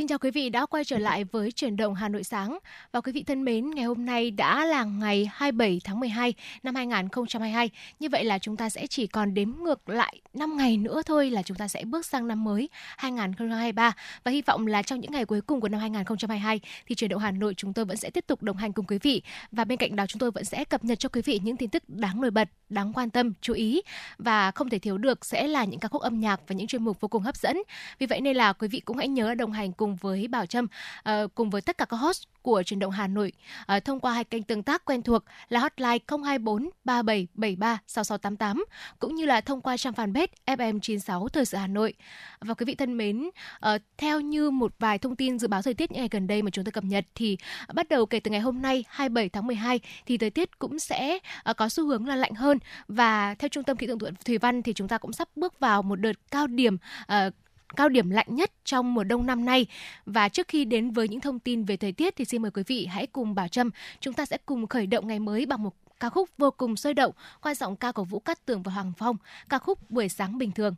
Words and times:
Xin 0.00 0.08
chào 0.08 0.18
quý 0.18 0.30
vị 0.30 0.48
đã 0.48 0.66
quay 0.66 0.84
trở 0.84 0.98
lại 0.98 1.24
với 1.24 1.52
chuyển 1.52 1.76
động 1.76 1.94
Hà 1.94 2.08
Nội 2.08 2.24
sáng. 2.24 2.58
Và 2.92 3.00
quý 3.00 3.12
vị 3.12 3.22
thân 3.22 3.44
mến, 3.44 3.70
ngày 3.70 3.84
hôm 3.84 4.06
nay 4.06 4.30
đã 4.30 4.64
là 4.64 4.84
ngày 4.84 5.30
27 5.32 5.80
tháng 5.84 6.00
12 6.00 6.34
năm 6.62 6.74
2022. 6.74 7.70
Như 7.98 8.08
vậy 8.08 8.24
là 8.24 8.38
chúng 8.38 8.56
ta 8.56 8.68
sẽ 8.70 8.86
chỉ 8.86 9.06
còn 9.06 9.34
đếm 9.34 9.52
ngược 9.62 9.88
lại 9.88 10.20
5 10.34 10.56
ngày 10.56 10.76
nữa 10.76 11.02
thôi 11.06 11.30
là 11.30 11.42
chúng 11.42 11.56
ta 11.56 11.68
sẽ 11.68 11.84
bước 11.84 12.06
sang 12.06 12.28
năm 12.28 12.44
mới 12.44 12.68
2023 12.96 13.92
và 14.24 14.30
hy 14.30 14.42
vọng 14.42 14.66
là 14.66 14.82
trong 14.82 15.00
những 15.00 15.12
ngày 15.12 15.24
cuối 15.24 15.40
cùng 15.40 15.60
của 15.60 15.68
năm 15.68 15.80
2022 15.80 16.60
thì 16.86 16.94
chuyển 16.94 17.10
động 17.10 17.20
Hà 17.20 17.30
Nội 17.30 17.54
chúng 17.56 17.72
tôi 17.72 17.84
vẫn 17.84 17.96
sẽ 17.96 18.10
tiếp 18.10 18.24
tục 18.26 18.42
đồng 18.42 18.56
hành 18.56 18.72
cùng 18.72 18.86
quý 18.86 18.98
vị 19.02 19.22
và 19.52 19.64
bên 19.64 19.78
cạnh 19.78 19.96
đó 19.96 20.06
chúng 20.06 20.20
tôi 20.20 20.30
vẫn 20.30 20.44
sẽ 20.44 20.64
cập 20.64 20.84
nhật 20.84 20.98
cho 20.98 21.08
quý 21.08 21.22
vị 21.24 21.40
những 21.44 21.56
tin 21.56 21.70
tức 21.70 21.82
đáng 21.88 22.20
nổi 22.20 22.30
bật, 22.30 22.48
đáng 22.68 22.92
quan 22.92 23.10
tâm, 23.10 23.32
chú 23.40 23.52
ý 23.52 23.82
và 24.18 24.50
không 24.50 24.70
thể 24.70 24.78
thiếu 24.78 24.98
được 24.98 25.24
sẽ 25.24 25.46
là 25.46 25.64
những 25.64 25.80
ca 25.80 25.88
khúc 25.88 26.02
âm 26.02 26.20
nhạc 26.20 26.40
và 26.46 26.54
những 26.54 26.66
chuyên 26.66 26.84
mục 26.84 27.00
vô 27.00 27.08
cùng 27.08 27.22
hấp 27.22 27.36
dẫn. 27.36 27.62
Vì 27.98 28.06
vậy 28.06 28.20
nên 28.20 28.36
là 28.36 28.52
quý 28.52 28.68
vị 28.68 28.80
cũng 28.80 28.96
hãy 28.96 29.08
nhớ 29.08 29.34
đồng 29.34 29.52
hành 29.52 29.72
cùng 29.72 29.89
với 29.96 30.28
Bảo 30.28 30.46
Trâm 30.46 30.66
uh, 31.08 31.34
cùng 31.34 31.50
với 31.50 31.62
tất 31.62 31.78
cả 31.78 31.84
các 31.84 31.96
host 31.96 32.22
của 32.42 32.62
truyền 32.62 32.78
động 32.78 32.90
Hà 32.90 33.06
Nội 33.06 33.32
uh, 33.76 33.84
thông 33.84 34.00
qua 34.00 34.12
hai 34.12 34.24
kênh 34.24 34.42
tương 34.42 34.62
tác 34.62 34.84
quen 34.84 35.02
thuộc 35.02 35.24
là 35.48 35.60
hotline 35.60 35.98
024 36.08 36.70
3773 36.84 37.78
6688 37.86 38.64
cũng 38.98 39.14
như 39.14 39.24
là 39.24 39.40
thông 39.40 39.60
qua 39.60 39.76
trang 39.76 39.92
fanpage 39.92 40.26
FM96 40.46 41.28
Thời 41.28 41.44
sự 41.44 41.56
Hà 41.56 41.66
Nội. 41.66 41.94
Và 42.40 42.54
quý 42.54 42.64
vị 42.64 42.74
thân 42.74 42.96
mến, 42.96 43.30
uh, 43.74 43.80
theo 43.98 44.20
như 44.20 44.50
một 44.50 44.74
vài 44.78 44.98
thông 44.98 45.16
tin 45.16 45.38
dự 45.38 45.48
báo 45.48 45.62
thời 45.62 45.74
tiết 45.74 45.92
những 45.92 46.00
ngày 46.00 46.08
gần 46.10 46.26
đây 46.26 46.42
mà 46.42 46.50
chúng 46.50 46.64
tôi 46.64 46.72
cập 46.72 46.84
nhật 46.84 47.06
thì 47.14 47.38
bắt 47.74 47.88
đầu 47.88 48.06
kể 48.06 48.20
từ 48.20 48.30
ngày 48.30 48.40
hôm 48.40 48.62
nay 48.62 48.84
27 48.88 49.28
tháng 49.28 49.46
12 49.46 49.80
thì 50.06 50.18
thời 50.18 50.30
tiết 50.30 50.58
cũng 50.58 50.78
sẽ 50.78 51.18
uh, 51.50 51.56
có 51.56 51.68
xu 51.68 51.86
hướng 51.86 52.06
là 52.06 52.16
lạnh 52.16 52.34
hơn 52.34 52.58
và 52.88 53.34
theo 53.34 53.48
Trung 53.48 53.64
tâm 53.64 53.76
Khí 53.76 53.86
tượng 53.86 53.98
Thủy 54.24 54.38
văn 54.38 54.62
thì 54.62 54.72
chúng 54.72 54.88
ta 54.88 54.98
cũng 54.98 55.12
sắp 55.12 55.28
bước 55.36 55.60
vào 55.60 55.82
một 55.82 55.96
đợt 55.96 56.12
cao 56.30 56.46
điểm 56.46 56.76
uh, 57.02 57.34
cao 57.76 57.88
điểm 57.88 58.10
lạnh 58.10 58.26
nhất 58.28 58.50
trong 58.64 58.94
mùa 58.94 59.04
đông 59.04 59.26
năm 59.26 59.44
nay. 59.44 59.66
Và 60.06 60.28
trước 60.28 60.48
khi 60.48 60.64
đến 60.64 60.90
với 60.90 61.08
những 61.08 61.20
thông 61.20 61.38
tin 61.38 61.64
về 61.64 61.76
thời 61.76 61.92
tiết 61.92 62.16
thì 62.16 62.24
xin 62.24 62.42
mời 62.42 62.50
quý 62.50 62.62
vị 62.66 62.86
hãy 62.86 63.06
cùng 63.06 63.34
Bảo 63.34 63.48
Trâm, 63.48 63.70
chúng 64.00 64.14
ta 64.14 64.26
sẽ 64.26 64.38
cùng 64.46 64.66
khởi 64.66 64.86
động 64.86 65.06
ngày 65.06 65.18
mới 65.18 65.46
bằng 65.46 65.62
một 65.62 65.74
ca 66.00 66.08
khúc 66.08 66.28
vô 66.38 66.50
cùng 66.50 66.76
sôi 66.76 66.94
động 66.94 67.12
qua 67.40 67.54
giọng 67.54 67.76
ca 67.76 67.92
của 67.92 68.04
Vũ 68.04 68.18
Cát 68.18 68.46
Tường 68.46 68.62
và 68.62 68.72
Hoàng 68.72 68.92
Phong, 68.98 69.16
ca 69.48 69.58
khúc 69.58 69.90
Buổi 69.90 70.08
sáng 70.08 70.38
bình 70.38 70.52
thường. 70.52 70.74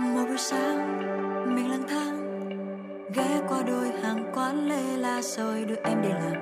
Một 0.00 0.24
buổi 0.28 0.38
sáng 0.38 0.96
mình 1.54 1.70
lang 1.70 1.88
thang 1.88 2.16
ghé 3.14 3.40
qua 3.48 3.62
đôi 3.62 3.88
hàng 4.02 4.32
quán 4.34 4.68
lê 4.68 4.96
la 4.96 5.22
rồi 5.22 5.64
đưa 5.64 5.74
em 5.84 6.02
đi 6.02 6.08
làm 6.08 6.32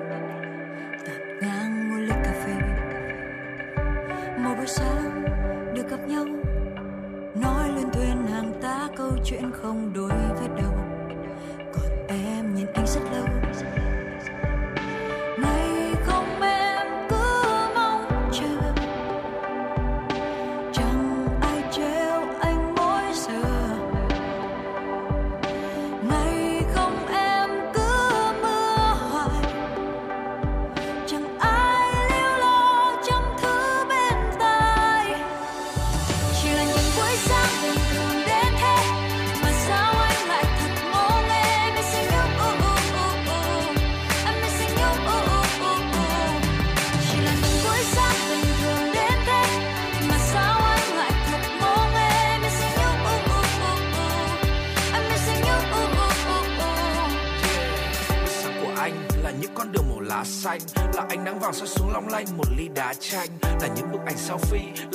tạt 1.05 1.21
ngang 1.41 1.89
mua 1.89 1.97
ly 1.97 2.13
cà 2.23 2.33
phê 2.45 2.53
một 4.37 4.55
buổi 4.57 4.67
sáng 4.67 5.14
gặp 5.95 6.07
nhau. 6.07 6.25
Nói 7.35 7.69
lên 7.69 7.85
thuyền 7.93 8.27
hàng 8.27 8.53
tá 8.61 8.89
câu 8.97 9.11
chuyện 9.25 9.51
không 9.53 9.93
đủ 9.93 10.04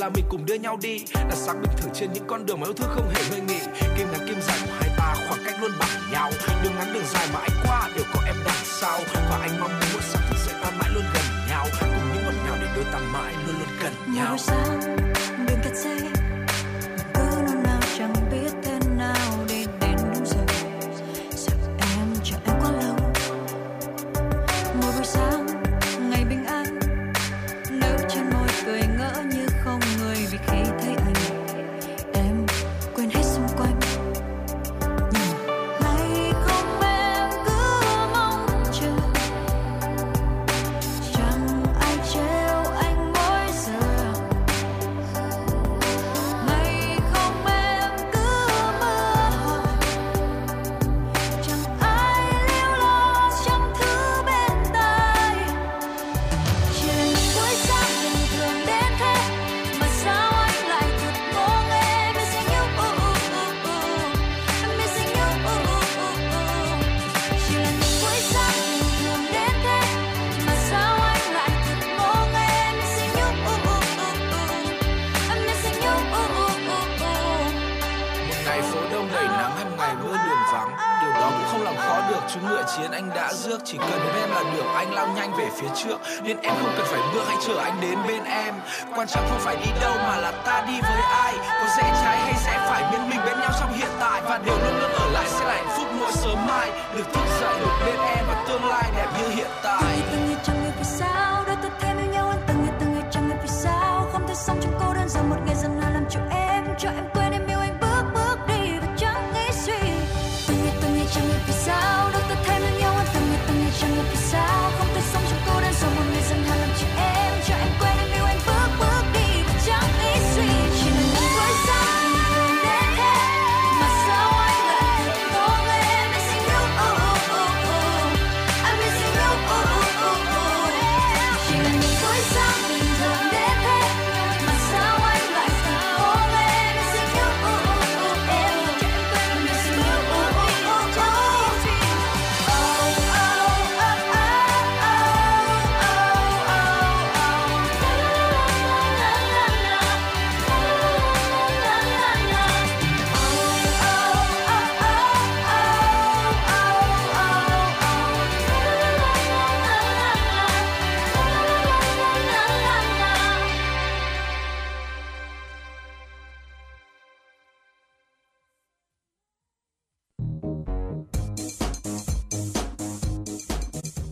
là 0.01 0.09
mình 0.09 0.25
cùng 0.29 0.47
đưa 0.47 0.55
nhau 0.55 0.79
đi. 0.83 1.05
Là 1.15 1.35
sáng 1.35 1.63
bình 1.63 1.71
thường 1.79 1.91
trên 1.95 2.13
những 2.13 2.25
con 2.27 2.47
đường 2.47 2.61
mà 2.61 2.67
yêu 2.67 2.73
thương 2.73 2.91
không 2.91 3.09
hề 3.15 3.23
ngơi 3.31 3.41
nghỉ. 3.41 3.90
tưởng 84.61 84.75
anh 84.75 84.95
lao 84.95 85.07
nhanh 85.17 85.33
về 85.37 85.49
phía 85.57 85.69
trước. 85.77 85.97
Nên 86.23 86.37
em 86.43 86.55
không 86.61 86.73
cần 86.77 86.87
phải 86.87 87.01
bước 87.15 87.23
hãy 87.29 87.37
chờ 87.47 87.57
anh 87.59 87.81
đến 87.81 87.99
bên 88.09 88.25
em. 88.25 88.55
Quan 88.97 89.09
trọng 89.09 89.29
không 89.29 89.41
phải 89.41 89.57
đi 89.57 89.71
đâu 89.81 89.95
mà 90.09 90.17
là 90.17 90.33
ta 90.45 90.65
đi 90.67 90.81
với 90.81 91.01
ai. 91.13 91.35
Có 91.39 91.67
dễ 91.77 91.83
trái 91.83 92.19
hay 92.21 92.35
sẽ 92.35 92.67
phải 92.69 92.83
bên 92.93 93.11
mình 93.11 93.21
bên 93.27 93.41
nhau 93.41 93.51
trong 93.61 93.73
hiện 93.73 93.91
tại. 94.01 94.23
Và 94.25 94.39
điều 94.45 94.59
luôn 94.59 94.81
luôn 94.81 94.93
ở 94.93 95.11
lại 95.13 95.25
sẽ 95.29 95.45
là 95.45 95.55
hạnh 95.55 95.77
phúc 95.77 95.87
mỗi 96.01 96.13
sớm 96.13 96.47
mai. 96.49 96.71
Được 96.97 97.05
thức 97.13 97.27
dậy, 97.41 97.55
được 97.61 97.77
bên 97.87 98.01
em 98.17 98.25
và 98.29 98.45
tương 98.49 98.65
lai 98.65 98.85
đẹp 98.97 99.09
như 99.19 99.29
hiện 99.29 99.51
tại. 99.63 99.70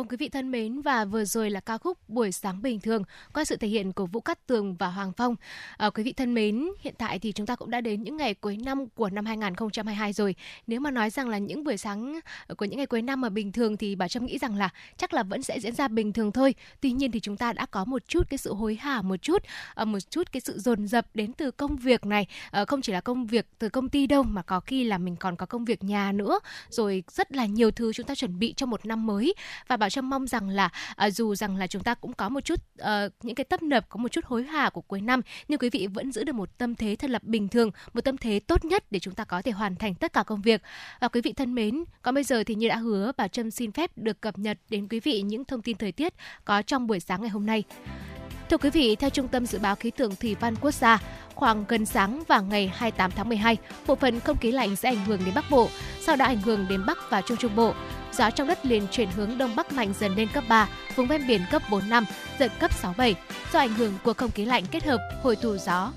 Vâng 0.00 0.08
quý 0.08 0.16
vị 0.16 0.28
thân 0.28 0.50
mến 0.50 0.80
và 0.80 1.04
vừa 1.04 1.24
rồi 1.24 1.50
là 1.50 1.60
ca 1.60 1.78
khúc 1.78 1.98
Buổi 2.08 2.32
sáng 2.32 2.62
bình 2.62 2.80
thường 2.80 3.02
qua 3.32 3.44
sự 3.44 3.56
thể 3.56 3.68
hiện 3.68 3.92
của 3.92 4.06
Vũ 4.06 4.20
Cát 4.20 4.46
Tường 4.46 4.76
và 4.76 4.88
Hoàng 4.88 5.12
Phong. 5.12 5.36
À, 5.76 5.90
quý 5.90 6.02
vị 6.02 6.12
thân 6.12 6.34
mến, 6.34 6.68
hiện 6.80 6.94
tại 6.98 7.18
thì 7.18 7.32
chúng 7.32 7.46
ta 7.46 7.56
cũng 7.56 7.70
đã 7.70 7.80
đến 7.80 8.02
những 8.02 8.16
ngày 8.16 8.34
cuối 8.34 8.56
năm 8.56 8.86
của 8.88 9.10
năm 9.10 9.26
2022 9.26 10.12
rồi. 10.12 10.34
Nếu 10.66 10.80
mà 10.80 10.90
nói 10.90 11.10
rằng 11.10 11.28
là 11.28 11.38
những 11.38 11.64
buổi 11.64 11.76
sáng 11.76 12.20
của 12.56 12.64
những 12.64 12.76
ngày 12.76 12.86
cuối 12.86 13.02
năm 13.02 13.20
mà 13.20 13.28
bình 13.28 13.52
thường 13.52 13.76
thì 13.76 13.94
bà 13.94 14.08
Trâm 14.08 14.26
nghĩ 14.26 14.38
rằng 14.38 14.56
là 14.56 14.68
chắc 14.96 15.14
là 15.14 15.22
vẫn 15.22 15.42
sẽ 15.42 15.60
diễn 15.60 15.74
ra 15.74 15.88
bình 15.88 16.12
thường 16.12 16.32
thôi. 16.32 16.54
Tuy 16.80 16.92
nhiên 16.92 17.10
thì 17.10 17.20
chúng 17.20 17.36
ta 17.36 17.52
đã 17.52 17.66
có 17.66 17.84
một 17.84 18.02
chút 18.08 18.30
cái 18.30 18.38
sự 18.38 18.54
hối 18.54 18.74
hả 18.74 19.02
một 19.02 19.22
chút, 19.22 19.42
à, 19.74 19.84
một 19.84 20.10
chút 20.10 20.32
cái 20.32 20.40
sự 20.40 20.58
dồn 20.58 20.86
dập 20.86 21.06
đến 21.14 21.32
từ 21.32 21.50
công 21.50 21.76
việc 21.76 22.06
này, 22.06 22.26
à, 22.50 22.64
không 22.64 22.82
chỉ 22.82 22.92
là 22.92 23.00
công 23.00 23.26
việc 23.26 23.46
từ 23.58 23.68
công 23.68 23.88
ty 23.88 24.06
đâu 24.06 24.22
mà 24.22 24.42
có 24.42 24.60
khi 24.60 24.84
là 24.84 24.98
mình 24.98 25.16
còn 25.16 25.36
có 25.36 25.46
công 25.46 25.64
việc 25.64 25.84
nhà 25.84 26.12
nữa, 26.12 26.38
rồi 26.68 27.02
rất 27.10 27.32
là 27.32 27.46
nhiều 27.46 27.70
thứ 27.70 27.92
chúng 27.92 28.06
ta 28.06 28.14
chuẩn 28.14 28.38
bị 28.38 28.54
cho 28.56 28.66
một 28.66 28.86
năm 28.86 29.06
mới 29.06 29.34
và 29.68 29.76
Bảo 29.76 29.90
Trâm 29.90 29.99
mong 30.00 30.26
rằng 30.26 30.48
là 30.48 30.68
à, 30.96 31.10
dù 31.10 31.34
rằng 31.34 31.56
là 31.56 31.66
chúng 31.66 31.82
ta 31.82 31.94
cũng 31.94 32.12
có 32.12 32.28
một 32.28 32.40
chút 32.40 32.60
à, 32.78 33.08
những 33.22 33.34
cái 33.34 33.44
tấp 33.44 33.62
nập 33.62 33.88
có 33.88 33.96
một 33.96 34.12
chút 34.12 34.24
hối 34.24 34.44
hả 34.44 34.70
của 34.70 34.80
cuối 34.80 35.00
năm 35.00 35.20
nhưng 35.48 35.58
quý 35.58 35.70
vị 35.70 35.86
vẫn 35.86 36.12
giữ 36.12 36.24
được 36.24 36.34
một 36.34 36.58
tâm 36.58 36.74
thế 36.74 36.96
thật 36.96 37.10
là 37.10 37.18
bình 37.22 37.48
thường 37.48 37.70
một 37.92 38.00
tâm 38.04 38.16
thế 38.16 38.40
tốt 38.40 38.64
nhất 38.64 38.84
để 38.90 38.98
chúng 38.98 39.14
ta 39.14 39.24
có 39.24 39.42
thể 39.42 39.52
hoàn 39.52 39.76
thành 39.76 39.94
tất 39.94 40.12
cả 40.12 40.22
công 40.22 40.42
việc 40.42 40.62
và 41.00 41.08
quý 41.08 41.20
vị 41.20 41.32
thân 41.32 41.54
mến 41.54 41.84
còn 42.02 42.14
bây 42.14 42.24
giờ 42.24 42.44
thì 42.44 42.54
như 42.54 42.68
đã 42.68 42.76
hứa 42.76 43.12
bà 43.16 43.28
Trâm 43.28 43.50
xin 43.50 43.72
phép 43.72 43.90
được 43.96 44.20
cập 44.20 44.38
nhật 44.38 44.58
đến 44.70 44.88
quý 44.90 45.00
vị 45.00 45.22
những 45.22 45.44
thông 45.44 45.62
tin 45.62 45.76
thời 45.76 45.92
tiết 45.92 46.14
có 46.44 46.62
trong 46.62 46.86
buổi 46.86 47.00
sáng 47.00 47.20
ngày 47.20 47.30
hôm 47.30 47.46
nay 47.46 47.64
Thưa 48.50 48.58
quý 48.58 48.70
vị, 48.70 48.96
theo 48.96 49.10
Trung 49.10 49.28
tâm 49.28 49.46
Dự 49.46 49.58
báo 49.58 49.76
Khí 49.76 49.90
tượng 49.90 50.16
Thủy 50.16 50.36
văn 50.40 50.54
Quốc 50.60 50.74
gia, 50.74 50.98
khoảng 51.34 51.64
gần 51.68 51.86
sáng 51.86 52.22
và 52.28 52.40
ngày 52.40 52.72
28 52.74 53.10
tháng 53.10 53.28
12, 53.28 53.56
bộ 53.86 53.94
phận 53.94 54.20
không 54.20 54.36
khí 54.36 54.52
lạnh 54.52 54.76
sẽ 54.76 54.88
ảnh 54.88 55.04
hưởng 55.04 55.20
đến 55.24 55.34
Bắc 55.34 55.44
Bộ, 55.50 55.68
sau 56.00 56.16
đó 56.16 56.24
ảnh 56.24 56.40
hưởng 56.40 56.66
đến 56.68 56.86
Bắc 56.86 56.98
và 57.10 57.20
Trung 57.20 57.36
Trung 57.36 57.56
Bộ. 57.56 57.74
Gió 58.20 58.30
trong 58.30 58.46
đất 58.46 58.66
liền 58.66 58.86
chuyển 58.90 59.08
hướng 59.16 59.38
đông 59.38 59.56
bắc 59.56 59.72
mạnh 59.72 59.92
dần 60.00 60.14
lên 60.16 60.28
cấp 60.34 60.44
3, 60.48 60.68
vùng 60.96 61.06
ven 61.06 61.26
biển 61.26 61.40
cấp 61.50 61.62
4 61.70 61.88
5, 61.88 62.04
giật 62.38 62.52
cấp 62.58 62.72
6 62.72 62.94
7 62.96 63.14
do 63.52 63.58
ảnh 63.58 63.74
hưởng 63.74 63.92
của 64.04 64.12
không 64.12 64.30
khí 64.30 64.44
lạnh 64.44 64.64
kết 64.70 64.84
hợp 64.84 64.98
hội 65.22 65.36
tụ 65.36 65.56
gió 65.56 65.92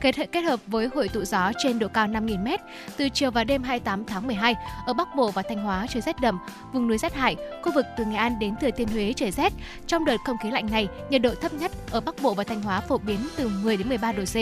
kết, 0.00 0.14
kết 0.32 0.40
hợp 0.40 0.60
với 0.66 0.88
hội 0.94 1.08
tụ 1.08 1.24
gió 1.24 1.52
trên 1.58 1.78
độ 1.78 1.88
cao 1.88 2.06
5.000m. 2.06 2.58
Từ 2.96 3.08
chiều 3.08 3.30
và 3.30 3.44
đêm 3.44 3.62
28 3.62 4.04
tháng 4.04 4.26
12, 4.26 4.54
ở 4.86 4.92
Bắc 4.92 5.08
Bộ 5.16 5.30
và 5.30 5.42
Thanh 5.42 5.58
Hóa 5.58 5.86
trời 5.90 6.02
rét 6.02 6.20
đậm, 6.20 6.38
vùng 6.72 6.88
núi 6.88 6.98
rét 6.98 7.14
hại, 7.14 7.36
khu 7.62 7.72
vực 7.72 7.86
từ 7.98 8.04
Nghệ 8.04 8.16
An 8.16 8.38
đến 8.38 8.54
Thừa 8.60 8.70
Thiên 8.70 8.88
Huế 8.88 9.12
trời 9.16 9.30
rét. 9.30 9.52
Trong 9.86 10.04
đợt 10.04 10.16
không 10.26 10.36
khí 10.42 10.50
lạnh 10.50 10.68
này, 10.70 10.88
nhiệt 11.10 11.22
độ 11.22 11.34
thấp 11.34 11.52
nhất 11.52 11.72
ở 11.90 12.00
Bắc 12.00 12.22
Bộ 12.22 12.34
và 12.34 12.44
Thanh 12.44 12.62
Hóa 12.62 12.80
phổ 12.80 12.98
biến 12.98 13.18
từ 13.36 13.50
10 13.62 13.76
đến 13.76 13.88
13 13.88 14.12
độ 14.12 14.24
C. 14.24 14.36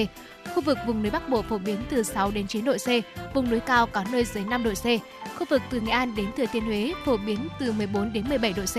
Khu 0.54 0.62
vực 0.62 0.78
vùng 0.86 1.02
núi 1.02 1.10
Bắc 1.10 1.28
Bộ 1.28 1.42
phổ 1.42 1.58
biến 1.58 1.78
từ 1.90 2.02
6 2.02 2.30
đến 2.30 2.46
9 2.46 2.64
độ 2.64 2.76
C, 2.76 2.88
vùng 3.34 3.50
núi 3.50 3.60
cao 3.60 3.86
có 3.86 4.04
nơi 4.12 4.24
dưới 4.24 4.44
5 4.44 4.64
độ 4.64 4.70
C. 4.74 4.84
Khu 5.38 5.46
vực 5.50 5.62
từ 5.70 5.80
Nghệ 5.80 5.92
An 5.92 6.14
đến 6.14 6.26
Thừa 6.36 6.46
Thiên 6.52 6.64
Huế 6.64 6.92
phổ 7.04 7.16
biến 7.16 7.48
từ 7.58 7.72
14 7.72 8.12
đến 8.12 8.28
17 8.28 8.52
độ 8.52 8.62
C. 8.62 8.76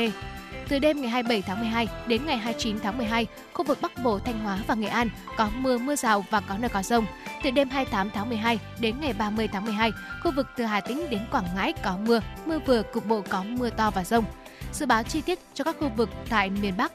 Từ 0.70 0.80
đêm 0.80 1.02
ngày 1.02 1.10
27 1.10 1.42
tháng 1.42 1.60
12 1.60 1.88
đến 2.08 2.26
ngày 2.26 2.38
29 2.38 2.80
tháng 2.80 2.98
12, 2.98 3.28
khu 3.54 3.64
vực 3.64 3.78
Bắc 3.82 3.92
Bộ, 4.04 4.20
Thanh 4.20 4.40
Hóa 4.40 4.60
và 4.68 4.76
Nghệ 4.76 4.88
An 4.88 5.10
có 5.38 5.50
mưa, 5.58 5.78
mưa 5.78 5.96
rào 5.96 6.26
và 6.30 6.40
có 6.40 6.58
nơi 6.58 6.70
có 6.70 6.84
rông. 6.84 7.06
Từ 7.44 7.52
đêm 7.52 7.70
28 7.70 8.10
tháng 8.10 8.30
12 8.30 8.60
đến 8.80 8.96
ngày 9.02 9.14
30 9.14 9.48
tháng 9.48 9.66
12, 9.66 9.92
khu 10.24 10.32
vực 10.36 10.48
từ 10.58 10.64
Hà 10.64 10.82
Tĩnh 10.82 11.10
đến 11.10 11.22
Quảng 11.32 11.46
Ngãi 11.56 11.74
có 11.84 11.98
mưa, 12.06 12.20
mưa 12.46 12.60
vừa, 12.60 12.84
cục 12.84 13.06
bộ 13.06 13.24
có 13.30 13.44
mưa 13.44 13.70
to 13.70 13.92
và 13.92 14.04
rông. 14.04 14.26
Dự 14.74 14.86
báo 14.86 15.04
chi 15.04 15.22
tiết 15.22 15.40
cho 15.54 15.64
các 15.64 15.76
khu 15.80 15.90
vực 15.90 16.10
tại 16.30 16.50
miền 16.50 16.74
Bắc. 16.78 16.92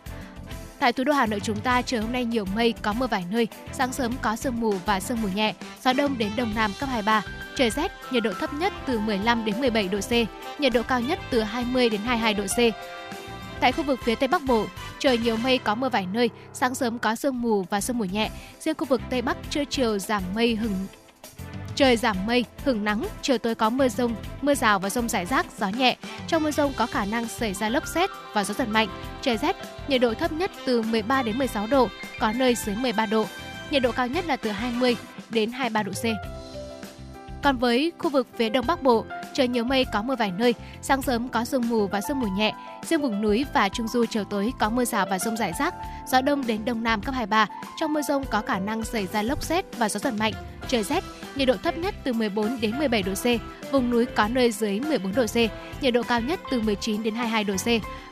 Tại 0.79 0.93
thủ 0.93 1.05
đô 1.05 1.13
Hà 1.13 1.27
Nội 1.27 1.41
chúng 1.41 1.61
ta 1.61 1.83
trời 1.83 2.01
hôm 2.01 2.13
nay 2.13 2.25
nhiều 2.25 2.45
mây, 2.55 2.75
có 2.83 2.93
mưa 2.93 3.07
vài 3.07 3.25
nơi, 3.31 3.49
sáng 3.73 3.93
sớm 3.93 4.13
có 4.23 4.37
sương 4.37 4.61
mù 4.61 4.75
và 4.87 5.01
sương 5.01 5.23
mù 5.23 5.29
nhẹ, 5.35 5.55
gió 5.85 5.93
đông 5.93 6.19
đến 6.19 6.31
đông 6.37 6.55
nam 6.55 6.73
cấp 6.81 6.89
23, 6.89 7.23
trời 7.57 7.71
rét, 7.71 7.93
nhiệt 8.11 8.23
độ 8.23 8.33
thấp 8.33 8.55
nhất 8.55 8.73
từ 8.87 8.99
15 8.99 9.45
đến 9.45 9.61
17 9.61 9.89
độ 9.89 9.99
C, 10.01 10.11
nhiệt 10.61 10.73
độ 10.73 10.83
cao 10.83 11.01
nhất 11.01 11.19
từ 11.31 11.43
20 11.43 11.89
đến 11.89 12.01
22 12.01 12.35
độ 12.35 12.45
C. 12.45 12.75
Tại 13.61 13.73
khu 13.73 13.83
vực 13.85 14.01
phía 14.05 14.15
Tây 14.15 14.29
Bắc 14.29 14.43
Bộ, 14.45 14.67
trời 14.99 15.19
nhiều 15.19 15.37
mây 15.37 15.59
có 15.59 15.75
mưa 15.75 15.89
vài 15.89 16.07
nơi, 16.13 16.31
sáng 16.53 16.75
sớm 16.75 16.99
có 16.99 17.15
sương 17.15 17.43
mù 17.43 17.63
và 17.71 17.81
sương 17.81 17.99
mù 17.99 18.05
nhẹ. 18.05 18.31
Riêng 18.61 18.75
khu 18.79 18.87
vực 18.87 19.01
Tây 19.11 19.23
Bắc 19.23 19.37
trưa 19.51 19.65
chiều 19.65 19.99
giảm 19.99 20.23
mây 20.35 20.55
hừng 20.55 20.87
Trời 21.75 21.97
giảm 21.97 22.27
mây, 22.27 22.45
hứng 22.65 22.85
nắng, 22.85 23.07
chiều 23.23 23.39
tối 23.39 23.55
có 23.55 23.71
mưa 23.71 23.89
rông, 23.89 24.15
mưa 24.43 24.55
rào 24.55 24.79
và 24.79 24.91
rông 24.91 25.09
rải 25.09 25.27
rác, 25.27 25.47
gió 25.59 25.69
nhẹ. 25.69 25.97
Trong 26.27 26.43
mưa 26.43 26.51
rông 26.51 26.73
có 26.77 26.87
khả 26.87 27.05
năng 27.05 27.29
xảy 27.29 27.55
ra 27.55 27.69
lốc 27.69 27.87
xét 27.87 28.11
và 28.33 28.45
gió 28.45 28.55
giật 28.55 28.69
mạnh. 28.69 28.89
Trời 29.23 29.37
rét, 29.37 29.57
nhiệt 29.89 30.01
độ 30.01 30.15
thấp 30.15 30.33
nhất 30.33 30.51
từ 30.67 30.83
13 30.83 31.23
đến 31.23 31.39
16 31.39 31.67
độ, 31.67 31.89
có 32.21 32.33
nơi 32.33 32.55
dưới 32.55 32.77
13 32.77 33.07
độ. 33.07 33.27
Nhiệt 33.71 33.83
độ 33.83 33.93
cao 33.93 34.07
nhất 34.07 34.27
là 34.27 34.37
từ 34.37 34.51
20 34.51 34.97
đến 35.31 35.53
23 35.53 35.83
độ 35.83 35.93
C. 35.93 36.05
Còn 37.43 37.59
với 37.59 37.93
khu 37.99 38.11
vực 38.11 38.27
phía 38.37 38.49
Đông 38.49 38.67
Bắc 38.67 38.83
Bộ, 38.83 39.05
trời 39.35 39.49
nhiều 39.49 39.65
mây 39.65 39.85
có 39.93 40.03
mưa 40.03 40.17
vài 40.17 40.33
nơi, 40.39 40.55
sáng 40.83 41.03
sớm 41.03 41.29
có 41.29 41.45
sương 41.45 41.69
mù 41.69 41.87
và 41.87 42.01
sương 42.01 42.21
mù 42.21 42.27
nhẹ. 42.27 42.55
Riêng 42.83 43.03
vùng 43.03 43.23
núi 43.23 43.47
và 43.55 43.69
trung 43.69 43.89
du 43.89 44.05
chiều 44.07 44.25
tối 44.25 44.53
có 44.59 44.71
mưa 44.71 44.85
rào 44.85 45.07
và 45.11 45.19
rông 45.19 45.37
rải 45.37 45.53
rác, 45.59 45.75
gió 46.07 46.21
đông 46.21 46.47
đến 46.47 46.65
đông 46.65 46.83
nam 46.83 47.01
cấp 47.01 47.15
23. 47.15 47.47
Trong 47.81 47.93
mưa 47.93 48.03
rông 48.03 48.25
có 48.31 48.43
khả 48.47 48.59
năng 48.59 48.85
xảy 48.85 49.07
ra 49.07 49.23
lốc 49.23 49.43
xét 49.43 49.79
và 49.79 49.89
gió 49.89 49.99
giật 49.99 50.15
mạnh. 50.19 50.33
Trời 50.69 50.83
rét, 50.83 51.05
nhiệt 51.37 51.49
độ 51.49 51.55
thấp 51.63 51.79
nhất 51.79 51.95
từ 52.05 52.13
14 52.13 52.61
đến 52.61 52.79
17 52.79 53.03
độ 53.03 53.13
C, 53.15 53.27
vùng 53.73 53.91
núi 53.91 54.07
có 54.07 54.29
nơi 54.29 54.53
dưới 54.53 54.81
14 54.81 55.15
độ 55.15 55.27
C, 55.27 55.37
nhiệt 55.83 55.95
độ 55.95 56.03
cao 56.03 56.21
nhất 56.21 56.41
từ 56.51 56.61
19 56.61 57.03
đến 57.03 57.15
22 57.15 57.45
độ 57.45 57.55
C, 57.55 57.67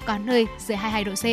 có 0.07 0.19
nơi 0.19 0.47
dưới 0.59 0.77
22 0.77 1.05
độ 1.05 1.13
C. 1.13 1.25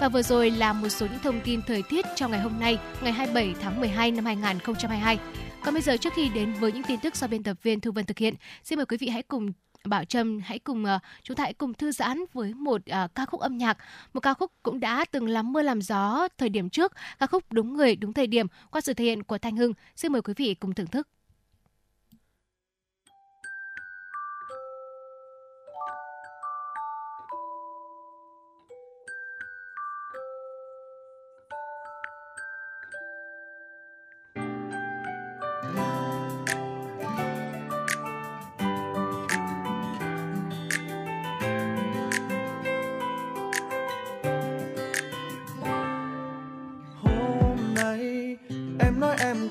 Và 0.00 0.08
vừa 0.08 0.22
rồi 0.22 0.50
là 0.50 0.72
một 0.72 0.88
số 0.88 1.06
những 1.06 1.20
thông 1.22 1.40
tin 1.40 1.60
thời 1.66 1.82
tiết 1.82 2.06
trong 2.16 2.30
ngày 2.30 2.40
hôm 2.40 2.60
nay, 2.60 2.78
ngày 3.02 3.12
27 3.12 3.54
tháng 3.62 3.80
12 3.80 4.10
năm 4.10 4.24
2022. 4.24 5.18
Còn 5.64 5.74
bây 5.74 5.82
giờ 5.82 5.96
trước 5.96 6.12
khi 6.14 6.28
đến 6.28 6.52
với 6.52 6.72
những 6.72 6.82
tin 6.82 7.00
tức 7.00 7.16
do 7.16 7.26
biên 7.26 7.42
tập 7.42 7.56
viên 7.62 7.80
Thu 7.80 7.92
Vân 7.92 8.06
thực 8.06 8.18
hiện, 8.18 8.34
xin 8.64 8.76
mời 8.76 8.86
quý 8.86 8.96
vị 8.96 9.08
hãy 9.08 9.22
cùng 9.22 9.52
Bảo 9.84 10.04
Trâm 10.04 10.40
hãy 10.44 10.58
cùng 10.58 10.84
ờ, 10.84 10.94
uh, 10.94 11.02
chúng 11.22 11.36
ta 11.36 11.44
hãy 11.44 11.52
cùng 11.52 11.74
thư 11.74 11.92
giãn 11.92 12.24
với 12.32 12.54
một 12.54 12.80
uh, 13.04 13.14
ca 13.14 13.26
khúc 13.26 13.40
âm 13.40 13.58
nhạc, 13.58 13.78
một 14.14 14.20
ca 14.20 14.34
khúc 14.34 14.52
cũng 14.62 14.80
đã 14.80 15.04
từng 15.10 15.28
lắm 15.28 15.52
mưa 15.52 15.62
làm 15.62 15.82
gió 15.82 16.28
thời 16.38 16.48
điểm 16.48 16.70
trước, 16.70 16.92
ca 17.18 17.26
khúc 17.26 17.52
đúng 17.52 17.74
người 17.76 17.96
đúng 17.96 18.12
thời 18.12 18.26
điểm 18.26 18.46
qua 18.70 18.80
sự 18.80 18.94
thể 18.94 19.04
hiện 19.04 19.22
của 19.22 19.38
Thanh 19.38 19.56
Hưng. 19.56 19.72
Xin 19.96 20.12
mời 20.12 20.22
quý 20.22 20.34
vị 20.36 20.54
cùng 20.54 20.74
thưởng 20.74 20.86
thức. 20.86 21.08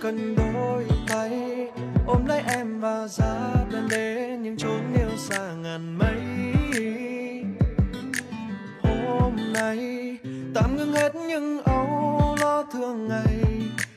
Cần 0.03 0.36
đôi 0.36 0.86
tay. 1.07 1.31
Ôm 2.07 2.25
lấy 2.25 2.41
em 2.48 2.79
và 2.79 3.07
ra 3.07 3.53
bên 3.72 3.88
đến 3.89 4.43
những 4.43 4.57
chốn 4.57 4.81
yêu 4.98 5.17
xa 5.17 5.53
ngàn 5.53 5.98
mây. 5.98 6.22
Hôm 8.83 9.53
nay, 9.53 9.77
tạm 10.55 10.77
ngưng 10.77 10.93
hết 10.93 11.15
những 11.15 11.63
âu 11.63 12.36
lo 12.41 12.63
thường 12.63 13.07
ngày. 13.07 13.43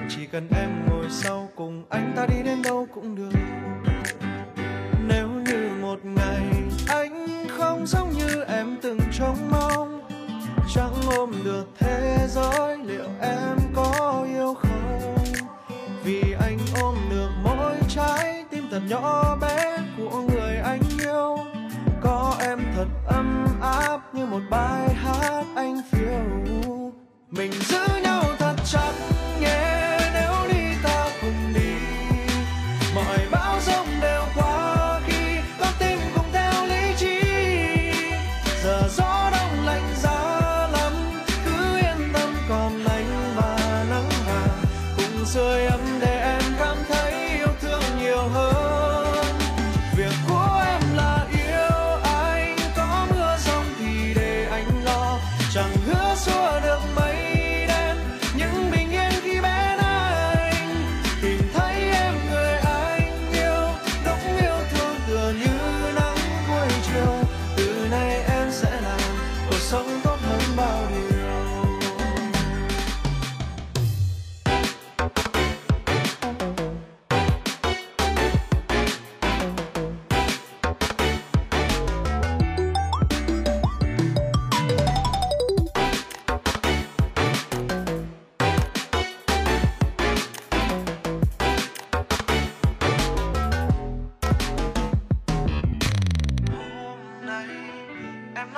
Chỉ 0.09 0.27
cần 0.27 0.49
em 0.57 0.71
ngồi 0.89 1.07
sau 1.11 1.49
cùng 1.57 1.85
anh 1.91 2.13
ta 2.17 2.27
đi 2.27 2.43
đến 2.45 2.63
đâu 2.63 2.87
cũng 2.95 3.17
được. 3.17 3.39
Nếu 5.09 5.29
như 5.29 5.71
một 5.81 6.05
ngày 6.05 6.47
anh 6.89 7.47
không 7.59 7.87
giống 7.87 8.11
như 8.11 8.45
em 8.49 8.77
từng 8.83 8.99
trông 9.19 9.51
mong, 9.51 10.03
chẳng 10.75 10.95
ôm 11.17 11.33
được 11.45 11.67
thế 11.79 12.19
giới 12.29 12.79
liệu 12.79 13.09
em 13.21 13.59
có 13.75 14.25
yêu 14.29 14.55
không? 14.55 14.66
Ôm 16.83 16.95
được 17.11 17.31
mỗi 17.45 17.77
trái 17.89 18.45
tim 18.51 18.69
thật 18.71 18.81
nhỏ 18.89 19.37
bé 19.37 19.79
của 19.99 20.21
người 20.21 20.57
anh 20.57 20.81
yêu 21.01 21.37
có 22.01 22.37
em 22.41 22.59
thật 22.77 22.87
ấm 23.07 23.47
áp 23.61 24.15
như 24.15 24.27
một 24.27 24.41
bài 24.51 24.95
hát 24.95 25.45
anh 25.55 25.81
phiêu 25.91 26.57
mình 27.31 27.53
giữ 27.53 27.87
nhau 28.03 28.23
thật 28.39 28.55
chặt 28.65 28.93
nhé 29.41 29.47
yeah. 29.47 29.96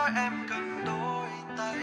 nói 0.08 0.24
em 0.24 0.32
cần 0.50 0.84
đôi 0.86 1.28
tay. 1.56 1.76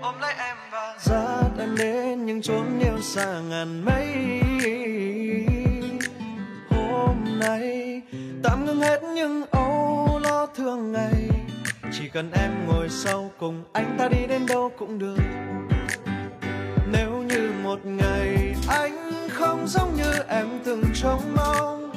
Ôm 0.00 0.14
lấy 0.20 0.34
em 0.38 0.56
và 0.72 0.96
dắt 1.00 1.50
em 1.58 1.76
đến 1.76 2.26
những 2.26 2.42
chốn 2.42 2.78
yêu 2.80 3.00
xa 3.02 3.40
ngàn 3.40 3.84
mấy 3.84 4.06
hôm 6.70 7.38
nay 7.40 8.02
tạm 8.42 8.66
ngưng 8.66 8.80
hết 8.80 9.02
những 9.02 9.44
âu 9.50 10.20
lo 10.22 10.46
thương 10.46 10.92
ngày. 10.92 11.28
Chỉ 11.92 12.08
cần 12.08 12.30
em 12.32 12.50
ngồi 12.66 12.88
sau 12.88 13.30
cùng 13.38 13.64
anh 13.72 13.96
ta 13.98 14.08
đi 14.08 14.26
đến 14.28 14.46
đâu 14.46 14.72
cũng 14.78 14.98
được. 14.98 15.18
Nếu 16.92 17.10
như 17.10 17.52
một 17.62 17.78
ngày 17.84 18.54
anh 18.68 19.12
không 19.30 19.66
giống 19.68 19.96
như 19.96 20.12
em 20.28 20.46
từng 20.64 20.82
trông 20.94 21.36
mong, 21.36 21.90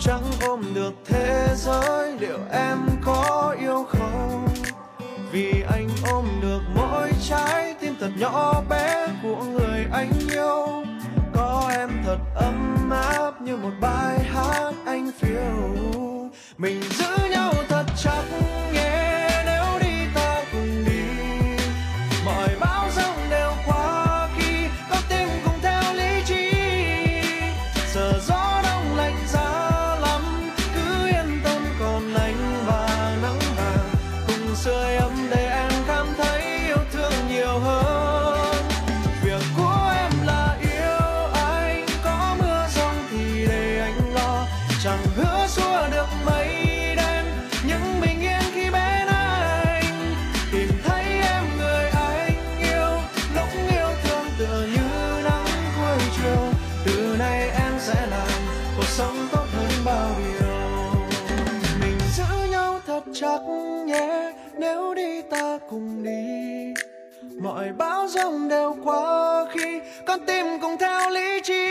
chẳng 0.00 0.22
ôm 0.40 0.62
được 0.74 0.92
thế 1.04 1.48
giới 1.56 2.18
liệu 2.20 2.38
em 2.52 2.78
có 3.04 3.56
yêu 3.60 3.86
không? 3.88 4.48
Vì 5.32 5.62
anh 5.70 5.88
ôm 6.12 6.24
được 6.42 6.60
mỗi 6.74 7.10
trái 7.28 7.74
tim 7.80 7.94
thật 8.00 8.10
nhỏ 8.16 8.62
bé 8.68 9.06
của 9.22 9.44
người 9.44 9.86
anh 9.92 10.12
yêu. 10.30 10.84
Có 11.34 11.70
em 11.76 11.90
thật 12.04 12.18
ấm 12.34 12.90
áp 12.90 13.40
như 13.40 13.56
một 13.56 13.70
bài 13.80 14.18
hát 14.18 14.72
anh 14.86 15.10
phiêu. 15.18 15.86
Mình 16.58 16.82
giữ 16.82 17.28
nhau 17.30 17.52
thật 17.68 17.84
chặt 18.04 18.24
nhé 18.74 18.91
bão 67.78 68.06
giông 68.08 68.48
đều 68.48 68.76
qua 68.84 69.44
khi 69.50 69.80
con 70.06 70.20
tim 70.26 70.46
cùng 70.60 70.78
theo 70.78 71.10
lý 71.10 71.40
trí. 71.44 71.68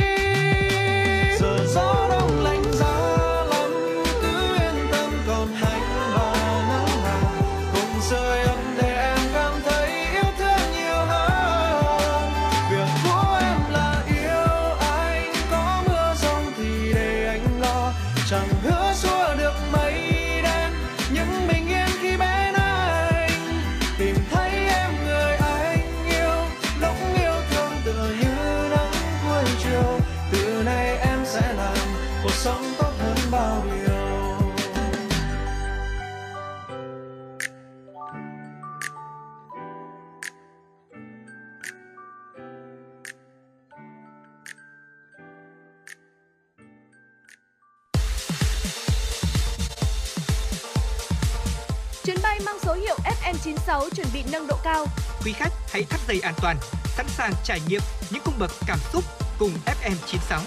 Quý 55.25 55.31
khách 55.31 55.53
hãy 55.69 55.83
thắt 55.83 55.99
dây 56.07 56.19
an 56.19 56.33
toàn, 56.41 56.57
sẵn 56.85 57.05
sàng 57.09 57.33
trải 57.43 57.59
nghiệm 57.69 57.81
những 58.11 58.21
cung 58.25 58.33
bậc 58.39 58.51
cảm 58.67 58.79
xúc 58.93 59.03
cùng 59.39 59.51
FM96. 59.65 60.41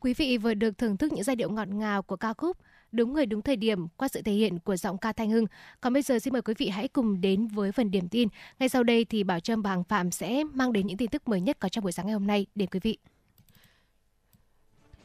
Quý 0.00 0.14
vị 0.14 0.38
vừa 0.38 0.54
được 0.54 0.78
thưởng 0.78 0.96
thức 0.96 1.12
những 1.12 1.24
giai 1.24 1.36
điệu 1.36 1.50
ngọt 1.50 1.68
ngào 1.68 2.02
của 2.02 2.16
ca 2.16 2.34
khúc 2.34 2.56
Đúng 2.92 3.12
người 3.12 3.26
đúng 3.26 3.42
thời 3.42 3.56
điểm 3.56 3.88
qua 3.88 4.08
sự 4.08 4.22
thể 4.22 4.32
hiện 4.32 4.58
của 4.58 4.76
giọng 4.76 4.98
ca 4.98 5.12
Thanh 5.12 5.30
Hưng. 5.30 5.46
Còn 5.80 5.92
bây 5.92 6.02
giờ 6.02 6.18
xin 6.18 6.32
mời 6.32 6.42
quý 6.42 6.54
vị 6.58 6.68
hãy 6.68 6.88
cùng 6.88 7.20
đến 7.20 7.46
với 7.46 7.72
phần 7.72 7.90
điểm 7.90 8.08
tin. 8.08 8.28
Ngay 8.58 8.68
sau 8.68 8.82
đây 8.82 9.04
thì 9.04 9.24
Bảo 9.24 9.40
Trâm 9.40 9.62
và 9.62 9.70
Hằng 9.70 9.84
Phạm 9.84 10.10
sẽ 10.10 10.44
mang 10.52 10.72
đến 10.72 10.86
những 10.86 10.96
tin 10.96 11.08
tức 11.10 11.28
mới 11.28 11.40
nhất 11.40 11.56
có 11.60 11.68
trong 11.68 11.84
buổi 11.84 11.92
sáng 11.92 12.06
ngày 12.06 12.12
hôm 12.12 12.26
nay 12.26 12.46
đến 12.54 12.68
quý 12.68 12.80
vị. 12.82 12.98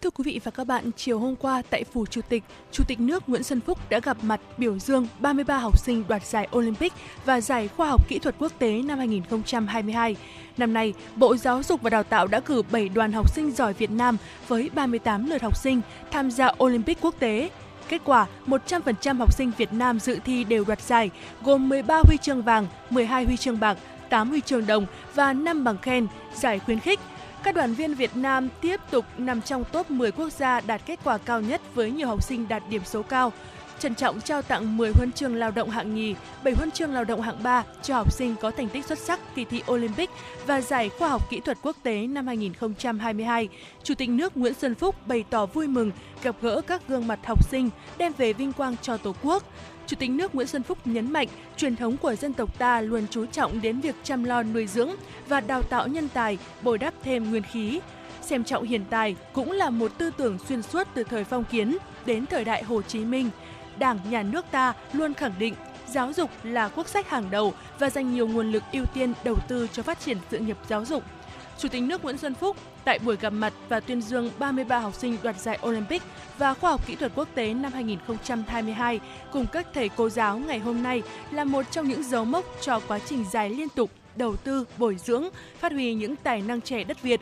Thưa 0.02 0.10
quý 0.10 0.24
vị 0.26 0.40
và 0.44 0.52
các 0.52 0.64
bạn, 0.64 0.92
chiều 0.98 1.20
hôm 1.20 1.36
qua 1.36 1.62
tại 1.70 1.84
Phủ 1.84 2.06
Chủ 2.06 2.22
tịch, 2.30 2.44
Chủ 2.72 2.84
tịch 2.88 3.00
nước 3.00 3.30
Nguyễn 3.30 3.44
Xuân 3.44 3.62
Phúc 3.62 3.90
đã 3.90 4.00
gặp 4.00 4.18
mặt 4.22 4.42
biểu 4.58 4.80
dương 4.80 5.08
33 5.20 5.58
học 5.58 5.80
sinh 5.80 6.04
đoạt 6.08 6.26
giải 6.26 6.48
Olympic 6.58 6.94
và 7.26 7.42
giải 7.42 7.68
khoa 7.68 7.90
học 7.90 8.08
kỹ 8.08 8.20
thuật 8.20 8.36
quốc 8.40 8.52
tế 8.60 8.82
năm 8.82 8.98
2022. 8.98 10.16
Năm 10.58 10.74
nay, 10.74 10.94
Bộ 11.16 11.36
Giáo 11.36 11.64
dục 11.64 11.82
và 11.82 11.90
Đào 11.90 12.04
tạo 12.04 12.28
đã 12.28 12.40
cử 12.40 12.62
7 12.72 12.90
đoàn 12.90 13.12
học 13.12 13.36
sinh 13.36 13.52
giỏi 13.52 13.74
Việt 13.74 13.92
Nam 13.92 14.18
với 14.48 14.70
38 14.76 15.30
lượt 15.30 15.42
học 15.42 15.58
sinh 15.58 15.82
tham 16.12 16.32
gia 16.32 16.52
Olympic 16.64 16.98
quốc 17.02 17.16
tế. 17.20 17.50
Kết 17.90 18.02
quả, 18.06 18.28
100% 18.48 19.18
học 19.18 19.34
sinh 19.34 19.52
Việt 19.58 19.74
Nam 19.74 20.00
dự 20.00 20.20
thi 20.26 20.44
đều 20.44 20.64
đoạt 20.64 20.82
giải, 20.82 21.10
gồm 21.44 21.70
13 21.70 22.02
huy 22.04 22.18
chương 22.18 22.42
vàng, 22.42 22.68
12 22.90 23.26
huy 23.26 23.38
chương 23.38 23.60
bạc, 23.60 23.78
8 24.10 24.30
huy 24.30 24.42
chương 24.42 24.66
đồng 24.66 24.86
và 25.16 25.34
5 25.34 25.64
bằng 25.64 25.78
khen, 25.78 26.08
giải 26.36 26.60
khuyến 26.60 26.80
khích. 26.80 27.00
Các 27.48 27.56
đoàn 27.56 27.74
viên 27.74 27.94
Việt 27.94 28.16
Nam 28.16 28.50
tiếp 28.62 28.80
tục 28.92 29.06
nằm 29.18 29.42
trong 29.42 29.64
top 29.72 29.92
10 29.92 30.12
quốc 30.12 30.30
gia 30.30 30.60
đạt 30.60 30.82
kết 30.86 31.00
quả 31.04 31.18
cao 31.18 31.42
nhất 31.42 31.62
với 31.76 31.92
nhiều 31.92 32.08
học 32.08 32.24
sinh 32.24 32.48
đạt 32.48 32.64
điểm 32.70 32.82
số 32.86 33.04
cao. 33.04 33.34
Trân 33.80 33.96
trọng 33.96 34.22
trao 34.22 34.42
tặng 34.42 34.78
10 34.78 34.92
huân 34.96 35.12
chương 35.12 35.36
lao 35.36 35.52
động 35.52 35.70
hạng 35.70 35.96
nhì, 35.96 36.16
7 36.44 36.54
huân 36.54 36.72
chương 36.72 36.94
lao 36.94 37.04
động 37.04 37.22
hạng 37.22 37.44
3 37.44 37.64
cho 37.84 37.96
học 37.96 38.14
sinh 38.14 38.36
có 38.42 38.52
thành 38.52 38.70
tích 38.70 38.86
xuất 38.86 39.00
sắc 39.00 39.20
kỳ 39.36 39.46
thi 39.46 39.62
Olympic 39.72 40.10
và 40.46 40.62
giải 40.62 40.90
khoa 40.90 41.10
học 41.10 41.30
kỹ 41.30 41.40
thuật 41.40 41.58
quốc 41.62 41.76
tế 41.84 42.08
năm 42.08 42.28
2022. 42.28 43.50
Chủ 43.84 43.96
tịch 43.96 44.10
nước 44.10 44.38
Nguyễn 44.38 44.54
Xuân 44.54 44.76
Phúc 44.76 44.96
bày 45.08 45.24
tỏ 45.30 45.46
vui 45.46 45.68
mừng 45.68 45.92
gặp 46.24 46.36
gỡ 46.42 46.62
các 46.68 46.88
gương 46.88 47.08
mặt 47.08 47.20
học 47.26 47.50
sinh, 47.50 47.70
đem 47.98 48.14
về 48.18 48.34
vinh 48.34 48.54
quang 48.54 48.76
cho 48.82 48.98
Tổ 48.98 49.16
quốc. 49.24 49.44
Chủ 49.88 49.96
tịch 50.00 50.10
nước 50.10 50.36
Nguyễn 50.36 50.48
Xuân 50.48 50.64
Phúc 50.64 50.78
nhấn 50.86 51.14
mạnh, 51.14 51.28
truyền 51.58 51.76
thống 51.76 51.98
của 51.98 52.16
dân 52.16 52.34
tộc 52.34 52.60
ta 52.60 52.82
luôn 52.82 53.06
chú 53.10 53.26
trọng 53.26 53.62
đến 53.62 53.80
việc 53.80 53.96
chăm 54.04 54.24
lo 54.24 54.44
nuôi 54.44 54.68
dưỡng 54.68 54.92
và 55.28 55.42
đào 55.42 55.62
tạo 55.62 55.88
nhân 55.88 56.10
tài, 56.14 56.38
bồi 56.62 56.78
đắp 56.78 56.94
thêm 57.04 57.30
nguyên 57.30 57.44
khí. 57.44 57.80
Xem 58.22 58.44
trọng 58.44 58.64
hiện 58.64 58.86
tài 58.90 59.16
cũng 59.34 59.52
là 59.52 59.70
một 59.70 59.92
tư 59.98 60.12
tưởng 60.18 60.38
xuyên 60.48 60.62
suốt 60.62 60.88
từ 60.94 61.04
thời 61.04 61.24
phong 61.24 61.44
kiến 61.44 61.78
đến 62.06 62.26
thời 62.26 62.46
đại 62.46 62.64
Hồ 62.64 62.82
Chí 62.82 63.00
Minh. 63.00 63.30
Đảng, 63.80 64.00
Nhà 64.10 64.24
nước 64.24 64.46
ta 64.52 64.74
luôn 64.94 65.14
khẳng 65.14 65.34
định 65.40 65.54
giáo 65.88 66.14
dục 66.14 66.30
là 66.44 66.70
quốc 66.70 66.88
sách 66.88 67.10
hàng 67.10 67.32
đầu 67.32 67.54
và 67.80 67.90
dành 67.90 68.14
nhiều 68.14 68.28
nguồn 68.28 68.52
lực 68.52 68.64
ưu 68.72 68.86
tiên 68.86 69.14
đầu 69.24 69.36
tư 69.48 69.68
cho 69.74 69.84
phát 69.84 70.00
triển 70.00 70.18
sự 70.32 70.40
nghiệp 70.40 70.58
giáo 70.68 70.86
dục. 70.86 71.04
Chủ 71.58 71.68
tịch 71.70 71.84
nước 71.84 72.04
Nguyễn 72.04 72.18
Xuân 72.18 72.34
Phúc 72.34 72.58
tại 72.84 73.00
buổi 73.00 73.18
gặp 73.22 73.30
mặt 73.30 73.54
và 73.70 73.80
tuyên 73.80 74.02
dương 74.02 74.32
33 74.40 74.80
học 74.80 74.94
sinh 74.96 75.18
đoạt 75.24 75.40
giải 75.40 75.60
Olympic 75.68 76.02
và 76.38 76.54
khoa 76.54 76.72
học 76.72 76.88
kỹ 76.88 76.96
thuật 76.96 77.12
quốc 77.16 77.28
tế 77.36 77.54
năm 77.54 77.72
2022 77.74 79.00
cùng 79.32 79.46
các 79.52 79.68
thầy 79.74 79.90
cô 79.90 80.10
giáo 80.10 80.38
ngày 80.38 80.60
hôm 80.60 80.84
nay 80.84 81.02
là 81.32 81.44
một 81.44 81.66
trong 81.72 81.88
những 81.88 82.04
dấu 82.04 82.26
mốc 82.26 82.46
cho 82.62 82.80
quá 82.88 83.00
trình 83.00 83.26
dài 83.32 83.50
liên 83.50 83.70
tục 83.70 83.92
đầu 84.16 84.36
tư, 84.36 84.66
bồi 84.78 84.96
dưỡng, 84.96 85.30
phát 85.60 85.72
huy 85.72 85.94
những 85.94 86.16
tài 86.16 86.42
năng 86.42 86.62
trẻ 86.62 86.84
đất 86.84 87.02
Việt. 87.02 87.22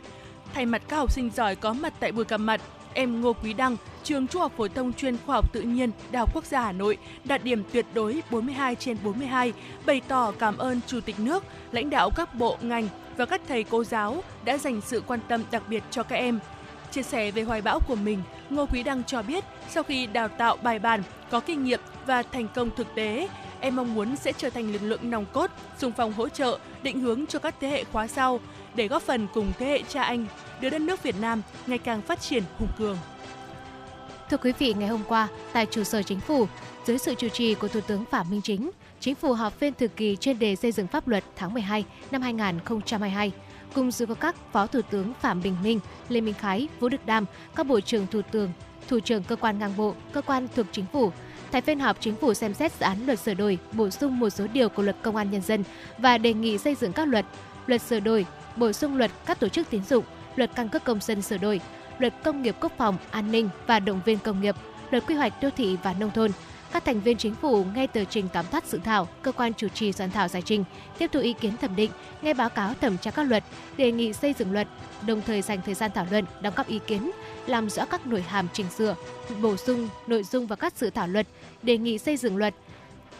Thay 0.54 0.66
mặt 0.66 0.82
các 0.88 0.96
học 0.96 1.12
sinh 1.12 1.30
giỏi 1.34 1.56
có 1.56 1.72
mặt 1.72 1.92
tại 2.00 2.12
buổi 2.12 2.24
gặp 2.28 2.36
mặt, 2.36 2.60
em 2.96 3.20
Ngô 3.20 3.32
Quý 3.32 3.52
Đăng, 3.52 3.76
trường 4.04 4.26
Trung 4.26 4.42
học 4.42 4.52
phổ 4.56 4.68
thông 4.68 4.92
chuyên 4.92 5.16
khoa 5.26 5.36
học 5.36 5.52
tự 5.52 5.60
nhiên, 5.60 5.90
Đại 6.10 6.20
học 6.20 6.30
Quốc 6.34 6.44
gia 6.44 6.60
Hà 6.60 6.72
Nội 6.72 6.98
đạt 7.24 7.44
điểm 7.44 7.62
tuyệt 7.72 7.86
đối 7.94 8.22
42 8.30 8.74
trên 8.74 8.96
42, 9.04 9.52
bày 9.86 10.00
tỏ 10.08 10.32
cảm 10.38 10.58
ơn 10.58 10.80
Chủ 10.86 11.00
tịch 11.00 11.20
nước, 11.20 11.44
lãnh 11.72 11.90
đạo 11.90 12.10
các 12.16 12.34
bộ 12.34 12.56
ngành 12.60 12.88
và 13.16 13.26
các 13.26 13.40
thầy 13.48 13.64
cô 13.64 13.84
giáo 13.84 14.22
đã 14.44 14.58
dành 14.58 14.80
sự 14.80 15.02
quan 15.06 15.20
tâm 15.28 15.42
đặc 15.50 15.62
biệt 15.68 15.82
cho 15.90 16.02
các 16.02 16.16
em. 16.16 16.38
Chia 16.90 17.02
sẻ 17.02 17.30
về 17.30 17.42
hoài 17.42 17.62
bão 17.62 17.80
của 17.80 17.94
mình, 17.94 18.22
Ngô 18.50 18.66
Quý 18.66 18.82
Đăng 18.82 19.04
cho 19.04 19.22
biết 19.22 19.44
sau 19.68 19.82
khi 19.82 20.06
đào 20.06 20.28
tạo 20.28 20.56
bài 20.62 20.78
bản, 20.78 21.02
có 21.30 21.40
kinh 21.40 21.64
nghiệm 21.64 21.80
và 22.06 22.22
thành 22.22 22.48
công 22.54 22.70
thực 22.76 22.94
tế, 22.94 23.28
em 23.60 23.76
mong 23.76 23.94
muốn 23.94 24.16
sẽ 24.16 24.32
trở 24.32 24.50
thành 24.50 24.72
lực 24.72 24.82
lượng 24.82 25.10
nòng 25.10 25.24
cốt, 25.32 25.50
xung 25.78 25.92
phong 25.96 26.12
hỗ 26.12 26.28
trợ, 26.28 26.58
định 26.82 27.00
hướng 27.00 27.26
cho 27.26 27.38
các 27.38 27.54
thế 27.60 27.68
hệ 27.68 27.84
khóa 27.84 28.06
sau 28.06 28.40
để 28.74 28.88
góp 28.88 29.02
phần 29.02 29.26
cùng 29.34 29.52
thế 29.58 29.66
hệ 29.66 29.82
cha 29.88 30.02
anh 30.02 30.26
đưa 30.60 30.70
đất 30.70 30.80
nước 30.80 31.02
Việt 31.02 31.14
Nam 31.20 31.42
ngày 31.66 31.78
càng 31.78 32.02
phát 32.02 32.20
triển 32.20 32.42
hùng 32.58 32.68
cường. 32.78 32.98
Thưa 34.30 34.36
quý 34.36 34.52
vị, 34.58 34.74
ngày 34.78 34.88
hôm 34.88 35.02
qua, 35.08 35.28
tại 35.52 35.66
trụ 35.66 35.84
sở 35.84 36.02
chính 36.02 36.20
phủ, 36.20 36.46
dưới 36.84 36.98
sự 36.98 37.14
chủ 37.14 37.28
trì 37.28 37.54
của 37.54 37.68
Thủ 37.68 37.80
tướng 37.80 38.04
Phạm 38.04 38.30
Minh 38.30 38.42
Chính, 38.42 38.70
Chính 39.00 39.14
phủ 39.14 39.32
họp 39.32 39.58
phiên 39.58 39.74
thường 39.74 39.90
kỳ 39.96 40.16
chuyên 40.16 40.38
đề 40.38 40.56
xây 40.56 40.72
dựng 40.72 40.86
pháp 40.86 41.08
luật 41.08 41.24
tháng 41.36 41.54
12 41.54 41.84
năm 42.10 42.22
2022. 42.22 43.32
Cùng 43.74 43.90
dự 43.90 44.06
có 44.06 44.14
các 44.14 44.36
Phó 44.52 44.66
Thủ 44.66 44.80
tướng 44.90 45.12
Phạm 45.20 45.42
Bình 45.42 45.56
Minh, 45.62 45.80
Lê 46.08 46.20
Minh 46.20 46.34
Khái, 46.34 46.68
Vũ 46.80 46.88
Đức 46.88 47.06
Đam, 47.06 47.24
các 47.54 47.66
Bộ 47.66 47.80
trưởng 47.80 48.06
Thủ 48.06 48.22
tướng, 48.32 48.52
Thủ 48.88 49.00
trưởng 49.00 49.22
cơ 49.22 49.36
quan 49.36 49.58
ngang 49.58 49.76
bộ, 49.76 49.94
cơ 50.12 50.22
quan 50.22 50.48
thuộc 50.56 50.66
chính 50.72 50.84
phủ. 50.92 51.12
Tại 51.50 51.60
phiên 51.62 51.80
họp, 51.80 52.00
chính 52.00 52.14
phủ 52.14 52.34
xem 52.34 52.54
xét 52.54 52.72
dự 52.72 52.84
án 52.84 53.06
luật 53.06 53.18
sửa 53.18 53.34
đổi, 53.34 53.58
bổ 53.72 53.90
sung 53.90 54.18
một 54.18 54.30
số 54.30 54.46
điều 54.52 54.68
của 54.68 54.82
luật 54.82 54.96
công 55.02 55.16
an 55.16 55.30
nhân 55.30 55.42
dân 55.42 55.64
và 55.98 56.18
đề 56.18 56.34
nghị 56.34 56.58
xây 56.58 56.74
dựng 56.74 56.92
các 56.92 57.08
luật, 57.08 57.26
luật 57.66 57.82
sửa 57.82 58.00
đổi, 58.00 58.26
bổ 58.56 58.72
sung 58.72 58.96
luật 58.96 59.10
các 59.26 59.40
tổ 59.40 59.48
chức 59.48 59.70
tín 59.70 59.84
dụng, 59.84 60.04
luật 60.36 60.50
căn 60.54 60.68
cước 60.68 60.84
công 60.84 61.00
dân 61.00 61.22
sửa 61.22 61.36
đổi, 61.36 61.60
luật 61.98 62.14
công 62.24 62.42
nghiệp 62.42 62.56
quốc 62.60 62.72
phòng, 62.78 62.96
an 63.10 63.32
ninh 63.32 63.48
và 63.66 63.80
động 63.80 64.00
viên 64.04 64.18
công 64.18 64.40
nghiệp, 64.40 64.54
luật 64.90 65.06
quy 65.06 65.14
hoạch 65.14 65.42
đô 65.42 65.50
thị 65.50 65.76
và 65.82 65.94
nông 66.00 66.10
thôn. 66.10 66.30
Các 66.72 66.84
thành 66.84 67.00
viên 67.00 67.16
chính 67.16 67.34
phủ 67.34 67.64
nghe 67.74 67.86
tờ 67.86 68.04
trình 68.04 68.28
tóm 68.32 68.44
tắt 68.50 68.66
dự 68.66 68.80
thảo, 68.84 69.08
cơ 69.22 69.32
quan 69.32 69.54
chủ 69.54 69.68
trì 69.68 69.92
soạn 69.92 70.10
thảo 70.10 70.28
giải 70.28 70.42
trình, 70.42 70.64
tiếp 70.98 71.10
thu 71.12 71.20
ý 71.20 71.32
kiến 71.32 71.56
thẩm 71.56 71.76
định, 71.76 71.90
nghe 72.22 72.34
báo 72.34 72.48
cáo 72.48 72.74
thẩm 72.80 72.98
tra 72.98 73.10
các 73.10 73.22
luật, 73.22 73.44
đề 73.76 73.92
nghị 73.92 74.12
xây 74.12 74.34
dựng 74.38 74.52
luật, 74.52 74.68
đồng 75.06 75.22
thời 75.26 75.42
dành 75.42 75.60
thời 75.64 75.74
gian 75.74 75.90
thảo 75.94 76.06
luận, 76.10 76.24
đóng 76.40 76.54
góp 76.56 76.68
ý 76.68 76.80
kiến, 76.86 77.10
làm 77.46 77.70
rõ 77.70 77.84
các 77.84 78.06
nội 78.06 78.22
hàm 78.22 78.48
chỉnh 78.52 78.66
sửa, 78.70 78.94
bổ 79.42 79.56
sung 79.56 79.88
nội 80.06 80.22
dung 80.22 80.46
và 80.46 80.56
các 80.56 80.76
dự 80.76 80.90
thảo 80.90 81.08
luật, 81.08 81.26
đề 81.62 81.78
nghị 81.78 81.98
xây 81.98 82.16
dựng 82.16 82.36
luật, 82.36 82.54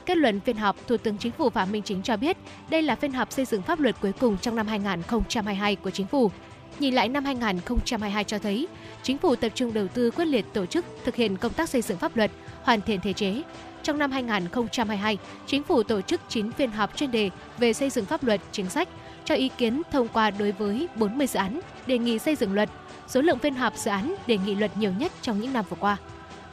Kết 0.07 0.17
luận 0.17 0.41
phiên 0.41 0.57
họp, 0.57 0.77
Thủ 0.87 0.97
tướng 0.97 1.19
Chính 1.19 1.33
phủ 1.33 1.51
Phạm 1.51 1.73
Minh 1.73 1.83
Chính 1.83 2.03
cho 2.03 2.17
biết 2.17 2.37
đây 2.71 2.83
là 2.83 2.97
phiên 2.97 3.13
họp 3.13 3.33
xây 3.33 3.45
dựng 3.45 3.63
pháp 3.63 3.81
luật 3.81 3.97
cuối 4.01 4.13
cùng 4.21 4.37
trong 4.39 4.57
năm 4.57 4.67
2022 4.67 5.77
của 5.77 5.91
Chính 5.91 6.07
phủ. 6.07 6.31
Nhìn 6.79 6.95
lại 6.95 7.09
năm 7.09 7.25
2022 7.25 8.25
cho 8.25 8.39
thấy, 8.39 8.69
Chính 9.03 9.19
phủ 9.19 9.37
tập 9.37 9.53
trung 9.55 9.75
đầu 9.75 9.89
tư 9.89 10.11
quyết 10.11 10.25
liệt 10.25 10.45
tổ 10.53 10.67
chức 10.67 10.85
thực 11.05 11.15
hiện 11.15 11.37
công 11.37 11.53
tác 11.53 11.69
xây 11.69 11.83
dựng 11.83 11.99
pháp 11.99 12.17
luật, 12.17 12.31
hoàn 12.63 12.81
thiện 12.81 13.01
thể 13.01 13.13
chế. 13.13 13.43
Trong 13.83 13.99
năm 13.99 14.11
2022, 14.11 15.19
Chính 15.47 15.63
phủ 15.63 15.83
tổ 15.83 16.01
chức 16.01 16.21
9 16.29 16.53
phiên 16.53 16.71
họp 16.71 16.97
chuyên 16.97 17.11
đề 17.11 17.31
về 17.59 17.73
xây 17.73 17.91
dựng 17.91 18.05
pháp 18.05 18.25
luật, 18.25 18.41
chính 18.53 18.69
sách, 18.69 18.89
cho 19.25 19.35
ý 19.35 19.51
kiến 19.59 19.83
thông 19.93 20.09
qua 20.09 20.31
đối 20.31 20.53
với 20.53 20.89
40 20.97 21.27
dự 21.27 21.39
án, 21.39 21.61
đề 21.87 21.99
nghị 21.99 22.19
xây 22.19 22.37
dựng 22.37 22.53
luật, 22.53 22.69
số 23.09 23.21
lượng 23.21 23.39
phiên 23.39 23.55
họp 23.55 23.77
dự 23.77 23.91
án 23.91 24.15
đề 24.27 24.39
nghị 24.47 24.55
luật 24.55 24.77
nhiều 24.77 24.93
nhất 24.99 25.13
trong 25.23 25.41
những 25.41 25.53
năm 25.53 25.65
vừa 25.69 25.77
qua. 25.81 25.97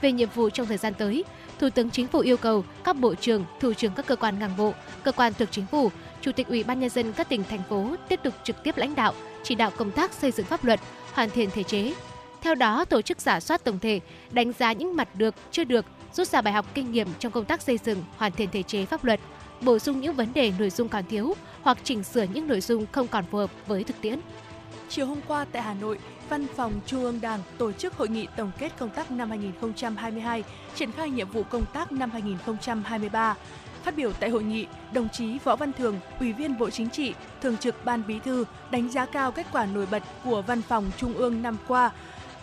Về 0.02 0.12
nhiệm 0.12 0.30
vụ 0.36 0.50
trong 0.50 0.68
thời 0.68 0.78
gian 0.78 0.94
tới, 0.94 1.24
Thủ 1.60 1.70
tướng 1.70 1.90
Chính 1.90 2.08
phủ 2.08 2.20
yêu 2.20 2.38
cầu 2.38 2.66
các 2.84 2.96
bộ 2.96 3.16
trưởng, 3.16 3.46
thủ 3.60 3.74
trưởng 3.74 3.94
các 3.96 4.06
cơ 4.08 4.16
quan 4.16 4.40
ngang 4.40 4.58
bộ, 4.58 4.74
cơ 5.04 5.12
quan 5.12 5.34
thuộc 5.34 5.52
chính 5.52 5.66
phủ, 5.66 5.92
chủ 6.22 6.32
tịch 6.32 6.48
Ủy 6.48 6.64
ban 6.64 6.80
nhân 6.80 6.90
dân 6.90 7.14
các 7.14 7.30
tỉnh 7.30 7.44
thành 7.50 7.64
phố 7.70 7.96
tiếp 8.10 8.20
tục 8.24 8.34
trực 8.44 8.64
tiếp 8.64 8.78
lãnh 8.78 8.96
đạo, 8.96 9.14
chỉ 9.44 9.56
đạo 9.56 9.72
công 9.78 9.92
tác 9.92 10.14
xây 10.14 10.32
dựng 10.32 10.46
pháp 10.46 10.66
luật, 10.66 10.80
hoàn 11.14 11.30
thiện 11.30 11.50
thể 11.52 11.64
chế. 11.64 11.94
Theo 12.42 12.56
đó, 12.56 12.86
tổ 12.86 13.02
chức 13.02 13.22
giả 13.22 13.40
soát 13.40 13.64
tổng 13.64 13.80
thể, 13.80 14.00
đánh 14.32 14.52
giá 14.60 14.74
những 14.74 14.96
mặt 14.96 15.16
được, 15.16 15.36
chưa 15.52 15.64
được, 15.64 15.86
rút 16.14 16.28
ra 16.28 16.42
bài 16.42 16.54
học 16.54 16.66
kinh 16.74 16.92
nghiệm 16.92 17.08
trong 17.20 17.32
công 17.32 17.46
tác 17.46 17.62
xây 17.62 17.78
dựng, 17.78 18.04
hoàn 18.18 18.32
thiện 18.32 18.50
thể 18.52 18.64
chế 18.64 18.86
pháp 18.86 19.04
luật, 19.04 19.20
bổ 19.62 19.80
sung 19.80 20.02
những 20.02 20.16
vấn 20.16 20.34
đề 20.34 20.54
nội 20.60 20.70
dung 20.70 20.90
còn 20.90 21.04
thiếu 21.10 21.34
hoặc 21.62 21.78
chỉnh 21.84 22.04
sửa 22.04 22.24
những 22.34 22.48
nội 22.48 22.62
dung 22.62 22.86
không 22.92 23.08
còn 23.08 23.26
phù 23.32 23.38
hợp 23.38 23.52
với 23.68 23.84
thực 23.84 24.02
tiễn. 24.02 24.20
Chiều 24.90 25.06
hôm 25.06 25.20
qua 25.28 25.46
tại 25.52 25.62
Hà 25.62 25.74
Nội, 25.74 26.00
Văn 26.30 26.48
phòng 26.56 26.74
Trung 26.86 27.04
ương 27.04 27.22
Đảng 27.22 27.40
tổ 27.58 27.72
chức 27.72 27.94
hội 27.94 28.08
nghị 28.10 28.28
tổng 28.38 28.52
kết 28.60 28.72
công 28.80 28.90
tác 28.90 29.12
năm 29.12 29.30
2022, 29.30 30.44
triển 30.76 30.92
khai 30.92 31.10
nhiệm 31.10 31.32
vụ 31.32 31.44
công 31.44 31.66
tác 31.74 31.92
năm 31.92 32.10
2023. 32.12 33.36
Phát 33.84 33.96
biểu 33.96 34.12
tại 34.20 34.30
hội 34.30 34.44
nghị, 34.44 34.66
đồng 34.94 35.10
chí 35.10 35.40
Võ 35.44 35.56
Văn 35.56 35.74
Thường, 35.74 36.00
Ủy 36.20 36.34
viên 36.34 36.58
Bộ 36.58 36.70
Chính 36.70 36.90
trị, 36.90 37.14
Thường 37.42 37.58
trực 37.58 37.86
Ban 37.86 38.04
Bí 38.08 38.20
thư 38.20 38.46
đánh 38.72 38.90
giá 38.90 39.06
cao 39.06 39.32
kết 39.32 39.46
quả 39.52 39.66
nổi 39.66 39.88
bật 39.92 40.04
của 40.24 40.42
Văn 40.42 40.62
phòng 40.62 40.92
Trung 40.98 41.14
ương 41.14 41.42
năm 41.42 41.58
qua. 41.68 41.92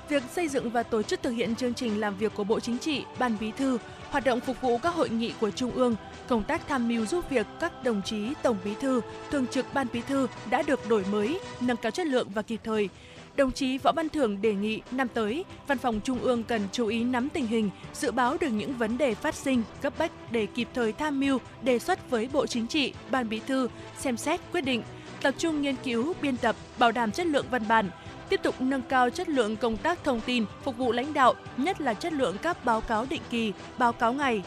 Việc 0.09 0.23
xây 0.31 0.49
dựng 0.49 0.71
và 0.71 0.83
tổ 0.83 1.03
chức 1.03 1.23
thực 1.23 1.31
hiện 1.31 1.57
chương 1.57 1.75
trình 1.75 2.01
làm 2.01 2.17
việc 2.17 2.33
của 2.35 2.45
Bộ 2.45 2.61
Chính 2.61 2.79
trị, 2.79 3.05
Ban 3.19 3.37
Bí 3.41 3.51
thư, 3.51 3.79
hoạt 4.11 4.25
động 4.25 4.41
phục 4.41 4.61
vụ 4.61 4.79
các 4.79 4.95
hội 4.95 5.09
nghị 5.09 5.33
của 5.41 5.51
Trung 5.51 5.71
ương, 5.71 5.97
công 6.29 6.43
tác 6.43 6.69
tham 6.69 6.89
mưu 6.89 7.07
giúp 7.07 7.31
việc 7.31 7.47
các 7.61 7.85
đồng 7.85 8.03
chí 8.03 8.29
Tổng 8.43 8.57
Bí 8.65 8.75
thư, 8.81 9.01
Thường 9.31 9.47
trực 9.47 9.67
Ban 9.75 9.87
Bí 9.93 10.01
thư 10.01 10.27
đã 10.51 10.63
được 10.63 10.89
đổi 10.89 11.05
mới, 11.13 11.41
nâng 11.61 11.77
cao 11.77 11.91
chất 11.91 12.07
lượng 12.07 12.29
và 12.35 12.43
kịp 12.43 12.61
thời 12.65 12.89
Đồng 13.37 13.53
chí 13.53 13.79
Võ 13.79 13.93
Văn 13.93 14.09
Thưởng 14.09 14.43
đề 14.43 14.55
nghị 14.55 14.81
năm 14.91 15.09
tới, 15.15 15.45
Văn 15.67 15.79
phòng 15.79 16.01
Trung 16.05 16.19
ương 16.21 16.43
cần 16.43 16.63
chú 16.73 16.87
ý 16.87 17.05
nắm 17.05 17.29
tình 17.29 17.47
hình, 17.47 17.71
dự 17.95 18.11
báo 18.11 18.37
được 18.41 18.49
những 18.49 18.75
vấn 18.75 18.99
đề 18.99 19.15
phát 19.15 19.35
sinh, 19.35 19.63
cấp 19.81 19.93
bách 19.99 20.33
để 20.33 20.47
kịp 20.47 20.69
thời 20.75 20.93
tham 20.93 21.21
mưu, 21.21 21.39
đề 21.63 21.79
xuất 21.79 22.11
với 22.11 22.29
Bộ 22.33 22.47
Chính 22.47 22.67
trị, 22.67 22.93
Ban 23.11 23.29
Bí 23.29 23.41
thư, 23.47 23.69
xem 23.99 24.17
xét 24.17 24.41
quyết 24.53 24.61
định, 24.61 24.83
tập 25.23 25.35
trung 25.39 25.63
nghiên 25.63 25.77
cứu, 25.85 26.15
biên 26.23 26.37
tập, 26.37 26.57
bảo 26.79 26.93
đảm 26.93 27.13
chất 27.13 27.27
lượng 27.27 27.47
văn 27.51 27.63
bản, 27.69 27.91
tiếp 28.29 28.41
tục 28.43 28.55
nâng 28.61 28.83
cao 28.83 29.11
chất 29.11 29.29
lượng 29.29 29.57
công 29.57 29.77
tác 29.77 30.05
thông 30.05 30.21
tin 30.21 30.45
phục 30.63 30.77
vụ 30.77 30.93
lãnh 30.93 31.15
đạo, 31.15 31.35
nhất 31.57 31.81
là 31.81 31.95
chất 31.95 32.13
lượng 32.13 32.37
các 32.43 32.65
báo 32.65 32.81
cáo 32.81 33.07
định 33.11 33.23
kỳ, 33.31 33.53
báo 33.79 33.93
cáo 33.93 34.13
ngày. 34.13 34.43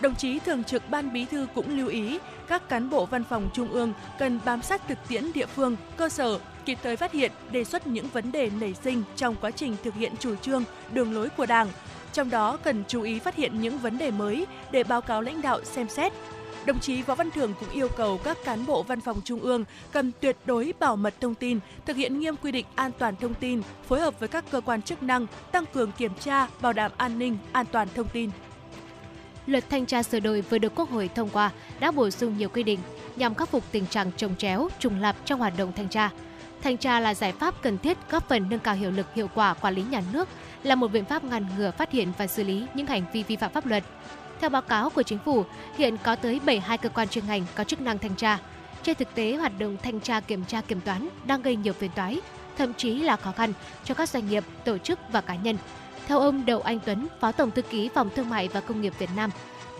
Đồng 0.00 0.14
chí 0.14 0.38
Thường 0.38 0.64
trực 0.64 0.90
Ban 0.90 1.12
Bí 1.12 1.24
thư 1.24 1.46
cũng 1.54 1.78
lưu 1.78 1.88
ý 1.88 2.18
các 2.48 2.68
cán 2.68 2.90
bộ 2.90 3.06
văn 3.06 3.24
phòng 3.24 3.50
Trung 3.54 3.68
ương 3.68 3.92
cần 4.18 4.40
bám 4.44 4.62
sát 4.62 4.88
thực 4.88 4.98
tiễn 5.08 5.32
địa 5.32 5.46
phương, 5.46 5.76
cơ 5.96 6.08
sở, 6.08 6.38
kịp 6.68 6.78
thời 6.82 6.96
phát 6.96 7.12
hiện, 7.12 7.32
đề 7.50 7.64
xuất 7.64 7.86
những 7.86 8.08
vấn 8.08 8.32
đề 8.32 8.50
nảy 8.60 8.74
sinh 8.84 9.02
trong 9.16 9.36
quá 9.40 9.50
trình 9.50 9.76
thực 9.84 9.94
hiện 9.94 10.12
chủ 10.18 10.34
trương, 10.36 10.64
đường 10.92 11.14
lối 11.14 11.28
của 11.28 11.46
Đảng. 11.46 11.68
Trong 12.12 12.30
đó 12.30 12.56
cần 12.56 12.84
chú 12.88 13.02
ý 13.02 13.18
phát 13.18 13.34
hiện 13.34 13.60
những 13.60 13.78
vấn 13.78 13.98
đề 13.98 14.10
mới 14.10 14.46
để 14.70 14.84
báo 14.84 15.00
cáo 15.00 15.22
lãnh 15.22 15.42
đạo 15.42 15.64
xem 15.64 15.88
xét. 15.88 16.12
Đồng 16.66 16.80
chí 16.80 17.02
Võ 17.02 17.14
Văn 17.14 17.30
Thưởng 17.30 17.54
cũng 17.60 17.68
yêu 17.68 17.88
cầu 17.96 18.20
các 18.24 18.38
cán 18.44 18.66
bộ 18.66 18.82
văn 18.82 19.00
phòng 19.00 19.20
trung 19.24 19.40
ương 19.40 19.64
cần 19.92 20.12
tuyệt 20.20 20.36
đối 20.44 20.74
bảo 20.78 20.96
mật 20.96 21.14
thông 21.20 21.34
tin, 21.34 21.60
thực 21.86 21.96
hiện 21.96 22.18
nghiêm 22.18 22.36
quy 22.36 22.52
định 22.52 22.66
an 22.74 22.90
toàn 22.98 23.16
thông 23.16 23.34
tin, 23.34 23.62
phối 23.88 24.00
hợp 24.00 24.20
với 24.20 24.28
các 24.28 24.44
cơ 24.50 24.60
quan 24.60 24.82
chức 24.82 25.02
năng, 25.02 25.26
tăng 25.52 25.64
cường 25.66 25.92
kiểm 25.92 26.12
tra, 26.20 26.46
bảo 26.60 26.72
đảm 26.72 26.92
an 26.96 27.18
ninh, 27.18 27.38
an 27.52 27.66
toàn 27.72 27.88
thông 27.94 28.08
tin. 28.08 28.30
Luật 29.46 29.64
thanh 29.70 29.86
tra 29.86 30.02
sửa 30.02 30.20
đổi 30.20 30.40
vừa 30.40 30.58
được 30.58 30.72
Quốc 30.74 30.90
hội 30.90 31.10
thông 31.14 31.28
qua 31.28 31.50
đã 31.80 31.90
bổ 31.90 32.10
sung 32.10 32.38
nhiều 32.38 32.48
quy 32.48 32.62
định 32.62 32.80
nhằm 33.16 33.34
khắc 33.34 33.48
phục 33.48 33.64
tình 33.72 33.86
trạng 33.86 34.12
trồng 34.12 34.36
chéo, 34.36 34.68
trùng 34.78 35.00
lặp 35.00 35.16
trong 35.24 35.38
hoạt 35.38 35.52
động 35.56 35.72
thanh 35.76 35.88
tra. 35.88 36.10
Thanh 36.62 36.76
tra 36.76 37.00
là 37.00 37.14
giải 37.14 37.32
pháp 37.32 37.62
cần 37.62 37.78
thiết 37.78 37.98
góp 38.10 38.28
phần 38.28 38.46
nâng 38.50 38.60
cao 38.60 38.74
hiệu 38.74 38.90
lực 38.90 39.06
hiệu 39.14 39.30
quả 39.34 39.54
quản 39.54 39.74
lý 39.74 39.82
nhà 39.82 40.02
nước, 40.12 40.28
là 40.62 40.74
một 40.74 40.88
biện 40.88 41.04
pháp 41.04 41.24
ngăn 41.24 41.46
ngừa 41.56 41.70
phát 41.70 41.92
hiện 41.92 42.12
và 42.18 42.26
xử 42.26 42.44
lý 42.44 42.66
những 42.74 42.86
hành 42.86 43.04
vi 43.12 43.22
vi 43.22 43.36
phạm 43.36 43.52
pháp 43.52 43.66
luật. 43.66 43.84
Theo 44.40 44.50
báo 44.50 44.62
cáo 44.62 44.90
của 44.90 45.02
chính 45.02 45.18
phủ, 45.24 45.44
hiện 45.76 45.96
có 46.02 46.16
tới 46.16 46.40
72 46.46 46.78
cơ 46.78 46.88
quan 46.88 47.08
chuyên 47.08 47.26
ngành 47.26 47.42
có 47.54 47.64
chức 47.64 47.80
năng 47.80 47.98
thanh 47.98 48.14
tra. 48.16 48.38
Trên 48.82 48.96
thực 48.96 49.14
tế, 49.14 49.36
hoạt 49.36 49.58
động 49.58 49.76
thanh 49.82 50.00
tra 50.00 50.20
kiểm 50.20 50.44
tra 50.44 50.60
kiểm 50.60 50.80
toán 50.80 51.08
đang 51.26 51.42
gây 51.42 51.56
nhiều 51.56 51.72
phiền 51.72 51.90
toái, 51.94 52.20
thậm 52.58 52.74
chí 52.74 52.94
là 52.94 53.16
khó 53.16 53.32
khăn 53.32 53.52
cho 53.84 53.94
các 53.94 54.08
doanh 54.08 54.28
nghiệp, 54.28 54.44
tổ 54.64 54.78
chức 54.78 54.98
và 55.12 55.20
cá 55.20 55.34
nhân. 55.34 55.56
Theo 56.06 56.20
ông 56.20 56.46
Đậu 56.46 56.60
Anh 56.60 56.78
Tuấn, 56.84 57.06
Phó 57.20 57.32
Tổng 57.32 57.50
Thư 57.50 57.62
ký 57.62 57.88
Phòng 57.94 58.10
Thương 58.16 58.28
mại 58.28 58.48
và 58.48 58.60
Công 58.60 58.80
nghiệp 58.80 58.92
Việt 58.98 59.10
Nam, 59.16 59.30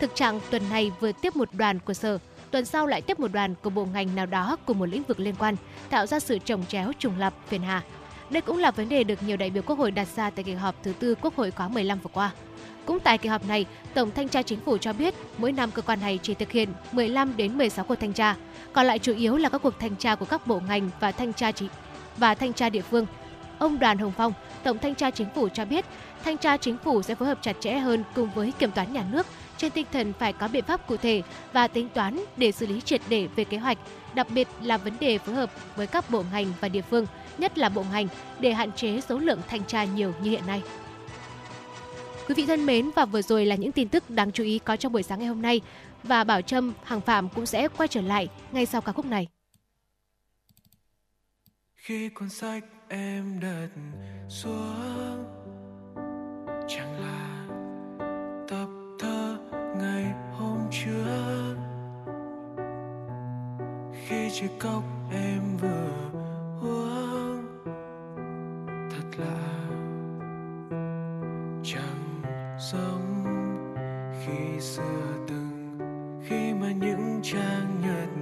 thực 0.01 0.15
trạng 0.15 0.41
tuần 0.51 0.63
này 0.71 0.93
vừa 1.01 1.13
tiếp 1.13 1.37
một 1.37 1.49
đoàn 1.53 1.79
của 1.79 1.95
Sở 1.95 2.19
tuần 2.51 2.65
sau 2.65 2.87
lại 2.87 3.03
tiếp 3.03 3.21
một 3.21 3.33
đoàn 3.33 3.55
của 3.63 3.71
bộ 3.71 3.85
ngành 3.85 4.15
nào 4.15 4.27
đó 4.27 4.57
cùng 4.67 4.79
một 4.79 4.87
lĩnh 4.87 5.03
vực 5.03 5.21
liên 5.21 5.35
quan, 5.39 5.57
tạo 5.91 6.07
ra 6.07 6.21
sự 6.21 6.39
trồng 6.39 6.67
chéo 6.67 6.93
trùng 6.99 7.19
lập 7.19 7.35
phiền 7.47 7.63
hà. 7.63 7.83
Đây 8.31 8.43
cũng 8.43 8.59
là 8.59 8.71
vấn 8.71 8.89
đề 8.89 9.05
được 9.05 9.23
nhiều 9.23 9.37
đại 9.37 9.51
biểu 9.51 9.63
Quốc 9.63 9.79
hội 9.79 9.91
đặt 9.91 10.09
ra 10.17 10.31
tại 10.31 10.45
kỳ 10.45 10.53
họp 10.53 10.75
thứ 10.83 10.93
tư 10.99 11.15
Quốc 11.23 11.37
hội 11.37 11.51
khóa 11.51 11.69
15 11.69 11.99
vừa 11.99 12.11
qua. 12.13 12.31
Cũng 12.87 13.01
tại 13.01 13.19
kỳ 13.19 13.29
họp 13.29 13.49
này, 13.49 13.67
Tổng 13.95 14.11
thanh 14.11 14.29
tra 14.29 14.43
chính 14.43 14.61
phủ 14.61 14.79
cho 14.79 14.93
biết 14.93 15.15
mỗi 15.39 15.53
năm 15.53 15.71
cơ 15.71 15.83
quan 15.83 16.01
này 16.01 16.19
chỉ 16.23 16.35
thực 16.35 16.53
hiện 16.53 16.69
15 16.93 17.37
đến 17.37 17.59
16 17.59 17.85
cuộc 17.85 17.95
thanh 17.95 18.13
tra, 18.13 18.37
còn 18.73 18.87
lại 18.87 18.99
chủ 18.99 19.15
yếu 19.15 19.37
là 19.37 19.49
các 19.49 19.63
cuộc 19.63 19.79
thanh 19.79 19.97
tra 19.97 20.15
của 20.15 20.27
các 20.27 20.47
bộ 20.47 20.61
ngành 20.69 20.91
và 21.01 21.13
thanh 21.13 21.33
tra 21.33 21.53
chỉ 21.53 21.69
và 22.17 22.35
thanh 22.35 22.53
tra 22.53 22.71
địa 22.71 22.83
phương. 22.83 23.07
Ông 23.59 23.79
Đoàn 23.79 23.99
Hồng 23.99 24.13
Phong, 24.17 24.33
Tổng 24.63 24.79
thanh 24.79 24.95
tra 24.95 25.11
chính 25.11 25.29
phủ 25.35 25.49
cho 25.49 25.65
biết, 25.65 25.85
thanh 26.25 26.39
tra 26.39 26.57
chính 26.57 26.77
phủ 26.85 27.03
sẽ 27.03 27.15
phối 27.15 27.29
hợp 27.29 27.39
chặt 27.43 27.57
chẽ 27.61 27.79
hơn 27.79 28.05
cùng 28.15 28.31
với 28.35 28.53
kiểm 28.59 28.71
toán 28.71 28.93
nhà 28.93 29.05
nước 29.13 29.27
trên 29.59 29.73
tinh 29.73 29.87
thần 29.93 30.13
phải 30.19 30.33
có 30.33 30.49
biện 30.49 30.65
pháp 30.65 30.87
cụ 30.87 30.97
thể 30.97 31.23
và 31.53 31.69
tính 31.69 31.89
toán 31.95 32.25
để 32.37 32.53
xử 32.53 32.67
lý 32.67 32.81
triệt 32.81 33.01
để 33.09 33.29
về 33.37 33.45
kế 33.45 33.59
hoạch, 33.59 33.79
đặc 34.15 34.27
biệt 34.31 34.49
là 34.63 34.77
vấn 34.77 34.93
đề 35.01 35.19
phối 35.19 35.35
hợp 35.35 35.51
với 35.77 35.87
các 35.87 36.11
bộ 36.11 36.25
ngành 36.33 36.53
và 36.61 36.69
địa 36.69 36.83
phương, 36.83 37.07
nhất 37.39 37.59
là 37.59 37.69
bộ 37.69 37.85
ngành 37.93 38.09
để 38.41 38.53
hạn 38.53 38.73
chế 38.73 39.01
số 39.01 39.19
lượng 39.19 39.41
thanh 39.49 39.65
tra 39.65 39.85
nhiều 39.85 40.15
như 40.23 40.31
hiện 40.31 40.47
nay. 40.47 40.63
Quý 42.29 42.35
vị 42.35 42.47
thân 42.47 42.67
mến 42.67 42.91
và 42.97 43.05
vừa 43.05 43.23
rồi 43.23 43.47
là 43.47 43.55
những 43.55 43.73
tin 43.73 43.89
tức 43.89 44.11
đáng 44.11 44.33
chú 44.33 44.45
ý 44.45 44.59
có 44.59 44.77
trong 44.77 44.93
buổi 44.93 45.03
sáng 45.03 45.19
ngày 45.19 45.29
hôm 45.29 45.43
nay 45.43 45.61
và 46.03 46.25
Bảo 46.25 46.43
Trâm, 46.43 46.73
Hàng 46.85 47.01
Phạm 47.01 47.29
cũng 47.29 47.47
sẽ 47.47 47.69
quay 47.77 47.89
trở 47.89 48.01
lại 48.01 48.29
ngay 48.53 48.67
sau 48.67 48.81
ca 48.81 48.93
khúc 48.93 49.07
này. 49.07 49.29
Khi 51.75 52.09
cuốn 52.09 52.29
sách 52.29 52.65
em 52.89 53.41
đặt 53.41 53.69
xuống 54.29 55.25
chẳng 56.69 57.01
là 57.01 57.47
tập 58.49 58.78
ngày 59.79 60.15
hôm 60.39 60.59
trước. 60.71 61.57
Khi 64.07 64.31
chiếc 64.31 64.51
cốc 64.61 64.83
em 65.13 65.57
vừa 65.57 66.21
uống, 66.63 67.45
thật 68.91 69.19
lạ 69.19 69.69
chẳng 71.63 72.23
giống 72.59 73.25
khi 74.25 74.61
xưa 74.61 75.25
từng 75.29 75.79
khi 76.25 76.55
mà 76.55 76.73
những 76.73 77.21
trang 77.23 77.81
nhật 77.83 78.18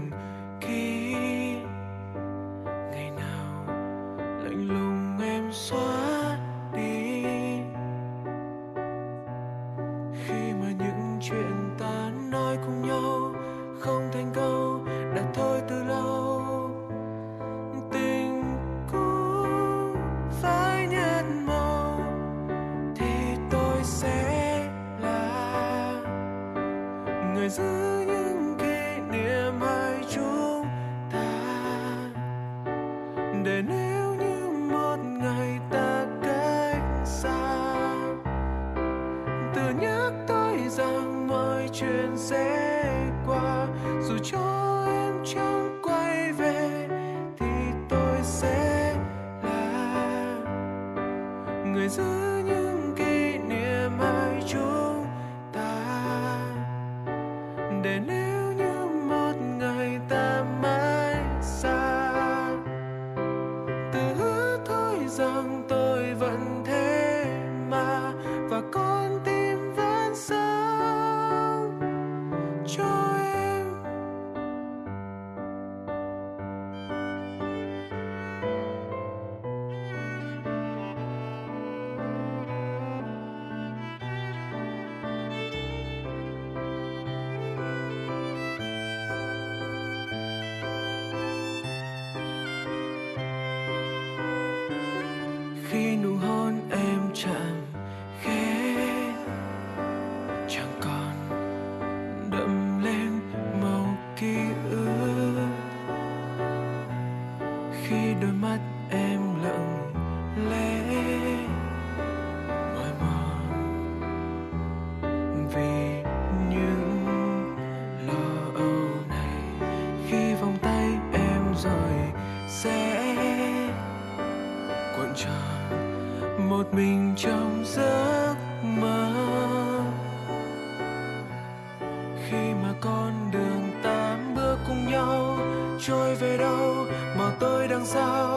songs 137.87 138.36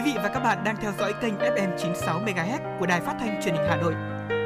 Quý 0.00 0.12
vị 0.12 0.18
và 0.22 0.28
các 0.28 0.40
bạn 0.40 0.64
đang 0.64 0.76
theo 0.76 0.92
dõi 0.98 1.14
kênh 1.22 1.34
FM 1.34 1.76
96 1.78 2.20
MHz 2.20 2.78
của 2.78 2.86
đài 2.86 3.00
phát 3.00 3.16
thanh 3.20 3.42
truyền 3.42 3.54
hình 3.54 3.66
Hà 3.68 3.76
Nội. 3.76 3.94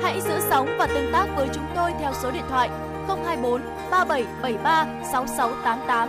Hãy 0.02 0.20
giữ 0.20 0.40
sóng 0.50 0.68
và 0.78 0.86
tương 0.86 1.12
tác 1.12 1.26
với 1.36 1.48
chúng 1.54 1.66
tôi 1.76 1.92
theo 2.00 2.12
số 2.22 2.30
điện 2.30 2.42
thoại 2.48 2.68
024 3.08 3.62
3773 3.90 4.86
6688. 5.12 6.08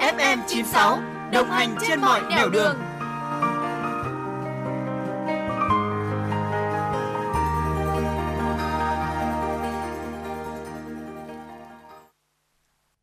FM 0.00 0.38
96 0.46 0.98
đồng 1.32 1.50
hành 1.50 1.76
trên 1.88 2.00
mọi 2.00 2.20
nẻo 2.30 2.48
đường. 2.48 2.52
đường. 2.52 2.76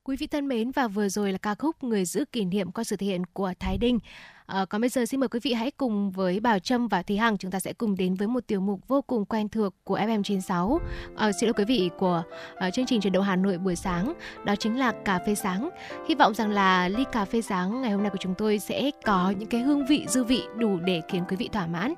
Quý 0.04 0.16
vị 0.16 0.28
thân 0.28 0.48
mến 0.48 0.72
và 0.72 0.88
vừa 0.88 1.10
rồi 1.10 1.32
là 1.32 1.38
ca 1.38 1.56
khúc 1.56 1.84
Người 1.84 2.06
giữ 2.06 2.26
kỷ 2.32 2.46
niệm 2.46 2.72
qua 2.72 2.84
sự 2.84 2.96
thể 2.96 3.08
hiện 3.08 3.26
của 3.34 3.54
Thái 3.60 3.78
Đinh. 3.78 4.00
À, 4.46 4.66
còn 4.66 4.82
bây 4.82 4.90
giờ 4.90 5.06
xin 5.06 5.20
mời 5.20 5.30
quý 5.30 5.40
vị 5.44 5.54
hãy 5.54 5.72
cùng 5.72 6.12
với 6.12 6.40
Bảo 6.40 6.60
Trâm 6.60 6.88
và 6.88 7.04
Thúy 7.04 7.18
Hằng 7.18 7.38
chúng 7.38 7.52
ta 7.52 7.60
sẽ 7.60 7.74
cùng 7.74 7.96
đến 7.96 8.16
với 8.16 8.28
một 8.28 8.48
tiểu 8.48 8.60
mục 8.62 8.88
vô 8.88 9.02
cùng 9.02 9.26
quen 9.26 9.50
thuộc 9.50 9.74
của 9.84 9.98
FM96. 9.98 10.78
À, 10.78 10.82
ờ, 11.16 11.32
xin 11.32 11.48
lỗi 11.48 11.54
quý 11.54 11.66
vị 11.66 11.90
của 11.98 12.24
à, 12.56 12.70
chương 12.70 12.86
trình 12.86 13.02
truyền 13.02 13.14
động 13.14 13.24
Hà 13.24 13.36
Nội 13.36 13.58
buổi 13.58 13.76
sáng, 13.76 14.14
đó 14.44 14.56
chính 14.56 14.80
là 14.80 14.92
cà 15.06 15.20
phê 15.28 15.36
sáng. 15.36 15.70
Hy 16.08 16.16
vọng 16.16 16.34
rằng 16.34 16.52
là 16.52 16.88
ly 16.88 17.04
cà 17.12 17.26
phê 17.26 17.42
sáng 17.42 17.82
ngày 17.82 17.92
hôm 17.92 18.02
nay 18.02 18.10
của 18.10 18.18
chúng 18.20 18.36
tôi 18.38 18.60
sẽ 18.60 18.92
có 19.06 19.34
những 19.38 19.50
cái 19.50 19.62
hương 19.62 19.86
vị 19.86 20.06
dư 20.10 20.24
vị 20.24 20.42
đủ 20.58 20.80
để 20.80 21.02
khiến 21.10 21.24
quý 21.30 21.36
vị 21.36 21.50
thỏa 21.54 21.68
mãn. 21.68 21.94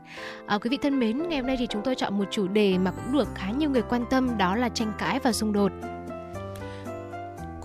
À, 0.47 0.57
quý 0.57 0.69
vị 0.69 0.77
thân 0.81 0.99
mến, 0.99 1.29
ngày 1.29 1.39
hôm 1.39 1.47
nay 1.47 1.55
thì 1.59 1.67
chúng 1.67 1.81
tôi 1.85 1.95
chọn 1.95 2.17
một 2.17 2.25
chủ 2.31 2.47
đề 2.47 2.77
mà 2.77 2.91
cũng 2.91 3.13
được 3.13 3.27
khá 3.35 3.51
nhiều 3.51 3.69
người 3.69 3.83
quan 3.89 4.05
tâm 4.09 4.37
đó 4.37 4.55
là 4.55 4.69
tranh 4.69 4.93
cãi 4.97 5.19
và 5.23 5.31
xung 5.31 5.53
đột. 5.53 5.71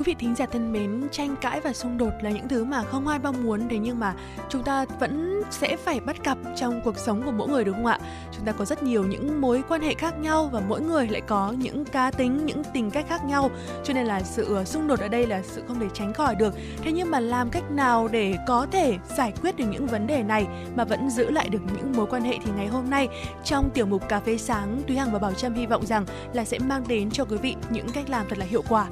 Quý 0.02 0.12
vị 0.12 0.16
thính 0.18 0.34
giả 0.34 0.46
thân 0.46 0.72
mến, 0.72 1.08
tranh 1.12 1.36
cãi 1.40 1.60
và 1.60 1.72
xung 1.72 1.98
đột 1.98 2.10
là 2.22 2.30
những 2.30 2.48
thứ 2.48 2.64
mà 2.64 2.82
không 2.82 3.08
ai 3.08 3.18
mong 3.18 3.44
muốn 3.44 3.68
thế 3.68 3.78
nhưng 3.78 4.00
mà 4.00 4.14
chúng 4.48 4.62
ta 4.62 4.84
vẫn 5.00 5.42
sẽ 5.50 5.76
phải 5.76 6.00
bắt 6.00 6.24
gặp 6.24 6.38
trong 6.56 6.80
cuộc 6.84 6.98
sống 6.98 7.22
của 7.24 7.30
mỗi 7.30 7.48
người 7.48 7.64
đúng 7.64 7.74
không 7.74 7.86
ạ? 7.86 7.98
Chúng 8.32 8.44
ta 8.44 8.52
có 8.52 8.64
rất 8.64 8.82
nhiều 8.82 9.04
những 9.04 9.40
mối 9.40 9.62
quan 9.68 9.80
hệ 9.80 9.94
khác 9.94 10.18
nhau 10.18 10.50
và 10.52 10.60
mỗi 10.68 10.80
người 10.80 11.08
lại 11.08 11.20
có 11.20 11.54
những 11.58 11.84
cá 11.84 12.10
tính, 12.10 12.46
những 12.46 12.62
tình 12.74 12.90
cách 12.90 13.06
khác 13.08 13.24
nhau. 13.24 13.50
Cho 13.84 13.94
nên 13.94 14.06
là 14.06 14.22
sự 14.22 14.54
ờ, 14.54 14.64
xung 14.64 14.86
đột 14.88 15.00
ở 15.00 15.08
đây 15.08 15.26
là 15.26 15.42
sự 15.42 15.62
không 15.68 15.80
thể 15.80 15.86
tránh 15.94 16.12
khỏi 16.12 16.34
được. 16.34 16.54
Thế 16.82 16.92
nhưng 16.92 17.10
mà 17.10 17.20
làm 17.20 17.50
cách 17.50 17.70
nào 17.70 18.08
để 18.08 18.36
có 18.46 18.66
thể 18.70 18.98
giải 19.16 19.32
quyết 19.42 19.56
được 19.56 19.66
những 19.70 19.86
vấn 19.86 20.06
đề 20.06 20.22
này 20.22 20.46
mà 20.76 20.84
vẫn 20.84 21.10
giữ 21.10 21.30
lại 21.30 21.48
được 21.48 21.62
những 21.76 21.92
mối 21.96 22.06
quan 22.06 22.22
hệ 22.22 22.38
thì 22.44 22.50
ngày 22.56 22.66
hôm 22.66 22.90
nay 22.90 23.08
trong 23.44 23.70
tiểu 23.74 23.86
mục 23.86 24.08
cà 24.08 24.20
phê 24.20 24.38
sáng 24.38 24.82
Túy 24.86 24.96
Hằng 24.96 25.12
và 25.12 25.18
Bảo 25.18 25.32
Trâm 25.32 25.54
hy 25.54 25.66
vọng 25.66 25.86
rằng 25.86 26.06
là 26.32 26.44
sẽ 26.44 26.58
mang 26.58 26.84
đến 26.88 27.10
cho 27.10 27.24
quý 27.24 27.36
vị 27.36 27.56
những 27.70 27.86
cách 27.94 28.10
làm 28.10 28.26
thật 28.28 28.38
là 28.38 28.46
hiệu 28.46 28.62
quả. 28.68 28.86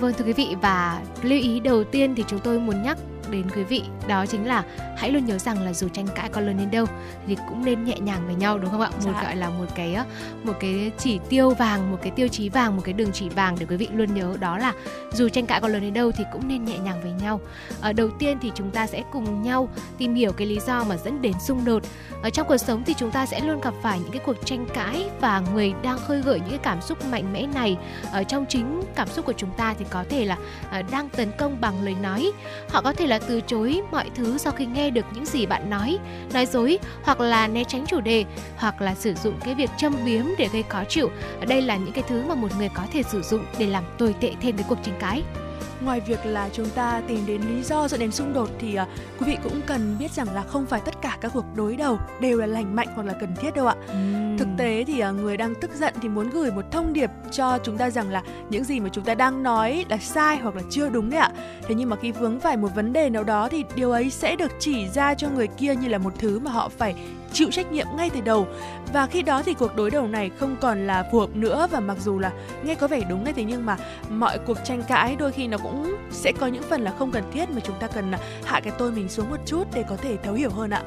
Vâng 0.00 0.12
thưa 0.12 0.24
quý 0.24 0.32
vị 0.32 0.56
và 0.62 1.02
lưu 1.22 1.38
ý 1.38 1.60
đầu 1.60 1.84
tiên 1.84 2.14
thì 2.14 2.24
chúng 2.28 2.40
tôi 2.40 2.58
muốn 2.58 2.82
nhắc 2.82 2.98
đến 3.34 3.50
quý 3.56 3.62
vị. 3.62 3.82
Đó 4.08 4.26
chính 4.26 4.46
là 4.46 4.64
hãy 4.96 5.10
luôn 5.10 5.26
nhớ 5.26 5.38
rằng 5.38 5.62
là 5.62 5.72
dù 5.72 5.88
tranh 5.88 6.06
cãi 6.14 6.28
có 6.32 6.40
lớn 6.40 6.56
đến 6.58 6.70
đâu 6.70 6.86
thì 7.26 7.36
cũng 7.48 7.64
nên 7.64 7.84
nhẹ 7.84 7.98
nhàng 7.98 8.26
với 8.26 8.34
nhau 8.34 8.58
đúng 8.58 8.70
không 8.70 8.80
ạ? 8.80 8.90
Một 9.04 9.12
dạ. 9.14 9.22
gọi 9.22 9.36
là 9.36 9.50
một 9.50 9.66
cái 9.74 9.96
một 10.44 10.52
cái 10.60 10.90
chỉ 10.98 11.20
tiêu 11.28 11.50
vàng 11.50 11.90
một 11.90 11.98
cái 12.02 12.12
tiêu 12.16 12.28
chí 12.28 12.48
vàng 12.48 12.76
một 12.76 12.82
cái 12.84 12.92
đường 12.92 13.12
chỉ 13.12 13.28
vàng 13.28 13.56
để 13.60 13.66
quý 13.66 13.76
vị 13.76 13.88
luôn 13.92 14.14
nhớ. 14.14 14.36
Đó 14.40 14.58
là 14.58 14.72
dù 15.12 15.28
tranh 15.28 15.46
cãi 15.46 15.60
có 15.60 15.68
lớn 15.68 15.82
đến 15.82 15.94
đâu 15.94 16.12
thì 16.12 16.24
cũng 16.32 16.48
nên 16.48 16.64
nhẹ 16.64 16.78
nhàng 16.78 17.02
với 17.02 17.12
nhau. 17.12 17.40
Ở 17.80 17.92
đầu 17.92 18.08
tiên 18.18 18.38
thì 18.42 18.52
chúng 18.54 18.70
ta 18.70 18.86
sẽ 18.86 19.02
cùng 19.12 19.42
nhau 19.42 19.68
tìm 19.98 20.14
hiểu 20.14 20.32
cái 20.32 20.46
lý 20.46 20.58
do 20.66 20.84
mà 20.84 20.96
dẫn 20.96 21.22
đến 21.22 21.32
xung 21.46 21.64
đột. 21.64 21.82
Ở 22.22 22.30
trong 22.30 22.46
cuộc 22.48 22.56
sống 22.56 22.82
thì 22.86 22.94
chúng 22.94 23.10
ta 23.10 23.26
sẽ 23.26 23.40
luôn 23.40 23.60
gặp 23.60 23.74
phải 23.82 23.98
những 23.98 24.10
cái 24.10 24.20
cuộc 24.26 24.36
tranh 24.44 24.66
cãi 24.74 25.10
và 25.20 25.42
người 25.54 25.74
đang 25.82 25.98
khơi 25.98 26.22
gợi 26.22 26.40
những 26.40 26.50
cái 26.50 26.58
cảm 26.58 26.82
xúc 26.82 27.04
mạnh 27.04 27.32
mẽ 27.32 27.46
này. 27.54 27.76
Ở 28.12 28.22
trong 28.22 28.46
chính 28.48 28.82
cảm 28.94 29.08
xúc 29.08 29.26
của 29.26 29.32
chúng 29.32 29.50
ta 29.56 29.74
thì 29.78 29.84
có 29.90 30.04
thể 30.08 30.24
là 30.24 30.36
ờ, 30.70 30.82
đang 30.90 31.08
tấn 31.08 31.30
công 31.38 31.60
bằng 31.60 31.84
lời 31.84 31.94
nói. 32.02 32.32
Họ 32.68 32.82
có 32.82 32.92
thể 32.92 33.06
là 33.06 33.18
từ 33.28 33.40
chối 33.40 33.80
mọi 33.90 34.10
thứ 34.14 34.38
sau 34.38 34.52
khi 34.52 34.66
nghe 34.66 34.90
được 34.90 35.06
những 35.14 35.26
gì 35.26 35.46
bạn 35.46 35.70
nói 35.70 35.98
nói 36.32 36.46
dối, 36.46 36.78
hoặc 37.02 37.20
là 37.20 37.48
né 37.48 37.64
tránh 37.64 37.84
chủ 37.86 38.00
đề, 38.00 38.24
hoặc 38.56 38.80
là 38.82 38.94
sử 38.94 39.14
dụng 39.14 39.34
cái 39.44 39.54
việc 39.54 39.70
châm 39.78 39.94
biếm 40.04 40.24
để 40.38 40.48
gây 40.52 40.62
khó 40.62 40.84
chịu. 40.88 41.10
Đây 41.48 41.62
là 41.62 41.76
những 41.76 41.92
cái 41.92 42.04
thứ 42.08 42.22
mà 42.28 42.34
một 42.34 42.48
người 42.58 42.68
có 42.74 42.82
thể 42.92 43.02
sử 43.02 43.22
dụng 43.22 43.44
để 43.58 43.66
làm 43.66 43.84
tồi 43.98 44.14
tệ 44.20 44.32
thêm 44.40 44.56
cái 44.56 44.66
cuộc 44.68 44.78
tranh 44.82 44.96
cãi 45.00 45.22
ngoài 45.84 46.00
việc 46.00 46.26
là 46.26 46.48
chúng 46.52 46.70
ta 46.70 47.02
tìm 47.08 47.26
đến 47.26 47.42
lý 47.42 47.62
do 47.62 47.88
dẫn 47.88 48.00
đến 48.00 48.12
xung 48.12 48.32
đột 48.32 48.48
thì 48.58 48.78
uh, 48.82 48.88
quý 49.20 49.26
vị 49.26 49.36
cũng 49.42 49.60
cần 49.66 49.96
biết 49.98 50.12
rằng 50.12 50.34
là 50.34 50.42
không 50.42 50.66
phải 50.66 50.80
tất 50.84 50.94
cả 51.02 51.18
các 51.20 51.30
cuộc 51.34 51.44
đối 51.56 51.76
đầu 51.76 51.98
đều 52.20 52.38
là 52.38 52.46
lành 52.46 52.76
mạnh 52.76 52.88
hoặc 52.94 53.06
là 53.06 53.12
cần 53.20 53.36
thiết 53.36 53.54
đâu 53.54 53.66
ạ. 53.66 53.74
Uhm. 53.90 54.38
Thực 54.38 54.48
tế 54.58 54.84
thì 54.86 55.02
uh, 55.04 55.14
người 55.14 55.36
đang 55.36 55.54
tức 55.54 55.70
giận 55.74 55.94
thì 56.02 56.08
muốn 56.08 56.30
gửi 56.30 56.50
một 56.50 56.64
thông 56.70 56.92
điệp 56.92 57.10
cho 57.32 57.58
chúng 57.64 57.78
ta 57.78 57.90
rằng 57.90 58.10
là 58.10 58.22
những 58.50 58.64
gì 58.64 58.80
mà 58.80 58.88
chúng 58.92 59.04
ta 59.04 59.14
đang 59.14 59.42
nói 59.42 59.84
là 59.88 59.96
sai 59.96 60.36
hoặc 60.36 60.56
là 60.56 60.62
chưa 60.70 60.88
đúng 60.88 61.10
đấy 61.10 61.20
ạ. 61.20 61.30
Thế 61.62 61.74
nhưng 61.74 61.90
mà 61.90 61.96
khi 61.96 62.12
vướng 62.12 62.40
phải 62.40 62.56
một 62.56 62.68
vấn 62.74 62.92
đề 62.92 63.10
nào 63.10 63.24
đó 63.24 63.48
thì 63.48 63.64
điều 63.74 63.90
ấy 63.90 64.10
sẽ 64.10 64.36
được 64.36 64.52
chỉ 64.58 64.88
ra 64.88 65.14
cho 65.14 65.28
người 65.28 65.46
kia 65.46 65.74
như 65.74 65.88
là 65.88 65.98
một 65.98 66.12
thứ 66.18 66.38
mà 66.38 66.50
họ 66.50 66.68
phải 66.78 66.94
chịu 67.34 67.50
trách 67.50 67.72
nhiệm 67.72 67.86
ngay 67.96 68.10
từ 68.10 68.20
đầu. 68.20 68.46
Và 68.92 69.06
khi 69.06 69.22
đó 69.22 69.42
thì 69.42 69.54
cuộc 69.54 69.76
đối 69.76 69.90
đầu 69.90 70.06
này 70.06 70.30
không 70.38 70.56
còn 70.60 70.86
là 70.86 71.08
phù 71.12 71.20
hợp 71.20 71.36
nữa 71.36 71.68
và 71.70 71.80
mặc 71.80 71.96
dù 72.00 72.18
là 72.18 72.32
nghe 72.64 72.74
có 72.74 72.88
vẻ 72.88 73.00
đúng 73.08 73.24
ngay 73.24 73.32
thế 73.32 73.44
nhưng 73.44 73.66
mà 73.66 73.76
mọi 74.10 74.38
cuộc 74.38 74.58
tranh 74.64 74.82
cãi 74.88 75.16
đôi 75.18 75.32
khi 75.32 75.46
nó 75.46 75.58
cũng 75.58 75.96
sẽ 76.10 76.32
có 76.32 76.46
những 76.46 76.62
phần 76.62 76.80
là 76.80 76.92
không 76.98 77.10
cần 77.10 77.24
thiết 77.32 77.50
mà 77.50 77.60
chúng 77.60 77.76
ta 77.80 77.86
cần 77.86 78.12
à, 78.12 78.18
hạ 78.44 78.60
cái 78.60 78.72
tôi 78.78 78.92
mình 78.92 79.08
xuống 79.08 79.30
một 79.30 79.40
chút 79.46 79.64
để 79.74 79.84
có 79.88 79.96
thể 79.96 80.16
thấu 80.16 80.34
hiểu 80.34 80.50
hơn 80.50 80.70
ạ. 80.70 80.82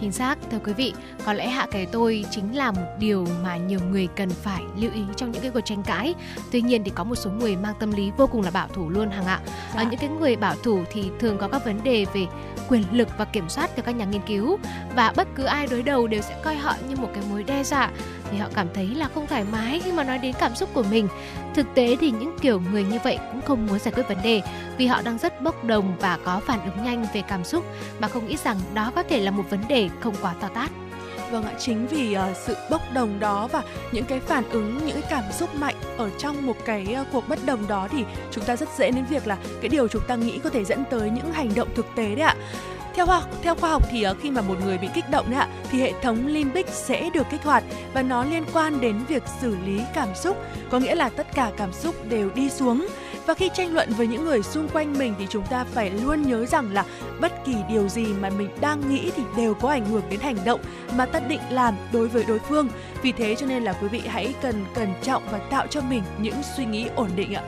Chính 0.00 0.12
xác, 0.12 0.38
thưa 0.50 0.58
quý 0.64 0.72
vị, 0.72 0.92
có 1.24 1.32
lẽ 1.32 1.48
hạ 1.48 1.66
cái 1.70 1.86
tôi 1.86 2.24
chính 2.30 2.56
là 2.56 2.70
một 2.70 2.86
điều 2.98 3.26
mà 3.42 3.56
nhiều 3.56 3.80
người 3.90 4.08
cần 4.16 4.30
phải 4.30 4.62
lưu 4.76 4.90
ý 4.94 5.02
trong 5.16 5.32
những 5.32 5.42
cái 5.42 5.50
cuộc 5.50 5.60
tranh 5.60 5.82
cãi. 5.82 6.14
Tuy 6.50 6.60
nhiên 6.60 6.84
thì 6.84 6.92
có 6.94 7.04
một 7.04 7.14
số 7.14 7.30
người 7.30 7.56
mang 7.56 7.74
tâm 7.80 7.92
lý 7.92 8.10
vô 8.16 8.26
cùng 8.26 8.42
là 8.42 8.50
bảo 8.50 8.68
thủ 8.68 8.88
luôn 8.88 9.10
hàng 9.10 9.26
ạ. 9.26 9.40
Dạ. 9.46 9.80
Ở 9.80 9.84
những 9.90 10.00
cái 10.00 10.08
người 10.08 10.36
bảo 10.36 10.54
thủ 10.62 10.84
thì 10.92 11.10
thường 11.18 11.38
có 11.38 11.48
các 11.48 11.64
vấn 11.64 11.84
đề 11.84 12.06
về 12.14 12.26
quyền 12.68 12.84
lực 12.92 13.08
và 13.18 13.24
kiểm 13.24 13.48
soát 13.48 13.70
theo 13.76 13.84
các 13.84 13.92
nhà 13.92 14.04
nghiên 14.04 14.22
cứu 14.26 14.58
và 14.96 15.12
bất 15.16 15.28
cứ 15.34 15.44
ai 15.44 15.66
đối 15.66 15.82
đầu 15.82 16.06
đều 16.06 16.22
sẽ 16.22 16.40
coi 16.44 16.56
họ 16.56 16.74
như 16.88 16.96
một 16.96 17.08
cái 17.14 17.24
mối 17.30 17.42
đe 17.42 17.64
dọa 17.64 17.90
thì 18.32 18.38
họ 18.38 18.48
cảm 18.54 18.66
thấy 18.74 18.86
là 18.86 19.08
không 19.14 19.26
thoải 19.26 19.44
mái 19.52 19.80
khi 19.84 19.92
mà 19.92 20.04
nói 20.04 20.18
đến 20.18 20.34
cảm 20.40 20.54
xúc 20.54 20.68
của 20.74 20.84
mình. 20.90 21.08
Thực 21.54 21.66
tế 21.74 21.96
thì 22.00 22.10
những 22.10 22.36
kiểu 22.40 22.60
người 22.72 22.84
như 22.84 22.98
vậy 23.04 23.18
cũng 23.32 23.42
không 23.42 23.66
muốn 23.66 23.78
giải 23.78 23.94
quyết 23.94 24.08
vấn 24.08 24.18
đề 24.22 24.42
vì 24.78 24.86
họ 24.86 25.02
đang 25.02 25.18
rất 25.18 25.42
bốc 25.42 25.64
đồng 25.64 25.96
và 26.00 26.18
có 26.24 26.40
phản 26.46 26.64
ứng 26.64 26.84
nhanh 26.84 27.06
về 27.14 27.22
cảm 27.28 27.44
xúc 27.44 27.64
mà 27.98 28.08
không 28.08 28.28
nghĩ 28.28 28.36
rằng 28.44 28.56
đó 28.74 28.92
có 28.94 29.02
thể 29.02 29.20
là 29.20 29.30
một 29.30 29.44
vấn 29.50 29.60
đề 29.68 29.88
không 30.00 30.14
quá 30.22 30.34
to 30.40 30.48
tát. 30.48 30.70
Vâng 31.30 31.44
ạ, 31.44 31.52
chính 31.58 31.86
vì 31.86 32.16
uh, 32.16 32.36
sự 32.36 32.56
bốc 32.70 32.82
đồng 32.94 33.20
đó 33.20 33.48
và 33.52 33.62
những 33.92 34.04
cái 34.04 34.20
phản 34.20 34.50
ứng, 34.50 34.86
những 34.86 35.00
cái 35.00 35.10
cảm 35.10 35.32
xúc 35.32 35.54
mạnh 35.54 35.74
ở 35.96 36.10
trong 36.18 36.46
một 36.46 36.56
cái 36.64 36.96
uh, 37.00 37.06
cuộc 37.12 37.28
bất 37.28 37.38
đồng 37.46 37.68
đó 37.68 37.88
thì 37.90 38.04
chúng 38.30 38.44
ta 38.44 38.56
rất 38.56 38.68
dễ 38.78 38.90
đến 38.90 39.04
việc 39.10 39.26
là 39.26 39.36
cái 39.60 39.68
điều 39.68 39.88
chúng 39.88 40.02
ta 40.08 40.14
nghĩ 40.14 40.38
có 40.38 40.50
thể 40.50 40.64
dẫn 40.64 40.84
tới 40.90 41.10
những 41.10 41.32
hành 41.32 41.54
động 41.54 41.68
thực 41.74 41.86
tế 41.96 42.14
đấy 42.14 42.26
ạ. 42.26 42.36
Theo 42.94 43.06
khoa, 43.06 43.22
theo 43.42 43.54
khoa 43.54 43.70
học 43.70 43.82
thì 43.90 44.02
ờ, 44.02 44.14
khi 44.22 44.30
mà 44.30 44.42
một 44.42 44.54
người 44.64 44.78
bị 44.78 44.88
kích 44.94 45.10
động 45.10 45.30
đấy 45.30 45.40
ạ, 45.40 45.48
thì 45.70 45.80
hệ 45.80 45.92
thống 46.02 46.26
limbic 46.26 46.68
sẽ 46.68 47.10
được 47.14 47.26
kích 47.30 47.42
hoạt 47.42 47.64
và 47.94 48.02
nó 48.02 48.24
liên 48.24 48.44
quan 48.52 48.80
đến 48.80 49.04
việc 49.08 49.22
xử 49.40 49.56
lý 49.66 49.80
cảm 49.94 50.08
xúc, 50.14 50.36
có 50.70 50.78
nghĩa 50.78 50.94
là 50.94 51.08
tất 51.08 51.26
cả 51.34 51.50
cảm 51.56 51.72
xúc 51.72 51.94
đều 52.08 52.30
đi 52.34 52.50
xuống 52.50 52.86
và 53.26 53.34
khi 53.34 53.50
tranh 53.54 53.74
luận 53.74 53.92
với 53.96 54.06
những 54.06 54.24
người 54.24 54.42
xung 54.42 54.68
quanh 54.68 54.98
mình 54.98 55.14
thì 55.18 55.26
chúng 55.30 55.46
ta 55.46 55.64
phải 55.64 55.90
luôn 55.90 56.22
nhớ 56.22 56.46
rằng 56.46 56.72
là 56.72 56.84
bất 57.20 57.32
kỳ 57.44 57.54
điều 57.68 57.88
gì 57.88 58.06
mà 58.20 58.30
mình 58.30 58.48
đang 58.60 58.90
nghĩ 58.90 59.10
thì 59.16 59.22
đều 59.36 59.54
có 59.54 59.68
ảnh 59.68 59.86
hưởng 59.86 60.02
đến 60.10 60.20
hành 60.20 60.36
động 60.44 60.60
mà 60.96 61.06
ta 61.06 61.20
định 61.20 61.40
làm 61.50 61.74
đối 61.92 62.08
với 62.08 62.24
đối 62.28 62.38
phương. 62.38 62.68
Vì 63.02 63.12
thế 63.12 63.34
cho 63.34 63.46
nên 63.46 63.62
là 63.62 63.72
quý 63.72 63.88
vị 63.88 64.02
hãy 64.06 64.34
cần 64.42 64.64
cẩn 64.74 64.88
trọng 65.02 65.22
và 65.30 65.38
tạo 65.38 65.66
cho 65.66 65.80
mình 65.80 66.02
những 66.20 66.42
suy 66.56 66.64
nghĩ 66.64 66.86
ổn 66.96 67.10
định 67.16 67.34
ạ. 67.34 67.42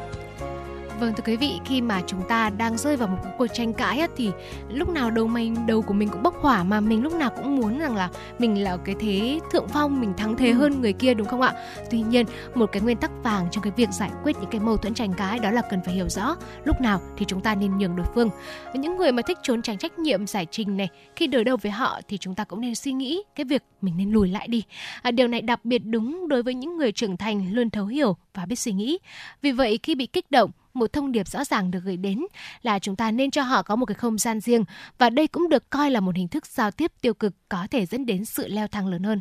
Vâng 1.00 1.12
thưa 1.16 1.24
quý 1.26 1.36
vị, 1.36 1.60
khi 1.64 1.80
mà 1.80 2.02
chúng 2.06 2.22
ta 2.28 2.50
đang 2.50 2.78
rơi 2.78 2.96
vào 2.96 3.08
một 3.08 3.18
cuộc 3.38 3.46
tranh 3.46 3.72
cãi 3.72 3.98
á, 3.98 4.08
thì 4.16 4.30
lúc 4.68 4.88
nào 4.88 5.10
đầu 5.10 5.26
mình 5.26 5.66
đầu 5.66 5.82
của 5.82 5.94
mình 5.94 6.08
cũng 6.08 6.22
bốc 6.22 6.34
hỏa 6.40 6.64
mà 6.64 6.80
mình 6.80 7.02
lúc 7.02 7.12
nào 7.12 7.30
cũng 7.36 7.56
muốn 7.56 7.78
rằng 7.78 7.96
là 7.96 8.08
mình 8.38 8.62
là 8.62 8.76
cái 8.76 8.94
thế 9.00 9.40
thượng 9.52 9.68
phong, 9.68 10.00
mình 10.00 10.12
thắng 10.16 10.36
thế 10.36 10.48
ừ. 10.48 10.54
hơn 10.54 10.80
người 10.80 10.92
kia 10.92 11.14
đúng 11.14 11.26
không 11.26 11.40
ạ? 11.40 11.52
Tuy 11.90 12.00
nhiên, 12.00 12.26
một 12.54 12.66
cái 12.72 12.82
nguyên 12.82 12.96
tắc 12.96 13.10
vàng 13.22 13.46
trong 13.50 13.64
cái 13.64 13.72
việc 13.76 13.88
giải 13.90 14.10
quyết 14.22 14.36
những 14.40 14.50
cái 14.50 14.60
mâu 14.60 14.76
thuẫn 14.76 14.94
tranh 14.94 15.12
cãi 15.12 15.38
đó 15.38 15.50
là 15.50 15.62
cần 15.70 15.80
phải 15.84 15.94
hiểu 15.94 16.08
rõ 16.08 16.36
lúc 16.64 16.80
nào 16.80 17.00
thì 17.16 17.24
chúng 17.28 17.40
ta 17.40 17.54
nên 17.54 17.78
nhường 17.78 17.96
đối 17.96 18.06
phương. 18.14 18.30
Những 18.74 18.96
người 18.96 19.12
mà 19.12 19.22
thích 19.22 19.38
trốn 19.42 19.62
tránh 19.62 19.78
trách 19.78 19.98
nhiệm 19.98 20.26
giải 20.26 20.46
trình 20.50 20.76
này, 20.76 20.88
khi 21.16 21.26
đối 21.26 21.44
đầu 21.44 21.56
với 21.56 21.72
họ 21.72 22.00
thì 22.08 22.18
chúng 22.18 22.34
ta 22.34 22.44
cũng 22.44 22.60
nên 22.60 22.74
suy 22.74 22.92
nghĩ 22.92 23.22
cái 23.34 23.44
việc 23.44 23.62
mình 23.80 23.94
nên 23.96 24.12
lùi 24.12 24.28
lại 24.28 24.48
đi. 24.48 24.62
À, 25.02 25.10
điều 25.10 25.28
này 25.28 25.40
đặc 25.40 25.64
biệt 25.64 25.78
đúng 25.78 26.28
đối 26.28 26.42
với 26.42 26.54
những 26.54 26.76
người 26.76 26.92
trưởng 26.92 27.16
thành 27.16 27.52
luôn 27.52 27.70
thấu 27.70 27.86
hiểu 27.86 28.16
và 28.34 28.46
biết 28.46 28.56
suy 28.56 28.72
nghĩ. 28.72 28.98
Vì 29.42 29.52
vậy 29.52 29.78
khi 29.82 29.94
bị 29.94 30.06
kích 30.06 30.30
động 30.30 30.50
một 30.74 30.92
thông 30.92 31.12
điệp 31.12 31.28
rõ 31.28 31.44
ràng 31.44 31.70
được 31.70 31.80
gửi 31.84 31.96
đến 31.96 32.24
là 32.62 32.78
chúng 32.78 32.96
ta 32.96 33.10
nên 33.10 33.30
cho 33.30 33.42
họ 33.42 33.62
có 33.62 33.76
một 33.76 33.86
cái 33.86 33.94
không 33.94 34.18
gian 34.18 34.40
riêng 34.40 34.64
và 34.98 35.10
đây 35.10 35.26
cũng 35.26 35.48
được 35.48 35.70
coi 35.70 35.90
là 35.90 36.00
một 36.00 36.16
hình 36.16 36.28
thức 36.28 36.46
giao 36.46 36.70
tiếp 36.70 36.92
tiêu 37.00 37.14
cực 37.14 37.32
có 37.48 37.66
thể 37.70 37.86
dẫn 37.86 38.06
đến 38.06 38.24
sự 38.24 38.48
leo 38.48 38.68
thang 38.68 38.88
lớn 38.88 39.02
hơn. 39.02 39.20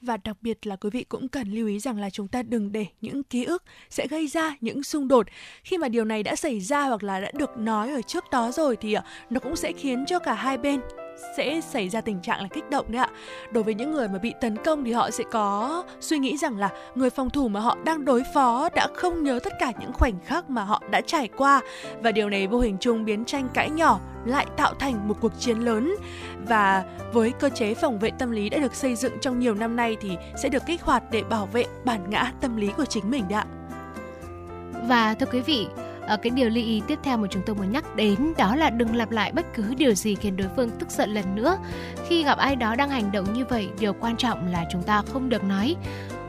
Và 0.00 0.16
đặc 0.16 0.36
biệt 0.40 0.66
là 0.66 0.76
quý 0.76 0.90
vị 0.90 1.04
cũng 1.04 1.28
cần 1.28 1.50
lưu 1.50 1.68
ý 1.68 1.78
rằng 1.78 2.00
là 2.00 2.10
chúng 2.10 2.28
ta 2.28 2.42
đừng 2.42 2.72
để 2.72 2.86
những 3.00 3.22
ký 3.22 3.44
ức 3.44 3.62
sẽ 3.90 4.06
gây 4.06 4.26
ra 4.26 4.56
những 4.60 4.82
xung 4.82 5.08
đột. 5.08 5.26
Khi 5.64 5.78
mà 5.78 5.88
điều 5.88 6.04
này 6.04 6.22
đã 6.22 6.36
xảy 6.36 6.60
ra 6.60 6.84
hoặc 6.84 7.02
là 7.02 7.20
đã 7.20 7.30
được 7.34 7.58
nói 7.58 7.90
ở 7.90 8.02
trước 8.02 8.24
đó 8.30 8.52
rồi 8.52 8.76
thì 8.76 8.92
à, 8.92 9.04
nó 9.30 9.40
cũng 9.40 9.56
sẽ 9.56 9.72
khiến 9.72 10.04
cho 10.06 10.18
cả 10.18 10.34
hai 10.34 10.58
bên 10.58 10.80
sẽ 11.36 11.60
xảy 11.60 11.88
ra 11.88 12.00
tình 12.00 12.20
trạng 12.20 12.42
là 12.42 12.48
kích 12.52 12.70
động 12.70 12.86
đấy 12.88 13.02
ạ. 13.02 13.08
Đối 13.50 13.64
với 13.64 13.74
những 13.74 13.92
người 13.92 14.08
mà 14.08 14.18
bị 14.18 14.34
tấn 14.40 14.56
công 14.56 14.84
thì 14.84 14.92
họ 14.92 15.10
sẽ 15.10 15.24
có 15.30 15.84
suy 16.00 16.18
nghĩ 16.18 16.36
rằng 16.36 16.58
là 16.58 16.70
người 16.94 17.10
phòng 17.10 17.30
thủ 17.30 17.48
mà 17.48 17.60
họ 17.60 17.76
đang 17.84 18.04
đối 18.04 18.22
phó 18.34 18.68
đã 18.74 18.88
không 18.94 19.22
nhớ 19.22 19.38
tất 19.44 19.52
cả 19.60 19.72
những 19.80 19.92
khoảnh 19.92 20.14
khắc 20.26 20.50
mà 20.50 20.64
họ 20.64 20.82
đã 20.90 21.00
trải 21.00 21.28
qua 21.36 21.60
và 22.02 22.12
điều 22.12 22.30
này 22.30 22.46
vô 22.46 22.58
hình 22.58 22.76
chung 22.80 23.04
biến 23.04 23.24
tranh 23.24 23.48
cãi 23.54 23.70
nhỏ 23.70 24.00
lại 24.26 24.46
tạo 24.56 24.74
thành 24.74 25.08
một 25.08 25.16
cuộc 25.20 25.32
chiến 25.38 25.58
lớn 25.58 25.96
và 26.48 26.84
với 27.12 27.32
cơ 27.40 27.48
chế 27.48 27.74
phòng 27.74 27.98
vệ 27.98 28.10
tâm 28.18 28.30
lý 28.30 28.48
đã 28.48 28.58
được 28.58 28.74
xây 28.74 28.94
dựng 28.94 29.12
trong 29.20 29.38
nhiều 29.38 29.54
năm 29.54 29.76
nay 29.76 29.96
thì 30.00 30.16
sẽ 30.42 30.48
được 30.48 30.62
kích 30.66 30.82
hoạt 30.82 31.02
để 31.10 31.22
bảo 31.22 31.46
vệ 31.46 31.64
bản 31.84 32.10
ngã 32.10 32.32
tâm 32.40 32.56
lý 32.56 32.68
của 32.76 32.84
chính 32.84 33.10
mình 33.10 33.24
đấy 33.28 33.38
ạ. 33.38 33.46
Và 34.88 35.14
thưa 35.14 35.26
quý 35.32 35.40
vị, 35.40 35.66
À, 36.06 36.16
cái 36.16 36.30
điều 36.30 36.48
lưu 36.48 36.64
ý 36.64 36.82
tiếp 36.86 36.98
theo 37.02 37.16
mà 37.16 37.28
chúng 37.30 37.42
tôi 37.46 37.56
muốn 37.56 37.72
nhắc 37.72 37.96
đến 37.96 38.32
đó 38.38 38.56
là 38.56 38.70
đừng 38.70 38.96
lặp 38.96 39.10
lại 39.10 39.32
bất 39.32 39.46
cứ 39.54 39.74
điều 39.74 39.94
gì 39.94 40.14
khiến 40.14 40.36
đối 40.36 40.48
phương 40.56 40.70
tức 40.70 40.90
giận 40.90 41.14
lần 41.14 41.34
nữa. 41.34 41.58
Khi 42.08 42.24
gặp 42.24 42.38
ai 42.38 42.56
đó 42.56 42.76
đang 42.76 42.90
hành 42.90 43.12
động 43.12 43.32
như 43.32 43.44
vậy, 43.44 43.68
điều 43.80 43.92
quan 43.92 44.16
trọng 44.16 44.52
là 44.52 44.64
chúng 44.72 44.82
ta 44.82 45.02
không 45.12 45.28
được 45.28 45.44
nói 45.44 45.76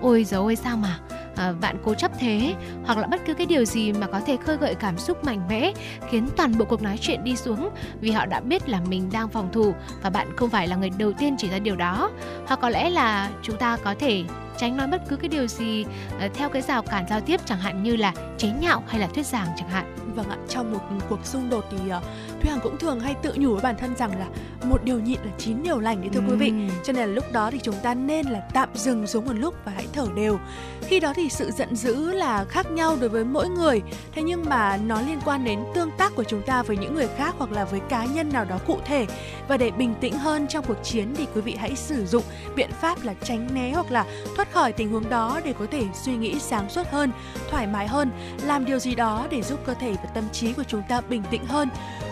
ôi 0.01 0.23
dấu 0.23 0.43
ôi 0.43 0.55
sao 0.55 0.77
mà 0.77 0.99
à, 1.37 1.53
bạn 1.61 1.77
cố 1.83 1.93
chấp 1.93 2.11
thế 2.19 2.55
hoặc 2.85 2.97
là 2.97 3.07
bất 3.07 3.21
cứ 3.25 3.33
cái 3.33 3.45
điều 3.45 3.65
gì 3.65 3.93
mà 3.93 4.07
có 4.07 4.19
thể 4.19 4.37
khơi 4.37 4.57
gợi 4.57 4.75
cảm 4.75 4.97
xúc 4.97 5.23
mạnh 5.23 5.41
mẽ 5.49 5.71
khiến 6.09 6.27
toàn 6.37 6.57
bộ 6.57 6.65
cuộc 6.65 6.81
nói 6.81 6.97
chuyện 7.01 7.23
đi 7.23 7.35
xuống 7.35 7.69
vì 8.01 8.11
họ 8.11 8.25
đã 8.25 8.39
biết 8.39 8.69
là 8.69 8.81
mình 8.89 9.09
đang 9.11 9.29
phòng 9.29 9.49
thủ 9.53 9.73
và 10.01 10.09
bạn 10.09 10.27
không 10.37 10.49
phải 10.49 10.67
là 10.67 10.75
người 10.75 10.89
đầu 10.97 11.13
tiên 11.13 11.35
chỉ 11.37 11.49
ra 11.49 11.59
điều 11.59 11.75
đó. 11.75 12.11
Hoặc 12.47 12.59
có 12.61 12.69
lẽ 12.69 12.89
là 12.89 13.29
chúng 13.41 13.57
ta 13.57 13.77
có 13.83 13.95
thể 13.99 14.23
tránh 14.57 14.77
nói 14.77 14.87
bất 14.87 15.01
cứ 15.09 15.15
cái 15.15 15.29
điều 15.29 15.47
gì 15.47 15.85
ờ, 16.19 16.29
theo 16.33 16.49
cái 16.49 16.61
rào 16.61 16.81
cản 16.81 17.05
giao 17.09 17.21
tiếp 17.21 17.39
chẳng 17.45 17.59
hạn 17.59 17.83
như 17.83 17.95
là 17.95 18.13
chế 18.37 18.49
nhạo 18.61 18.83
hay 18.87 18.99
là 18.99 19.07
thuyết 19.07 19.25
giảng 19.25 19.47
chẳng 19.57 19.69
hạn 19.69 20.06
vâng 20.17 20.29
ạ 20.29 20.37
trong 20.49 20.73
một 20.73 20.79
cuộc 21.09 21.25
xung 21.25 21.49
đột 21.49 21.65
thì 21.71 21.77
uh, 21.77 22.03
Thúy 22.41 22.51
Hằng 22.51 22.59
cũng 22.63 22.77
thường 22.77 22.99
hay 22.99 23.15
tự 23.21 23.33
nhủ 23.37 23.53
với 23.53 23.61
bản 23.61 23.75
thân 23.77 23.95
rằng 23.95 24.19
là 24.19 24.27
một 24.63 24.83
điều 24.83 24.99
nhịn 24.99 25.19
là 25.19 25.31
chín 25.37 25.63
điều 25.63 25.79
lành 25.79 26.01
đấy 26.01 26.09
thưa 26.13 26.19
ừ. 26.19 26.25
quý 26.29 26.35
vị. 26.35 26.53
Cho 26.83 26.93
nên 26.93 27.09
là 27.09 27.15
lúc 27.15 27.31
đó 27.31 27.51
thì 27.51 27.59
chúng 27.63 27.75
ta 27.83 27.93
nên 27.93 28.25
là 28.27 28.39
tạm 28.53 28.69
dừng 28.73 29.07
xuống 29.07 29.25
một 29.25 29.33
lúc 29.33 29.55
và 29.65 29.71
hãy 29.75 29.87
thở 29.93 30.07
đều. 30.15 30.39
Khi 30.81 30.99
đó 30.99 31.13
thì 31.15 31.29
sự 31.29 31.51
giận 31.51 31.75
dữ 31.75 32.11
là 32.11 32.45
khác 32.45 32.71
nhau 32.71 32.97
đối 32.99 33.09
với 33.09 33.25
mỗi 33.25 33.49
người 33.49 33.81
thế 34.11 34.21
nhưng 34.21 34.45
mà 34.49 34.77
nó 34.77 35.01
liên 35.01 35.19
quan 35.25 35.43
đến 35.43 35.59
tương 35.75 35.91
tác 35.97 36.15
của 36.15 36.23
chúng 36.23 36.41
ta 36.41 36.63
với 36.63 36.77
những 36.77 36.95
người 36.95 37.07
khác 37.17 37.35
hoặc 37.37 37.51
là 37.51 37.65
với 37.65 37.79
cá 37.79 38.05
nhân 38.05 38.29
nào 38.33 38.45
đó 38.45 38.59
cụ 38.67 38.79
thể. 38.85 39.05
Và 39.47 39.57
để 39.57 39.71
bình 39.71 39.93
tĩnh 40.01 40.13
hơn 40.13 40.47
trong 40.47 40.65
cuộc 40.67 40.83
chiến 40.83 41.13
thì 41.17 41.25
quý 41.35 41.41
vị 41.41 41.55
hãy 41.59 41.75
sử 41.75 42.05
dụng 42.05 42.23
biện 42.55 42.69
pháp 42.81 43.03
là 43.03 43.13
tránh 43.23 43.47
né 43.53 43.71
hoặc 43.73 43.91
là 43.91 44.05
thoát 44.35 44.51
khỏi 44.51 44.73
tình 44.73 44.91
huống 44.91 45.09
đó 45.09 45.39
để 45.45 45.53
có 45.59 45.65
thể 45.71 45.83
suy 45.93 46.15
nghĩ 46.15 46.39
sáng 46.39 46.69
suốt 46.69 46.87
hơn 46.91 47.11
thoải 47.49 47.67
mái 47.67 47.87
hơn 47.87 48.11
làm 48.45 48.65
điều 48.65 48.79
gì 48.79 48.95
đó 48.95 49.27
để 49.29 49.41
giúp 49.41 49.59
cơ 49.65 49.73
thể 49.73 49.93
và 50.03 50.06
tâm 50.13 50.23
trí 50.31 50.53
của 50.53 50.63
chúng 50.63 50.83
ta 50.89 51.01
bình 51.01 51.23
tĩnh 51.31 51.45
hơn. 51.45 51.69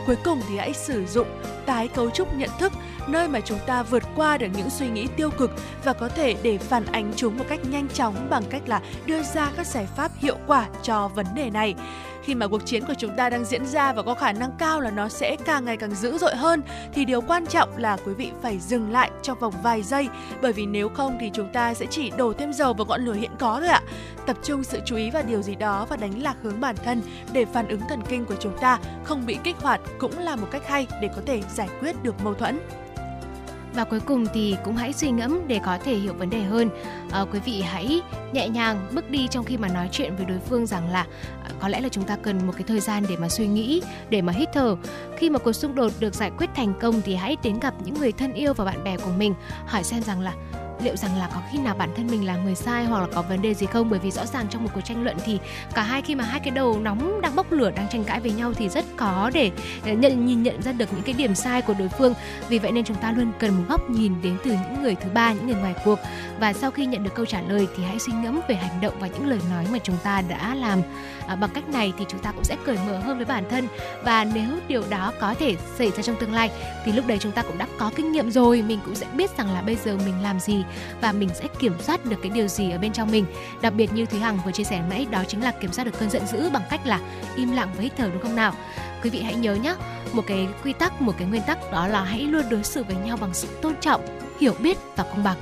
Cuối 0.08 0.16
cùng 0.24 0.42
thì 0.50 0.58
hãy 0.58 0.74
sử 0.74 1.06
dụng 1.06 1.28
tái 1.66 1.88
cấu 1.88 2.10
trúc 2.10 2.36
nhận 2.36 2.50
thức 2.60 2.74
nơi 3.08 3.28
mà 3.28 3.40
chúng 3.40 3.60
ta 3.66 3.84
vượt 3.84 4.04
qua 4.16 4.38
được 4.38 4.48
những 4.58 4.70
suy 4.70 4.90
nghĩ 4.90 5.08
tiêu 5.18 5.30
cực 5.38 5.52
và 5.84 5.94
có 5.94 6.10
thể 6.10 6.36
để 6.44 6.58
phản 6.58 6.86
ánh 6.86 7.14
chúng 7.16 7.38
một 7.38 7.46
cách 7.50 7.60
nhanh 7.70 7.88
chóng 7.90 8.28
bằng 8.30 8.44
cách 8.50 8.62
là 8.66 8.82
đưa 9.06 9.24
ra 9.24 9.52
các 9.58 9.68
giải 9.68 9.88
pháp 9.96 10.12
hiệu 10.18 10.38
quả 10.48 10.68
cho 10.84 11.08
vấn 11.08 11.26
đề 11.36 11.50
này 11.50 11.76
khi 12.26 12.36
mà 12.36 12.48
cuộc 12.48 12.66
chiến 12.66 12.84
của 12.88 12.94
chúng 12.98 13.16
ta 13.18 13.30
đang 13.30 13.46
diễn 13.46 13.66
ra 13.66 13.94
và 13.94 14.04
có 14.04 14.14
khả 14.14 14.32
năng 14.32 14.52
cao 14.58 14.82
là 14.82 14.92
nó 14.92 15.10
sẽ 15.10 15.36
càng 15.46 15.66
ngày 15.66 15.78
càng 15.78 15.96
dữ 15.96 16.18
dội 16.18 16.36
hơn, 16.36 16.62
thì 16.94 17.06
điều 17.06 17.22
quan 17.22 17.46
trọng 17.46 17.78
là 17.78 17.98
quý 18.06 18.14
vị 18.14 18.32
phải 18.42 18.60
dừng 18.60 18.92
lại 18.92 19.12
trong 19.22 19.40
vòng 19.40 19.54
vài 19.64 19.84
giây, 19.84 20.08
bởi 20.42 20.54
vì 20.54 20.66
nếu 20.66 20.90
không 20.90 21.18
thì 21.20 21.32
chúng 21.34 21.54
ta 21.54 21.74
sẽ 21.74 21.86
chỉ 21.90 22.12
đổ 22.18 22.34
thêm 22.34 22.54
dầu 22.54 22.74
vào 22.74 22.86
ngọn 22.86 23.06
lửa 23.06 23.14
hiện 23.14 23.32
có 23.40 23.58
thôi 23.60 23.70
ạ. 23.70 23.82
Tập 24.26 24.38
trung 24.44 24.64
sự 24.64 24.80
chú 24.86 24.96
ý 24.96 25.10
vào 25.10 25.24
điều 25.28 25.42
gì 25.42 25.56
đó 25.56 25.86
và 25.90 25.98
đánh 25.98 26.24
lạc 26.24 26.36
hướng 26.44 26.62
bản 26.62 26.76
thân 26.86 27.02
để 27.34 27.46
phản 27.46 27.68
ứng 27.68 27.82
thần 27.90 28.02
kinh 28.10 28.26
của 28.26 28.36
chúng 28.40 28.58
ta 28.58 28.80
không 29.04 29.26
bị 29.26 29.38
kích 29.44 29.56
hoạt 29.62 29.82
cũng 30.00 30.20
là 30.20 30.36
một 30.36 30.48
cách 30.52 30.68
hay 30.68 30.88
để 31.02 31.10
có 31.16 31.22
thể 31.26 31.42
giải 31.54 31.70
quyết 31.80 32.04
được 32.04 32.24
mâu 32.24 32.34
thuẫn 32.34 32.60
và 33.76 33.84
cuối 33.84 34.00
cùng 34.00 34.26
thì 34.34 34.56
cũng 34.64 34.76
hãy 34.76 34.94
suy 34.94 35.12
ngẫm 35.12 35.48
để 35.48 35.60
có 35.66 35.78
thể 35.78 35.96
hiểu 35.96 36.14
vấn 36.14 36.30
đề 36.30 36.44
hơn. 36.44 36.70
À, 37.12 37.26
quý 37.32 37.40
vị 37.46 37.62
hãy 37.62 38.02
nhẹ 38.34 38.50
nhàng 38.50 38.88
bước 38.94 39.10
đi 39.10 39.28
trong 39.28 39.46
khi 39.46 39.58
mà 39.58 39.68
nói 39.68 39.90
chuyện 39.92 40.16
với 40.16 40.26
đối 40.26 40.40
phương 40.40 40.66
rằng 40.66 40.90
là 40.90 41.06
à, 41.44 41.50
có 41.60 41.68
lẽ 41.68 41.82
là 41.82 41.90
chúng 41.90 42.04
ta 42.04 42.18
cần 42.24 42.48
một 42.48 42.54
cái 42.54 42.64
thời 42.68 42.80
gian 42.80 43.04
để 43.10 43.18
mà 43.18 43.30
suy 43.30 43.48
nghĩ 43.48 43.82
để 44.10 44.22
mà 44.22 44.34
hít 44.34 44.50
thở. 44.54 44.76
Khi 45.18 45.30
mà 45.30 45.40
cuộc 45.40 45.54
xung 45.54 45.76
đột 45.76 45.92
được 46.00 46.14
giải 46.14 46.32
quyết 46.38 46.50
thành 46.56 46.74
công 46.82 47.02
thì 47.02 47.16
hãy 47.16 47.38
đến 47.44 47.60
gặp 47.60 47.74
những 47.86 47.96
người 48.00 48.12
thân 48.12 48.34
yêu 48.34 48.54
và 48.54 48.66
bạn 48.66 48.84
bè 48.84 48.98
của 48.98 49.12
mình 49.18 49.34
hỏi 49.66 49.84
xem 49.84 50.02
rằng 50.02 50.22
là 50.22 50.34
liệu 50.84 50.96
rằng 50.96 51.18
là 51.18 51.30
có 51.34 51.42
khi 51.52 51.58
nào 51.58 51.76
bản 51.76 51.90
thân 51.96 52.08
mình 52.08 52.26
là 52.26 52.36
người 52.36 52.56
sai 52.56 52.86
hoặc 52.86 53.00
là 53.00 53.08
có 53.14 53.22
vấn 53.22 53.42
đề 53.42 53.54
gì 53.54 53.66
không? 53.66 53.90
Bởi 53.90 54.00
vì 54.00 54.12
rõ 54.12 54.26
ràng 54.26 54.46
trong 54.50 54.64
một 54.64 54.70
cuộc 54.74 54.82
tranh 54.82 55.04
luận 55.04 55.18
thì 55.26 55.40
cả 55.74 55.82
hai 55.82 56.02
khi 56.02 56.16
mà 56.16 56.24
hai 56.24 56.40
cái 56.40 56.52
đầu 56.52 56.80
nóng 56.80 57.22
đang 57.22 57.36
bốc 57.36 57.52
lửa, 57.52 57.72
đang 57.72 57.88
tranh 57.90 58.04
cãi 58.04 58.20
với 58.20 58.32
nhau 58.32 58.54
thì 58.54 58.70
rất 58.70 58.86
khó 58.98 59.30
để 59.34 59.52
ờ, 59.86 59.94
nhận, 59.94 60.26
nhìn 60.26 60.44
nhận 60.44 60.62
ra 60.62 60.72
được 60.72 60.94
những 60.94 61.04
cái 61.04 61.16
điểm 61.18 61.36
sai 61.36 61.62
của 61.62 61.74
đối 61.80 61.90
phương. 61.90 62.14
Vì 62.50 62.60
vậy 62.60 62.72
nên 62.72 62.86
chúng 62.86 62.98
ta 62.98 63.12
luôn 63.12 63.32
cần 63.40 63.58
một 63.58 63.64
góc 63.70 63.90
nhìn 63.90 64.14
đến 64.22 64.38
từ 64.44 64.52
những 64.52 64.84
người 64.84 64.96
thứ 64.96 65.10
ba, 65.14 65.34
những 65.34 65.48
người 65.48 65.56
ngoài 65.56 65.74
cuộc. 65.86 66.00
Và 66.40 66.54
sau 66.54 66.72
khi 66.72 66.86
nhận 66.86 67.04
được 67.04 67.16
câu 67.16 67.26
trả 67.26 67.42
lời 67.42 67.68
thì 67.78 67.84
hãy 67.84 68.00
suy 68.00 68.14
ngẫm 68.14 68.42
về 68.48 68.56
hành 68.56 68.82
động 68.82 68.94
và 69.00 69.08
những 69.08 69.28
lời 69.28 69.40
nói 69.50 69.66
mà 69.72 69.80
chúng 69.84 69.98
ta 70.04 70.22
đã 70.22 70.56
làm 70.56 70.82
à, 71.28 71.36
bằng 71.36 71.50
cách 71.54 71.70
này 71.70 71.94
thì 71.98 72.06
chúng 72.10 72.20
ta 72.20 72.32
cũng 72.32 72.44
sẽ 72.44 72.58
cởi 72.66 72.78
mở 72.88 73.00
hơn 73.00 73.18
với 73.18 73.26
bản 73.26 73.44
thân. 73.50 73.68
Và 74.04 74.24
nếu 74.24 74.48
điều 74.68 74.84
đó 74.90 75.14
có 75.20 75.34
thể 75.34 75.56
xảy 75.78 75.92
ra 75.92 76.04
trong 76.04 76.16
tương 76.16 76.34
lai 76.34 76.52
thì 76.86 76.92
lúc 76.92 77.08
đấy 77.08 77.18
chúng 77.22 77.32
ta 77.32 77.42
cũng 77.42 77.58
đã 77.58 77.68
có 77.78 77.92
kinh 77.96 78.12
nghiệm 78.12 78.32
rồi. 78.32 78.62
Mình 78.62 78.80
cũng 78.86 78.96
sẽ 78.96 79.06
biết 79.14 79.38
rằng 79.38 79.54
là 79.54 79.62
bây 79.62 79.76
giờ 79.76 79.98
mình 80.06 80.24
làm 80.24 80.40
gì 80.40 80.64
và 81.02 81.12
mình 81.12 81.30
sẽ 81.36 81.48
kiểm 81.60 81.74
soát 81.82 82.06
được 82.06 82.18
cái 82.22 82.32
điều 82.32 82.48
gì 82.48 82.72
ở 82.72 82.78
bên 82.78 82.94
trong 82.94 83.12
mình. 83.12 83.26
Đặc 83.62 83.74
biệt 83.74 83.94
như 83.94 84.06
thúy 84.06 84.20
hằng 84.20 84.40
vừa 84.46 84.52
chia 84.52 84.64
sẻ 84.64 84.84
nãy 84.90 85.08
đó 85.12 85.24
chính 85.28 85.44
là 85.44 85.52
kiểm 85.52 85.74
soát 85.74 85.84
được 85.84 86.00
cơn 86.00 86.10
giận 86.10 86.28
dữ 86.28 86.50
bằng 86.50 86.64
cách 86.70 86.86
là 86.86 87.00
im 87.36 87.52
lặng 87.52 87.70
và 87.76 87.84
hít 87.84 87.92
thở 87.98 88.10
đúng 88.14 88.22
không 88.22 88.36
nào? 88.36 88.54
Quý 89.04 89.10
vị 89.10 89.22
hãy 89.22 89.36
nhớ 89.36 89.56
nhé 89.56 89.76
một 90.14 90.24
cái 90.28 90.48
quy 90.64 90.74
tắc 90.74 91.02
một 91.02 91.14
cái 91.18 91.28
nguyên 91.28 91.42
tắc 91.42 91.72
đó 91.72 91.88
là 91.88 92.04
hãy 92.04 92.22
luôn 92.22 92.44
đối 92.50 92.64
xử 92.64 92.84
với 92.84 92.96
nhau 92.96 93.18
bằng 93.18 93.34
sự 93.34 93.48
tôn 93.62 93.74
trọng 93.82 94.02
hiểu 94.40 94.54
biết 94.60 94.78
và 94.96 95.04
công 95.04 95.24
bằng 95.24 95.38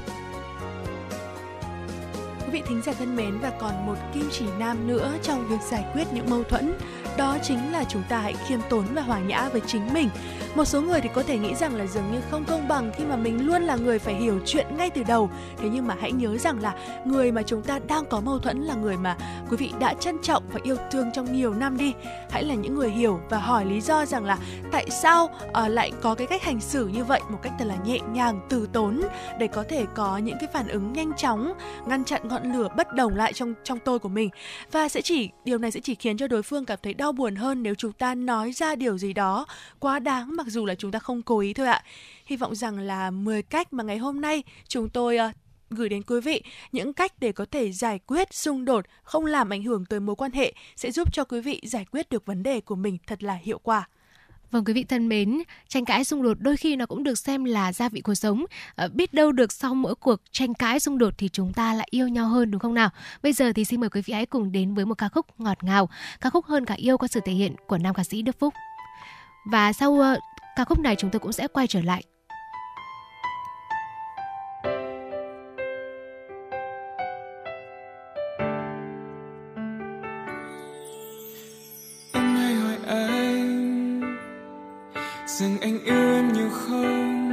vị 2.53 2.61
thính 2.67 2.81
giả 2.85 2.93
thân 2.93 3.15
mến, 3.15 3.39
và 3.39 3.49
còn 3.49 3.85
một 3.85 3.95
kim 4.13 4.29
chỉ 4.31 4.45
nam 4.59 4.87
nữa 4.87 5.13
trong 5.23 5.47
việc 5.47 5.61
giải 5.71 5.85
quyết 5.93 6.07
những 6.13 6.29
mâu 6.29 6.43
thuẫn. 6.43 6.73
Đó 7.17 7.37
chính 7.43 7.71
là 7.71 7.83
chúng 7.83 8.03
ta 8.09 8.19
hãy 8.19 8.35
khiêm 8.47 8.59
tốn 8.69 8.85
và 8.93 9.01
hòa 9.01 9.19
nhã 9.19 9.49
với 9.49 9.61
chính 9.67 9.93
mình 9.93 10.09
một 10.55 10.65
số 10.65 10.81
người 10.81 11.01
thì 11.01 11.09
có 11.13 11.23
thể 11.23 11.37
nghĩ 11.37 11.55
rằng 11.55 11.75
là 11.75 11.85
dường 11.85 12.11
như 12.11 12.21
không 12.31 12.45
công 12.45 12.67
bằng 12.67 12.91
khi 12.97 13.05
mà 13.05 13.15
mình 13.15 13.47
luôn 13.47 13.61
là 13.61 13.75
người 13.75 13.99
phải 13.99 14.15
hiểu 14.15 14.39
chuyện 14.45 14.67
ngay 14.77 14.89
từ 14.89 15.03
đầu. 15.03 15.29
Thế 15.57 15.69
nhưng 15.73 15.87
mà 15.87 15.95
hãy 15.99 16.11
nhớ 16.11 16.37
rằng 16.37 16.61
là 16.61 16.75
người 17.05 17.31
mà 17.31 17.41
chúng 17.41 17.61
ta 17.61 17.79
đang 17.87 18.05
có 18.05 18.21
mâu 18.21 18.39
thuẫn 18.39 18.61
là 18.61 18.75
người 18.75 18.97
mà 18.97 19.17
quý 19.49 19.57
vị 19.57 19.71
đã 19.79 19.93
trân 19.93 20.17
trọng 20.23 20.43
và 20.53 20.59
yêu 20.63 20.77
thương 20.91 21.11
trong 21.13 21.33
nhiều 21.33 21.53
năm 21.53 21.77
đi. 21.77 21.93
Hãy 22.29 22.43
là 22.43 22.53
những 22.53 22.75
người 22.75 22.89
hiểu 22.89 23.19
và 23.29 23.37
hỏi 23.37 23.65
lý 23.65 23.81
do 23.81 24.05
rằng 24.05 24.25
là 24.25 24.37
tại 24.71 24.89
sao 24.89 25.29
uh, 25.47 25.69
lại 25.69 25.91
có 26.01 26.15
cái 26.15 26.27
cách 26.27 26.43
hành 26.43 26.59
xử 26.59 26.87
như 26.87 27.03
vậy 27.03 27.21
một 27.29 27.39
cách 27.41 27.53
thật 27.59 27.65
là 27.65 27.75
nhẹ 27.85 27.99
nhàng 28.13 28.39
từ 28.49 28.67
tốn 28.73 29.01
để 29.39 29.47
có 29.47 29.63
thể 29.69 29.85
có 29.95 30.17
những 30.17 30.37
cái 30.39 30.49
phản 30.53 30.67
ứng 30.67 30.93
nhanh 30.93 31.11
chóng 31.17 31.53
ngăn 31.87 32.03
chặn 32.03 32.21
ngọn 32.27 32.53
lửa 32.53 32.67
bất 32.77 32.93
đồng 32.93 33.15
lại 33.15 33.33
trong 33.33 33.53
trong 33.63 33.79
tôi 33.85 33.99
của 33.99 34.09
mình. 34.09 34.29
Và 34.71 34.89
sẽ 34.89 35.01
chỉ 35.01 35.29
điều 35.45 35.57
này 35.57 35.71
sẽ 35.71 35.79
chỉ 35.79 35.95
khiến 35.95 36.17
cho 36.17 36.27
đối 36.27 36.43
phương 36.43 36.65
cảm 36.65 36.79
thấy 36.83 36.93
đau 36.93 37.11
buồn 37.11 37.35
hơn 37.35 37.63
nếu 37.63 37.75
chúng 37.75 37.91
ta 37.91 38.15
nói 38.15 38.51
ra 38.51 38.75
điều 38.75 38.97
gì 38.97 39.13
đó 39.13 39.45
quá 39.79 39.99
đáng 39.99 40.35
mà 40.35 40.42
mặc 40.43 40.49
dù 40.49 40.65
là 40.65 40.75
chúng 40.75 40.91
ta 40.91 40.99
không 40.99 41.21
cố 41.21 41.39
ý 41.39 41.53
thôi 41.53 41.67
ạ. 41.67 41.83
Hy 42.25 42.35
vọng 42.35 42.55
rằng 42.55 42.79
là 42.79 43.11
10 43.11 43.41
cách 43.41 43.73
mà 43.73 43.83
ngày 43.83 43.97
hôm 43.97 44.21
nay 44.21 44.43
chúng 44.67 44.89
tôi 44.89 45.17
uh, 45.29 45.35
gửi 45.69 45.89
đến 45.89 46.03
quý 46.03 46.21
vị 46.21 46.43
những 46.71 46.93
cách 46.93 47.11
để 47.19 47.31
có 47.31 47.45
thể 47.51 47.71
giải 47.71 47.99
quyết 48.07 48.33
xung 48.33 48.65
đột 48.65 48.85
không 49.03 49.25
làm 49.25 49.49
ảnh 49.49 49.63
hưởng 49.63 49.85
tới 49.85 49.99
mối 49.99 50.15
quan 50.15 50.31
hệ 50.31 50.53
sẽ 50.75 50.91
giúp 50.91 51.13
cho 51.13 51.23
quý 51.23 51.41
vị 51.41 51.61
giải 51.63 51.85
quyết 51.91 52.09
được 52.09 52.25
vấn 52.25 52.43
đề 52.43 52.61
của 52.61 52.75
mình 52.75 52.97
thật 53.07 53.23
là 53.23 53.33
hiệu 53.33 53.59
quả. 53.63 53.87
Vâng 54.51 54.65
quý 54.65 54.73
vị 54.73 54.83
thân 54.83 55.09
mến, 55.09 55.43
tranh 55.67 55.85
cãi 55.85 56.03
xung 56.03 56.23
đột 56.23 56.37
đôi 56.39 56.57
khi 56.57 56.75
nó 56.75 56.85
cũng 56.85 57.03
được 57.03 57.17
xem 57.17 57.43
là 57.43 57.73
gia 57.73 57.89
vị 57.89 58.01
cuộc 58.01 58.15
sống. 58.15 58.45
À, 58.75 58.87
biết 58.93 59.13
đâu 59.13 59.31
được 59.31 59.51
sau 59.51 59.75
mỗi 59.75 59.95
cuộc 59.95 60.21
tranh 60.31 60.53
cãi 60.53 60.79
xung 60.79 60.97
đột 60.97 61.13
thì 61.17 61.29
chúng 61.29 61.53
ta 61.53 61.73
lại 61.73 61.87
yêu 61.91 62.07
nhau 62.07 62.27
hơn 62.27 62.51
đúng 62.51 62.59
không 62.59 62.73
nào? 62.73 62.89
Bây 63.23 63.33
giờ 63.33 63.53
thì 63.55 63.65
xin 63.65 63.79
mời 63.79 63.89
quý 63.89 64.01
vị 64.01 64.13
hãy 64.13 64.25
cùng 64.25 64.51
đến 64.51 64.73
với 64.73 64.85
một 64.85 64.97
ca 64.97 65.09
khúc 65.09 65.25
ngọt 65.37 65.63
ngào, 65.63 65.89
ca 66.21 66.29
khúc 66.29 66.45
hơn 66.45 66.65
cả 66.65 66.73
yêu 66.73 66.97
qua 66.97 67.07
sự 67.07 67.19
thể 67.25 67.33
hiện 67.33 67.55
của 67.67 67.77
nam 67.77 67.93
ca 67.93 68.03
sĩ 68.03 68.21
Đức 68.21 68.39
Phúc. 68.39 68.53
Và 69.45 69.73
sau 69.73 69.91
uh, 69.91 70.17
ca 70.55 70.65
khúc 70.65 70.79
này 70.79 70.95
chúng 70.95 71.09
tôi 71.09 71.19
cũng 71.19 71.31
sẽ 71.31 71.47
quay 71.47 71.67
trở 71.67 71.81
lại. 71.81 72.03
Rằng 85.39 85.57
anh 85.61 85.83
yêu 85.85 86.13
em 86.13 86.33
nhiều 86.33 86.49
không? 86.49 87.29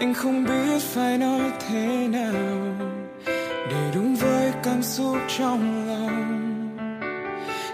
Anh 0.00 0.14
không 0.14 0.44
biết 0.44 0.82
phải 0.82 1.18
nói 1.18 1.52
thế 1.68 2.08
nào 2.08 2.64
để 3.70 3.90
đúng 3.94 4.16
với 4.16 4.52
cảm 4.62 4.82
xúc 4.82 5.16
trong 5.38 5.86
lòng. 5.88 6.76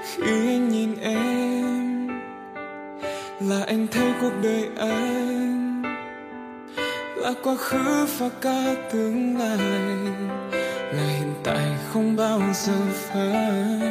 Khi 0.05 0.49
anh 0.49 0.69
là 3.51 3.65
anh 3.67 3.87
thấy 3.93 4.13
cuộc 4.21 4.33
đời 4.43 4.69
anh 4.79 5.83
là 7.17 7.33
quá 7.43 7.55
khứ 7.57 8.07
và 8.19 8.29
cả 8.41 8.75
tương 8.93 9.39
lai. 9.39 9.59
Là 10.93 11.03
hiện 11.19 11.35
tại 11.45 11.67
không 11.93 12.17
bao 12.17 12.41
giờ 12.55 12.73
phải 12.93 13.91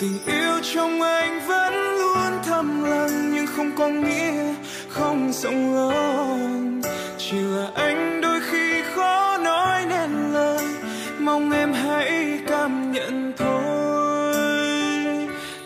tình 0.00 0.18
yêu 0.26 0.60
trong 0.74 1.02
anh 1.02 1.40
vẫn 1.46 1.74
luôn 1.74 2.42
thầm 2.44 2.84
lặng, 2.84 3.34
nhưng 3.34 3.46
không 3.46 3.70
có 3.76 3.88
nghĩa 3.88 4.54
không 4.88 5.32
rộng 5.32 5.74
lớn. 5.74 6.82
Chỉ 7.18 7.36
là 7.38 7.68
anh 7.74 8.20
đôi 8.20 8.40
khi 8.50 8.82
khó 8.94 9.38
nói 9.38 9.86
nên 9.88 10.32
lời, 10.32 10.64
mong 11.18 11.50
em 11.50 11.72
hãy 11.72 12.38
cảm 12.46 12.92
nhận 12.92 13.32
thôi. 13.36 13.66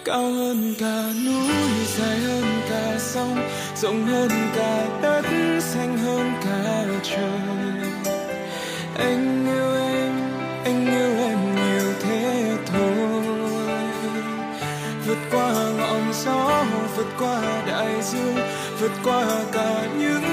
Cao 0.04 0.32
hơn 0.32 0.74
cả 0.78 1.04
núi 1.26 1.54
dài 1.98 2.18
hơn 2.18 2.29
sông 3.20 3.36
rộng 3.74 4.06
hơn 4.06 4.30
cả 4.56 4.86
đất, 5.02 5.24
xanh 5.60 5.98
hơn 5.98 6.32
cả 6.44 6.84
trời. 7.02 7.90
Anh 8.98 9.46
yêu 9.46 9.74
em, 9.74 10.12
anh 10.64 10.86
yêu 10.86 11.26
em 11.26 11.54
nhiều 11.54 11.92
thế 12.02 12.56
thôi. 12.66 13.22
Vượt 15.06 15.18
qua 15.30 15.52
ngọn 15.78 16.12
gió, 16.24 16.64
vượt 16.96 17.08
qua 17.18 17.40
đại 17.66 18.02
dương, 18.02 18.36
vượt 18.80 18.92
qua 19.04 19.24
cả 19.52 19.86
những 19.98 20.29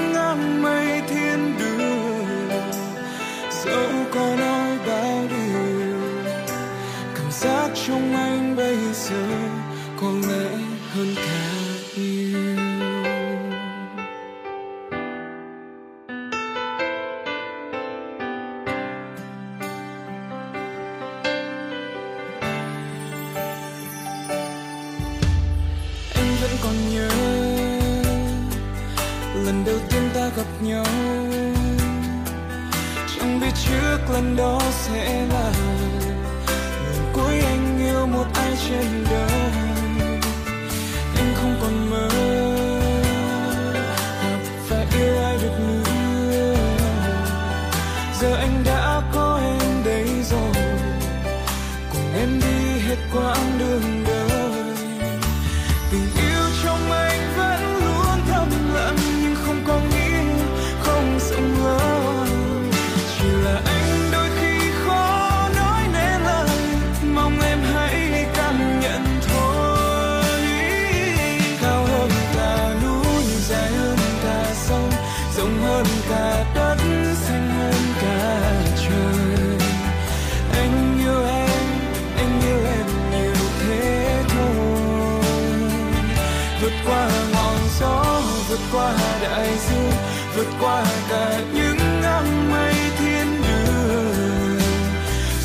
vượt 90.38 90.46
qua 90.60 90.84
cả 91.10 91.40
những 91.54 92.02
áng 92.02 92.50
mây 92.50 92.74
thiên 92.98 93.42
đường. 93.42 94.60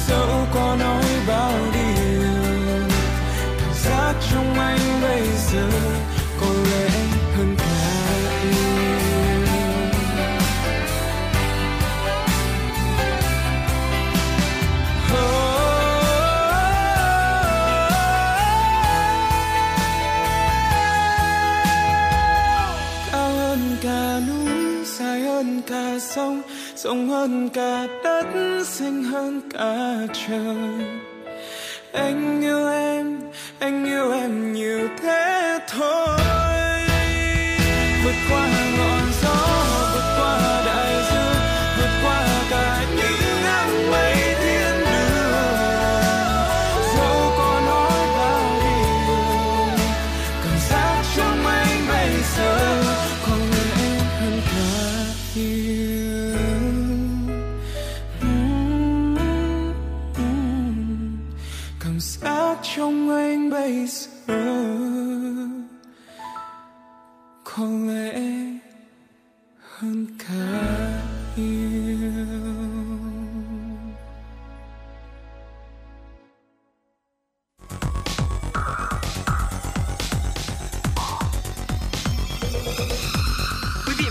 Dẫu 0.08 0.48
có 0.54 0.76
nói 0.80 1.04
bao 1.28 1.54
điều, 1.74 2.30
cảm 3.60 3.74
giác 3.74 4.14
trong 4.32 4.60
anh 4.60 5.02
bây 5.02 5.22
giờ 5.52 5.93
rộng 26.84 27.10
hơn 27.10 27.50
cả 27.50 27.88
đất 28.04 28.26
xanh 28.66 29.04
hơn 29.04 29.42
cả 29.54 29.98
trời. 30.28 30.86
Anh 31.92 32.42
yêu 32.42 32.66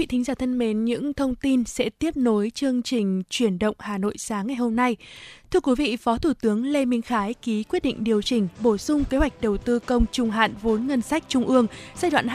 vị 0.00 0.06
thính 0.06 0.24
giả 0.24 0.34
thân 0.34 0.58
mến, 0.58 0.84
những 0.84 1.14
thông 1.14 1.34
tin 1.34 1.64
sẽ 1.64 1.90
tiếp 1.98 2.16
nối 2.16 2.50
chương 2.54 2.82
trình 2.82 3.22
chuyển 3.30 3.58
động 3.58 3.76
Hà 3.78 3.98
Nội 3.98 4.14
sáng 4.18 4.46
ngày 4.46 4.56
hôm 4.56 4.76
nay. 4.76 4.96
Thưa 5.50 5.60
quý 5.60 5.74
vị, 5.78 5.96
Phó 5.96 6.18
Thủ 6.18 6.32
tướng 6.40 6.64
Lê 6.64 6.84
Minh 6.84 7.02
Khái 7.02 7.34
ký 7.34 7.62
quyết 7.62 7.82
định 7.82 8.04
điều 8.04 8.22
chỉnh 8.22 8.48
bổ 8.60 8.76
sung 8.76 9.04
kế 9.04 9.18
hoạch 9.18 9.40
đầu 9.40 9.56
tư 9.56 9.78
công 9.78 10.04
trung 10.12 10.30
hạn 10.30 10.54
vốn 10.62 10.86
ngân 10.86 11.00
sách 11.00 11.24
trung 11.28 11.44
ương 11.44 11.66
giai 11.96 12.10
đoạn 12.10 12.26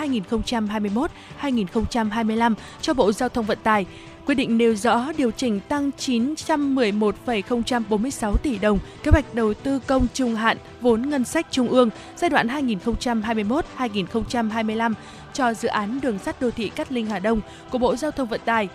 2021-2025 1.42 2.54
cho 2.82 2.94
Bộ 2.94 3.12
Giao 3.12 3.30
thông 3.30 3.46
Vận 3.46 3.58
tải. 3.64 3.86
Quyết 4.26 4.36
định 4.36 4.58
nêu 4.58 4.76
rõ 4.76 5.12
điều 5.18 5.32
chỉnh 5.32 5.60
tăng 5.60 5.92
911,046 5.98 8.38
tỷ 8.38 8.58
đồng 8.58 8.80
kế 9.04 9.12
hoạch 9.12 9.36
đầu 9.36 9.54
tư 9.54 9.80
công 9.88 10.08
trung 10.14 10.36
hạn 10.36 10.58
vốn 10.82 11.10
ngân 11.10 11.24
sách 11.24 11.48
trung 11.52 11.68
ương 11.68 11.90
giai 12.16 12.30
đoạn 12.30 12.48
2021-2025 12.48 14.94
cho 15.36 15.54
dự 15.54 15.68
án 15.68 16.00
đường 16.02 16.20
sắt 16.20 16.42
đô 16.42 16.52
thị 16.52 16.70
Cát 16.70 16.92
Linh 16.92 17.06
Hà 17.06 17.20
Đông 17.20 17.42
của 17.72 17.78
Bộ 17.78 17.96
Giao 17.96 18.12
thông 18.12 18.28
Vận 18.28 18.42
tải 18.46 18.70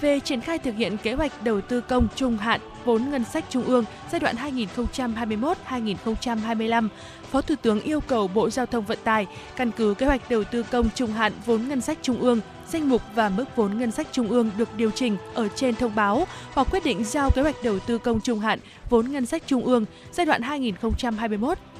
về 0.00 0.20
triển 0.20 0.40
khai 0.40 0.58
thực 0.58 0.76
hiện 0.76 0.96
kế 0.96 1.12
hoạch 1.12 1.42
đầu 1.42 1.60
tư 1.60 1.80
công 1.80 2.08
trung 2.16 2.36
hạn 2.36 2.60
vốn 2.84 3.10
ngân 3.10 3.24
sách 3.24 3.44
trung 3.48 3.64
ương 3.64 3.84
giai 4.12 4.20
đoạn 4.20 4.36
2021-2025, 4.36 6.88
Phó 7.30 7.40
Thủ 7.40 7.54
tướng 7.62 7.80
yêu 7.80 8.00
cầu 8.00 8.28
Bộ 8.28 8.50
Giao 8.50 8.66
thông 8.66 8.84
Vận 8.84 8.98
tải 9.04 9.26
căn 9.56 9.70
cứ 9.70 9.94
kế 9.94 10.06
hoạch 10.06 10.30
đầu 10.30 10.44
tư 10.44 10.62
công 10.62 10.88
trung 10.94 11.12
hạn 11.12 11.32
vốn 11.46 11.68
ngân 11.68 11.80
sách 11.80 11.98
trung 12.02 12.20
ương, 12.20 12.40
danh 12.68 12.88
mục 12.88 13.02
và 13.14 13.28
mức 13.28 13.44
vốn 13.56 13.78
ngân 13.78 13.90
sách 13.90 14.06
trung 14.12 14.28
ương 14.28 14.50
được 14.56 14.68
điều 14.76 14.90
chỉnh 14.90 15.16
ở 15.34 15.48
trên 15.48 15.74
thông 15.74 15.94
báo 15.94 16.26
hoặc 16.52 16.68
quyết 16.70 16.84
định 16.84 17.04
giao 17.04 17.30
kế 17.30 17.42
hoạch 17.42 17.56
đầu 17.64 17.78
tư 17.78 17.98
công 17.98 18.20
trung 18.20 18.38
hạn 18.38 18.58
vốn 18.90 19.12
ngân 19.12 19.26
sách 19.26 19.42
trung 19.46 19.64
ương 19.64 19.84
giai 20.12 20.26
đoạn 20.26 20.42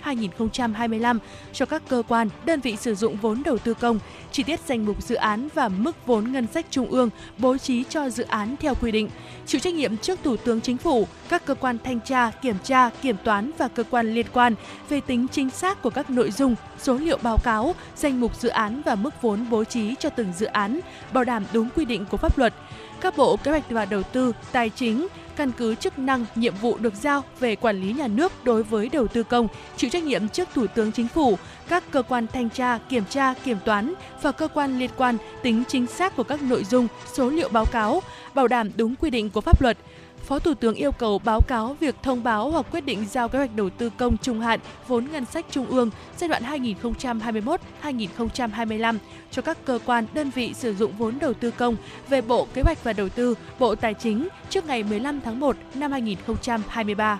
2025 0.07 1.19
cho 1.53 1.67
các 1.67 1.83
cơ 1.89 2.03
quan, 2.09 2.29
đơn 2.45 2.61
vị 2.61 2.77
sử 2.77 2.95
dụng 2.95 3.17
vốn 3.17 3.43
đầu 3.45 3.59
tư 3.59 3.75
công, 3.75 3.99
chi 4.33 4.43
tiết 4.43 4.61
danh 4.67 4.87
mục 4.87 5.03
dự 5.03 5.15
án 5.15 5.49
và 5.55 5.69
mức 5.69 6.07
vốn 6.07 6.33
ngân 6.33 6.47
sách 6.47 6.67
trung 6.71 6.91
ương 6.91 7.11
bố 7.39 7.59
trí 7.59 7.85
cho 7.85 8.11
dự 8.11 8.25
án 8.25 8.57
theo 8.61 8.75
quy 8.75 8.93
định, 8.93 9.09
chịu 9.47 9.61
trách 9.61 9.75
nhiệm 9.75 9.97
trước 9.97 10.19
Thủ 10.23 10.37
tướng 10.37 10.61
Chính 10.61 10.77
phủ, 10.77 11.07
các 11.29 11.47
cơ 11.47 11.55
quan 11.55 11.79
thanh 11.85 12.01
tra, 12.01 12.31
kiểm 12.31 12.57
tra, 12.65 12.91
kiểm 13.03 13.17
toán 13.25 13.51
và 13.59 13.69
cơ 13.69 13.83
quan 13.91 14.15
liên 14.15 14.27
quan 14.33 14.55
về 14.89 15.01
tính 15.01 15.27
chính 15.33 15.51
xác 15.51 15.83
của 15.83 15.91
các 15.91 16.11
nội 16.11 16.31
dung, 16.31 16.55
số 16.79 16.95
liệu 16.95 17.19
báo 17.23 17.39
cáo, 17.45 17.75
danh 17.97 18.21
mục 18.21 18.41
dự 18.41 18.49
án 18.49 18.83
và 18.85 18.95
mức 18.95 19.23
vốn 19.23 19.47
bố 19.51 19.65
trí 19.65 19.95
cho 19.99 20.11
từng 20.11 20.33
dự 20.37 20.47
án, 20.47 20.81
bảo 21.13 21.25
đảm 21.25 21.45
đúng 21.53 21.69
quy 21.77 21.85
định 21.85 22.05
của 22.11 22.17
pháp 22.17 22.39
luật. 22.39 22.55
Các 23.01 23.17
bộ 23.17 23.37
kế 23.37 23.51
hoạch 23.51 23.71
và 23.71 23.85
đầu 23.85 24.03
tư, 24.03 24.33
tài 24.53 24.71
chính, 24.71 25.07
căn 25.37 25.53
cứ 25.53 25.75
chức 25.75 25.99
năng, 25.99 26.25
nhiệm 26.35 26.55
vụ 26.61 26.77
được 26.79 26.95
giao 26.95 27.25
về 27.41 27.57
quản 27.57 27.81
lý 27.81 27.93
nhà 27.93 28.07
nước 28.07 28.45
đối 28.45 28.63
với 28.63 28.89
đầu 28.89 29.07
tư 29.07 29.23
công, 29.23 29.49
chịu 29.77 29.91
trách 29.91 30.03
nhiệm 30.03 30.29
trước 30.29 30.49
Thủ 30.55 30.67
tướng 30.67 30.93
Chính 30.93 31.09
phủ, 31.09 31.39
các 31.69 31.85
cơ 31.91 32.03
quan 32.03 32.27
thanh 32.27 32.51
tra, 32.51 32.79
kiểm 32.89 33.05
tra, 33.11 33.35
kiểm 33.45 33.57
toán 33.65 33.95
và 34.23 34.33
cơ 34.33 34.49
quan 34.49 34.79
liên 34.79 34.91
quan 34.97 35.17
tính 35.43 35.63
chính 35.69 35.87
xác 35.87 36.17
của 36.17 36.23
các 36.23 36.43
nội 36.43 36.65
dung, 36.65 36.89
số 37.15 37.31
liệu 37.31 37.49
báo 37.49 37.65
cáo, 37.65 38.03
bảo 38.35 38.49
đảm 38.49 38.71
đúng 38.77 38.95
quy 38.97 39.11
định 39.11 39.31
của 39.31 39.41
pháp 39.41 39.63
luật. 39.63 39.79
Phó 40.27 40.39
Thủ 40.39 40.55
tướng 40.55 40.75
yêu 40.75 40.93
cầu 40.93 41.19
báo 41.19 41.41
cáo 41.41 41.77
việc 41.81 41.95
thông 42.03 42.23
báo 42.23 42.51
hoặc 42.51 42.67
quyết 42.71 42.85
định 42.85 43.07
giao 43.11 43.29
kế 43.29 43.39
hoạch 43.39 43.57
đầu 43.57 43.71
tư 43.71 43.91
công 43.97 44.17
trung 44.17 44.41
hạn 44.41 44.61
vốn 44.89 45.07
ngân 45.13 45.25
sách 45.25 45.47
trung 45.51 45.67
ương 45.67 45.91
giai 46.17 46.29
đoạn 46.29 46.43
2021-2025 47.83 48.99
cho 49.31 49.43
các 49.43 49.59
cơ 49.65 49.79
quan, 49.87 50.07
đơn 50.15 50.31
vị 50.31 50.55
sử 50.55 50.75
dụng 50.75 50.93
vốn 50.99 51.19
đầu 51.19 51.35
tư 51.35 51.51
công 51.51 51.77
về 52.09 52.21
Bộ 52.21 52.47
Kế 52.55 52.63
hoạch 52.63 52.85
và 52.85 52.93
Đầu 52.93 53.09
tư, 53.09 53.35
Bộ 53.59 53.75
Tài 53.75 53.95
chính 53.95 54.29
trước 54.51 54.67
ngày 54.67 54.83
15 54.83 55.21
tháng 55.21 55.41
1 55.41 55.57
năm 55.75 55.93
2023. 55.93 57.19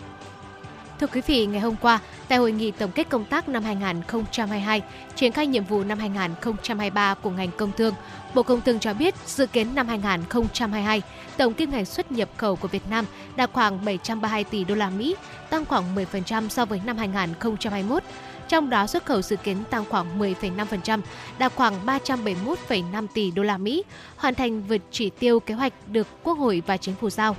Thưa 1.01 1.07
quý 1.07 1.21
vị, 1.27 1.47
ngày 1.47 1.61
hôm 1.61 1.77
qua, 1.81 2.01
tại 2.29 2.39
hội 2.39 2.53
nghị 2.53 2.71
tổng 2.71 2.91
kết 2.95 3.09
công 3.09 3.25
tác 3.25 3.49
năm 3.49 3.63
2022, 3.63 4.83
triển 5.15 5.33
khai 5.33 5.47
nhiệm 5.47 5.65
vụ 5.65 5.85
năm 5.85 5.99
2023 5.99 7.15
của 7.15 7.31
ngành 7.31 7.51
công 7.59 7.73
thương, 7.77 7.95
Bộ 8.35 8.43
Công 8.43 8.61
Thương 8.61 8.79
cho 8.79 8.95
biết 8.95 9.15
dự 9.27 9.47
kiến 9.47 9.75
năm 9.75 9.89
2022, 9.89 11.03
tổng 11.37 11.55
kim 11.55 11.71
ngạch 11.71 11.89
xuất 11.89 12.13
nhập 12.13 12.29
khẩu 12.37 12.57
của 12.57 12.69
Việt 12.69 12.91
Nam 12.91 13.05
đạt 13.37 13.51
khoảng 13.53 13.85
732 13.85 14.45
tỷ 14.45 14.65
đô 14.65 14.75
la 14.75 14.91
Mỹ, 14.91 15.17
tăng 15.51 15.65
khoảng 15.65 15.95
10% 15.95 16.49
so 16.49 16.65
với 16.65 16.81
năm 16.85 16.97
2021. 16.97 18.03
trong 18.49 18.71
đó 18.71 18.87
xuất 18.87 19.05
khẩu 19.07 19.23
dự 19.23 19.37
kiến 19.37 19.57
tăng 19.71 19.85
khoảng 19.85 20.19
10,5%, 20.19 21.01
đạt 21.39 21.53
khoảng 21.55 21.87
371,5 21.87 23.07
tỷ 23.15 23.31
đô 23.31 23.43
la 23.43 23.59
Mỹ, 23.59 23.83
hoàn 24.17 24.35
thành 24.35 24.63
vượt 24.63 24.83
chỉ 24.91 25.11
tiêu 25.11 25.41
kế 25.41 25.55
hoạch 25.55 25.73
được 25.87 26.07
Quốc 26.23 26.39
hội 26.39 26.63
và 26.67 26.77
Chính 26.77 26.95
phủ 26.95 27.11
giao. 27.11 27.37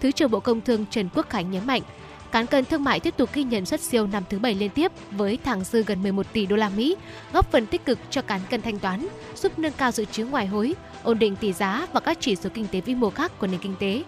Thứ 0.00 0.10
trưởng 0.10 0.30
Bộ 0.30 0.40
Công 0.40 0.60
Thương 0.60 0.86
Trần 0.90 1.08
Quốc 1.14 1.30
Khánh 1.30 1.50
nhấn 1.50 1.66
mạnh, 1.66 1.82
Cán 2.32 2.46
cân 2.46 2.64
thương 2.64 2.84
mại 2.84 3.00
tiếp 3.00 3.16
tục 3.16 3.30
ghi 3.32 3.44
nhận 3.44 3.66
xuất 3.66 3.80
siêu 3.80 4.06
năm 4.06 4.22
thứ 4.30 4.38
bảy 4.38 4.54
liên 4.54 4.70
tiếp 4.70 4.92
với 5.10 5.38
thẳng 5.44 5.64
dư 5.64 5.82
gần 5.82 6.02
11 6.02 6.26
tỷ 6.32 6.46
đô 6.46 6.56
la 6.56 6.68
Mỹ, 6.68 6.96
góp 7.32 7.52
phần 7.52 7.66
tích 7.66 7.84
cực 7.84 7.98
cho 8.10 8.22
cán 8.22 8.40
cân 8.50 8.62
thanh 8.62 8.78
toán, 8.78 9.06
giúp 9.36 9.58
nâng 9.58 9.72
cao 9.72 9.90
dự 9.90 10.04
trữ 10.04 10.24
ngoại 10.24 10.46
hối, 10.46 10.74
ổn 11.02 11.18
định 11.18 11.36
tỷ 11.36 11.52
giá 11.52 11.86
và 11.92 12.00
các 12.00 12.18
chỉ 12.20 12.36
số 12.36 12.50
kinh 12.54 12.66
tế 12.66 12.80
vĩ 12.80 12.94
mô 12.94 13.10
khác 13.10 13.32
của 13.38 13.46
nền 13.46 13.60
kinh 13.60 13.74
tế. 13.80 14.02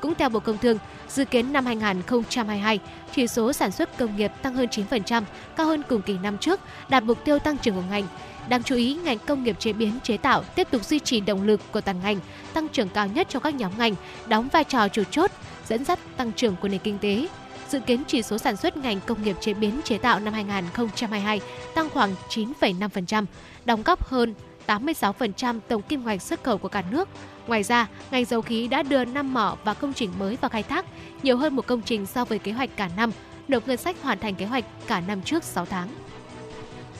Cũng 0.00 0.14
theo 0.14 0.28
Bộ 0.28 0.40
Công 0.40 0.58
Thương, 0.58 0.78
dự 1.08 1.24
kiến 1.24 1.52
năm 1.52 1.66
2022, 1.66 2.78
chỉ 3.14 3.26
số 3.26 3.52
sản 3.52 3.70
xuất 3.70 3.98
công 3.98 4.16
nghiệp 4.16 4.32
tăng 4.42 4.54
hơn 4.54 4.66
9%, 4.66 5.22
cao 5.56 5.66
hơn 5.66 5.82
cùng 5.88 6.02
kỳ 6.02 6.18
năm 6.22 6.38
trước, 6.38 6.60
đạt 6.88 7.02
mục 7.02 7.24
tiêu 7.24 7.38
tăng 7.38 7.58
trưởng 7.58 7.74
của 7.74 7.82
ngành. 7.90 8.04
Đáng 8.48 8.62
chú 8.62 8.74
ý, 8.74 8.94
ngành 8.94 9.18
công 9.18 9.44
nghiệp 9.44 9.56
chế 9.58 9.72
biến 9.72 9.98
chế 10.02 10.16
tạo 10.16 10.42
tiếp 10.42 10.68
tục 10.70 10.84
duy 10.84 10.98
trì 10.98 11.20
động 11.20 11.42
lực 11.42 11.60
của 11.72 11.80
toàn 11.80 11.96
ngành, 12.02 12.18
tăng 12.52 12.68
trưởng 12.68 12.88
cao 12.88 13.06
nhất 13.06 13.26
cho 13.30 13.40
các 13.40 13.54
nhóm 13.54 13.72
ngành, 13.78 13.94
đóng 14.26 14.48
vai 14.52 14.64
trò 14.64 14.88
chủ 14.88 15.02
chốt, 15.10 15.30
dẫn 15.68 15.84
dắt 15.84 15.98
tăng 16.16 16.32
trưởng 16.32 16.56
của 16.56 16.68
nền 16.68 16.80
kinh 16.80 16.98
tế. 16.98 17.26
Dự 17.68 17.80
kiến 17.80 18.02
chỉ 18.06 18.22
số 18.22 18.38
sản 18.38 18.56
xuất 18.56 18.76
ngành 18.76 19.00
công 19.06 19.22
nghiệp 19.22 19.36
chế 19.40 19.54
biến 19.54 19.80
chế 19.84 19.98
tạo 19.98 20.20
năm 20.20 20.34
2022 20.34 21.40
tăng 21.74 21.90
khoảng 21.90 22.14
9,5%, 22.28 23.24
đóng 23.64 23.82
góp 23.82 24.06
hơn 24.06 24.34
86% 24.66 25.60
tổng 25.68 25.82
kim 25.82 26.04
ngạch 26.04 26.22
xuất 26.22 26.44
khẩu 26.44 26.58
của 26.58 26.68
cả 26.68 26.82
nước. 26.90 27.08
Ngoài 27.46 27.62
ra, 27.62 27.88
ngành 28.10 28.24
dầu 28.24 28.42
khí 28.42 28.68
đã 28.68 28.82
đưa 28.82 29.04
5 29.04 29.34
mỏ 29.34 29.56
và 29.64 29.74
công 29.74 29.92
trình 29.92 30.10
mới 30.18 30.38
vào 30.40 30.48
khai 30.48 30.62
thác, 30.62 30.86
nhiều 31.22 31.36
hơn 31.36 31.56
một 31.56 31.66
công 31.66 31.82
trình 31.82 32.06
so 32.06 32.24
với 32.24 32.38
kế 32.38 32.52
hoạch 32.52 32.76
cả 32.76 32.88
năm, 32.96 33.12
nộp 33.48 33.68
ngân 33.68 33.76
sách 33.76 33.96
hoàn 34.02 34.18
thành 34.18 34.34
kế 34.34 34.46
hoạch 34.46 34.64
cả 34.86 35.00
năm 35.00 35.22
trước 35.22 35.44
6 35.44 35.66
tháng. 35.66 35.88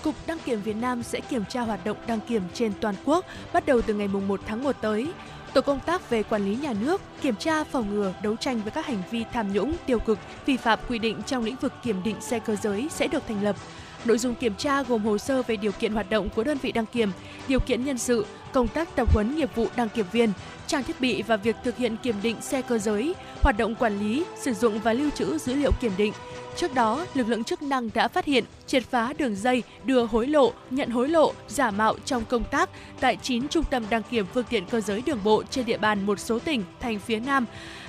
Cục 0.03 0.15
Đăng 0.27 0.39
kiểm 0.39 0.63
Việt 0.63 0.77
Nam 0.77 1.03
sẽ 1.03 1.21
kiểm 1.21 1.45
tra 1.49 1.61
hoạt 1.61 1.85
động 1.85 1.97
đăng 2.07 2.21
kiểm 2.21 2.43
trên 2.55 2.73
toàn 2.81 2.95
quốc 3.05 3.25
bắt 3.53 3.67
đầu 3.67 3.83
từ 3.83 3.95
ngày 3.95 4.09
1 4.09 4.41
tháng 4.47 4.63
1 4.63 4.77
tới. 4.81 5.09
Tổ 5.55 5.61
công 5.61 5.81
tác 5.81 6.11
về 6.11 6.23
quản 6.23 6.45
lý 6.45 6.57
nhà 6.57 6.73
nước, 6.81 7.01
kiểm 7.23 7.37
tra 7.37 7.65
phòng 7.65 7.95
ngừa, 7.95 8.13
đấu 8.23 8.37
tranh 8.37 8.61
với 8.63 8.71
các 8.71 8.87
hành 8.87 9.03
vi 9.11 9.25
tham 9.33 9.53
nhũng, 9.53 9.75
tiêu 9.87 9.99
cực, 9.99 10.19
vi 10.47 10.57
phạm 10.57 10.79
quy 10.89 10.99
định 10.99 11.23
trong 11.27 11.45
lĩnh 11.45 11.57
vực 11.57 11.73
kiểm 11.83 12.03
định 12.03 12.17
xe 12.21 12.39
cơ 12.39 12.57
giới 12.57 12.89
sẽ 12.91 13.07
được 13.07 13.23
thành 13.29 13.43
lập. 13.43 13.57
Nội 14.05 14.19
dung 14.19 14.35
kiểm 14.35 14.55
tra 14.55 14.83
gồm 14.83 15.05
hồ 15.05 15.19
sơ 15.19 15.43
về 15.43 15.57
điều 15.57 15.73
kiện 15.73 15.93
hoạt 15.93 16.11
động 16.11 16.29
của 16.35 16.45
đơn 16.45 16.59
vị 16.63 16.73
đăng 16.73 16.87
kiểm, 16.87 17.11
điều 17.49 17.61
kiện 17.61 17.85
nhân 17.85 17.99
sự, 17.99 18.27
công 18.53 18.69
tác 18.69 18.97
tập 18.97 19.15
huấn 19.15 19.37
nghiệp 19.37 19.51
vụ 19.55 19.67
đăng 19.77 19.89
kiểm 19.89 20.07
viên, 20.13 20.33
trang 20.67 20.83
thiết 20.83 21.01
bị 21.01 21.23
và 21.23 21.37
việc 21.37 21.57
thực 21.65 21.77
hiện 21.77 21.97
kiểm 21.97 22.17
định 22.23 22.37
xe 22.41 22.63
cơ 22.63 22.79
giới, 22.79 23.15
hoạt 23.43 23.59
động 23.59 23.75
quản 23.75 23.99
lý, 23.99 24.25
sử 24.41 24.55
dụng 24.55 24.79
và 24.79 24.93
lưu 24.93 25.11
trữ 25.11 25.39
dữ 25.39 25.55
liệu 25.55 25.71
kiểm 25.81 25.93
định. 25.97 26.13
Trước 26.57 26.75
đó, 26.75 27.07
lực 27.15 27.29
lượng 27.29 27.45
chức 27.45 27.63
năng 27.63 27.91
đã 27.95 28.09
phát 28.09 28.25
hiện, 28.25 28.45
triệt 28.67 28.83
phá 28.83 29.13
đường 29.19 29.37
dây 29.37 29.63
đưa 29.85 30.05
hối 30.05 30.27
lộ, 30.27 30.53
nhận 30.71 30.91
hối 30.91 31.09
lộ, 31.09 31.33
giả 31.49 31.71
mạo 31.71 31.97
trong 32.05 32.25
công 32.25 32.45
tác 32.45 32.71
tại 33.01 33.17
9 33.23 33.49
trung 33.49 33.65
tâm 33.71 33.85
đăng 33.91 34.03
kiểm 34.03 34.27
phương 34.35 34.45
tiện 34.45 34.67
cơ 34.67 34.81
giới 34.81 35.03
đường 35.07 35.19
bộ 35.25 35.43
trên 35.51 35.67
địa 35.67 35.79
bàn 35.79 36.07
một 36.07 36.21
số 36.21 36.39
tỉnh, 36.39 36.65
thành 36.81 36.99
phía 36.99 37.21
Nam. 37.21 37.47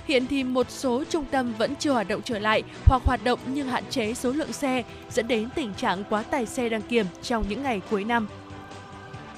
Hiện 0.07 0.27
thì 0.27 0.43
một 0.43 0.71
số 0.71 1.03
trung 1.09 1.25
tâm 1.31 1.53
vẫn 1.57 1.75
chưa 1.75 1.91
hoạt 1.91 2.07
động 2.07 2.21
trở 2.23 2.39
lại 2.39 2.63
hoặc 2.85 3.01
hoạt 3.05 3.23
động 3.23 3.39
nhưng 3.47 3.67
hạn 3.67 3.83
chế 3.89 4.13
số 4.13 4.31
lượng 4.31 4.53
xe, 4.53 4.83
dẫn 5.11 5.27
đến 5.27 5.49
tình 5.55 5.73
trạng 5.73 6.03
quá 6.09 6.23
tải 6.23 6.45
xe 6.45 6.69
đăng 6.69 6.81
kiểm 6.81 7.05
trong 7.21 7.45
những 7.49 7.63
ngày 7.63 7.81
cuối 7.89 8.03
năm. 8.03 8.27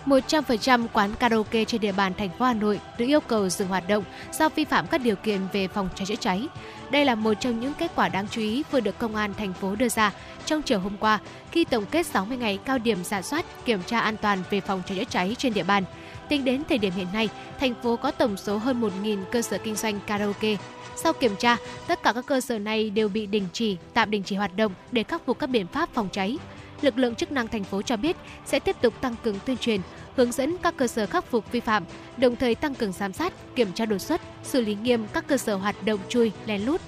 100% 0.05 0.88
quán 0.93 1.11
karaoke 1.19 1.65
trên 1.65 1.82
địa 1.82 1.91
bàn 1.91 2.13
thành 2.17 2.30
phố 2.30 2.45
Hà 2.45 2.53
Nội 2.53 2.80
được 2.97 3.05
yêu 3.05 3.19
cầu 3.19 3.49
dừng 3.49 3.67
hoạt 3.67 3.88
động 3.88 4.03
do 4.39 4.49
vi 4.49 4.63
phạm 4.63 4.88
các 4.88 5.01
điều 5.01 5.15
kiện 5.15 5.39
về 5.53 5.67
phòng 5.67 5.89
cháy 5.95 6.05
chữa 6.05 6.15
cháy. 6.15 6.47
Đây 6.92 7.06
là 7.06 7.16
một 7.16 7.34
trong 7.34 7.60
những 7.60 7.74
kết 7.74 7.92
quả 7.96 8.10
đáng 8.10 8.28
chú 8.32 8.42
ý 8.42 8.64
vừa 8.72 8.80
được 8.80 9.00
công 9.00 9.16
an 9.16 9.34
thành 9.38 9.54
phố 9.54 9.76
đưa 9.76 9.90
ra 9.90 10.12
trong 10.46 10.62
chiều 10.62 10.80
hôm 10.80 10.98
qua 11.00 11.20
khi 11.52 11.66
tổng 11.66 11.86
kết 11.92 12.06
60 12.06 12.38
ngày 12.38 12.60
cao 12.66 12.78
điểm 12.78 13.04
giả 13.04 13.22
soát 13.22 13.46
kiểm 13.66 13.80
tra 13.86 14.00
an 14.00 14.18
toàn 14.18 14.40
về 14.50 14.62
phòng 14.62 14.82
cháy 14.88 14.98
chữa 14.98 15.04
cháy 15.10 15.36
trên 15.38 15.54
địa 15.54 15.64
bàn. 15.64 15.84
Tính 16.30 16.46
đến 16.46 16.64
thời 16.70 16.78
điểm 16.78 16.94
hiện 16.96 17.08
nay, 17.14 17.30
thành 17.60 17.74
phố 17.84 17.96
có 17.96 18.12
tổng 18.12 18.38
số 18.38 18.58
hơn 18.58 18.82
1.000 18.82 19.24
cơ 19.32 19.42
sở 19.42 19.58
kinh 19.58 19.76
doanh 19.76 20.00
karaoke. 20.08 20.58
Sau 20.96 21.14
kiểm 21.14 21.36
tra, 21.36 21.58
tất 21.88 22.04
cả 22.04 22.14
các 22.14 22.26
cơ 22.26 22.42
sở 22.42 22.60
này 22.60 22.90
đều 22.90 23.10
bị 23.10 23.26
đình 23.26 23.48
chỉ, 23.54 23.78
tạm 23.94 24.12
đình 24.12 24.24
chỉ 24.24 24.36
hoạt 24.36 24.56
động 24.56 24.74
để 24.92 25.04
khắc 25.04 25.26
phục 25.26 25.40
các 25.40 25.48
biện 25.48 25.68
pháp 25.68 25.90
phòng 25.94 26.10
cháy 26.12 26.38
lực 26.82 26.98
lượng 26.98 27.16
chức 27.16 27.32
năng 27.32 27.48
thành 27.48 27.64
phố 27.64 27.82
cho 27.82 27.98
biết 27.98 28.18
sẽ 28.46 28.60
tiếp 28.60 28.76
tục 28.82 28.94
tăng 29.02 29.16
cường 29.24 29.40
tuyên 29.46 29.58
truyền, 29.58 29.82
hướng 30.18 30.32
dẫn 30.32 30.57
các 30.63 30.78
cơ 30.78 30.88
sở 30.88 31.05
khắc 31.05 31.26
phục 31.26 31.51
vi 31.51 31.59
phạm, 31.59 31.84
đồng 32.18 32.36
thời 32.36 32.55
tăng 32.55 32.76
cường 32.76 32.91
giám 32.91 33.13
sát, 33.13 33.34
kiểm 33.55 33.74
tra 33.74 33.86
đột 33.86 33.97
xuất, 33.97 34.22
xử 34.43 34.61
lý 34.61 34.78
nghiêm 34.84 35.05
các 35.13 35.28
cơ 35.28 35.38
sở 35.38 35.55
hoạt 35.55 35.86
động 35.86 35.99
chui, 36.09 36.32
lén 36.45 36.61
lút. 36.61 36.82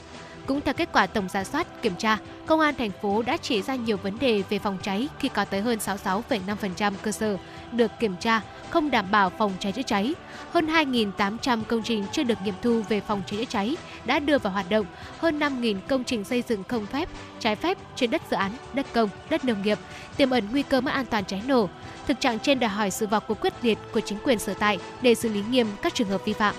Cũng 0.45 0.61
theo 0.61 0.73
kết 0.73 0.89
quả 0.93 1.07
tổng 1.07 1.29
giả 1.29 1.43
soát 1.43 1.81
kiểm 1.81 1.95
tra, 1.95 2.17
công 2.45 2.59
an 2.59 2.75
thành 2.75 2.91
phố 3.01 3.21
đã 3.21 3.37
chỉ 3.37 3.61
ra 3.61 3.75
nhiều 3.75 3.97
vấn 3.97 4.19
đề 4.19 4.43
về 4.49 4.59
phòng 4.59 4.77
cháy 4.83 5.07
khi 5.19 5.29
có 5.29 5.45
tới 5.45 5.61
hơn 5.61 5.79
66,5% 5.79 6.93
cơ 7.01 7.11
sở 7.11 7.37
được 7.71 7.91
kiểm 7.99 8.15
tra 8.19 8.41
không 8.69 8.91
đảm 8.91 9.11
bảo 9.11 9.29
phòng 9.29 9.51
cháy 9.59 9.71
chữa 9.71 9.81
cháy. 9.81 10.13
Hơn 10.51 10.67
2.800 10.67 11.63
công 11.63 11.81
trình 11.83 12.05
chưa 12.11 12.23
được 12.23 12.37
nghiệm 12.43 12.53
thu 12.61 12.81
về 12.89 13.01
phòng 13.01 13.21
cháy 13.27 13.39
chữa 13.39 13.45
cháy 13.45 13.77
đã 14.05 14.19
đưa 14.19 14.37
vào 14.37 14.53
hoạt 14.53 14.69
động. 14.69 14.85
Hơn 15.17 15.39
5.000 15.39 15.75
công 15.87 16.03
trình 16.03 16.23
xây 16.23 16.43
dựng 16.47 16.63
không 16.63 16.85
phép, 16.85 17.09
trái 17.39 17.55
phép 17.55 17.77
trên 17.95 18.11
đất 18.11 18.21
dự 18.31 18.37
án, 18.37 18.51
đất 18.73 18.85
công, 18.93 19.09
đất 19.29 19.45
nông 19.45 19.61
nghiệp, 19.61 19.79
tiềm 20.17 20.29
ẩn 20.29 20.47
nguy 20.51 20.63
cơ 20.63 20.81
mất 20.81 20.91
an 20.91 21.05
toàn 21.05 21.25
cháy 21.25 21.41
nổ. 21.47 21.69
Thực 22.07 22.19
trạng 22.19 22.39
trên 22.39 22.59
đòi 22.59 22.69
hỏi 22.69 22.91
sự 22.91 23.07
vào 23.07 23.19
cuộc 23.19 23.41
quyết 23.41 23.53
liệt 23.61 23.77
của 23.91 23.99
chính 23.99 24.17
quyền 24.23 24.39
sở 24.39 24.53
tại 24.53 24.79
để 25.01 25.15
xử 25.15 25.29
lý 25.29 25.43
nghiêm 25.49 25.67
các 25.81 25.93
trường 25.93 26.09
hợp 26.09 26.25
vi 26.25 26.33
phạm. 26.33 26.55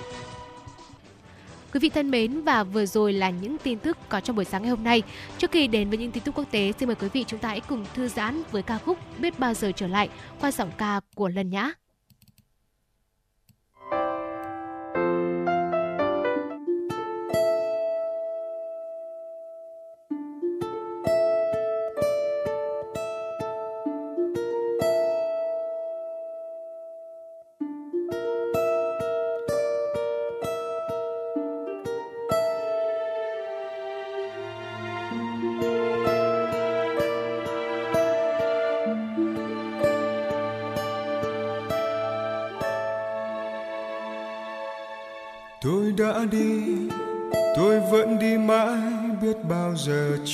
Quý 1.72 1.80
vị 1.80 1.88
thân 1.88 2.10
mến 2.10 2.42
và 2.42 2.64
vừa 2.64 2.86
rồi 2.86 3.12
là 3.12 3.30
những 3.30 3.56
tin 3.58 3.78
tức 3.78 3.98
có 4.08 4.20
trong 4.20 4.36
buổi 4.36 4.44
sáng 4.44 4.62
ngày 4.62 4.70
hôm 4.70 4.84
nay. 4.84 5.02
Trước 5.38 5.50
khi 5.50 5.66
đến 5.66 5.88
với 5.88 5.98
những 5.98 6.12
tin 6.12 6.22
tức 6.22 6.34
quốc 6.34 6.44
tế, 6.50 6.72
xin 6.78 6.88
mời 6.88 6.96
quý 6.96 7.08
vị 7.12 7.24
chúng 7.26 7.40
ta 7.40 7.48
hãy 7.48 7.60
cùng 7.60 7.84
thư 7.94 8.08
giãn 8.08 8.42
với 8.50 8.62
ca 8.62 8.78
khúc 8.78 8.98
Biết 9.18 9.38
bao 9.38 9.54
giờ 9.54 9.72
trở 9.76 9.86
lại 9.86 10.08
qua 10.40 10.52
giọng 10.52 10.70
ca 10.78 11.00
của 11.14 11.28
Lân 11.28 11.50
Nhã. 11.50 11.72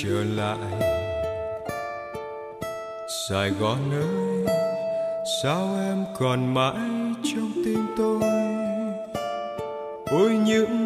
Trở 0.03 0.25
lại. 0.25 0.59
Sài 3.29 3.51
gòn 3.51 3.79
ơi 3.91 4.55
sao 5.43 5.77
em 5.81 6.05
còn 6.19 6.55
mãi 6.55 6.75
trong 7.25 7.51
tim 7.65 7.87
tôi? 7.97 8.21
Ôi 10.11 10.31
những 10.47 10.86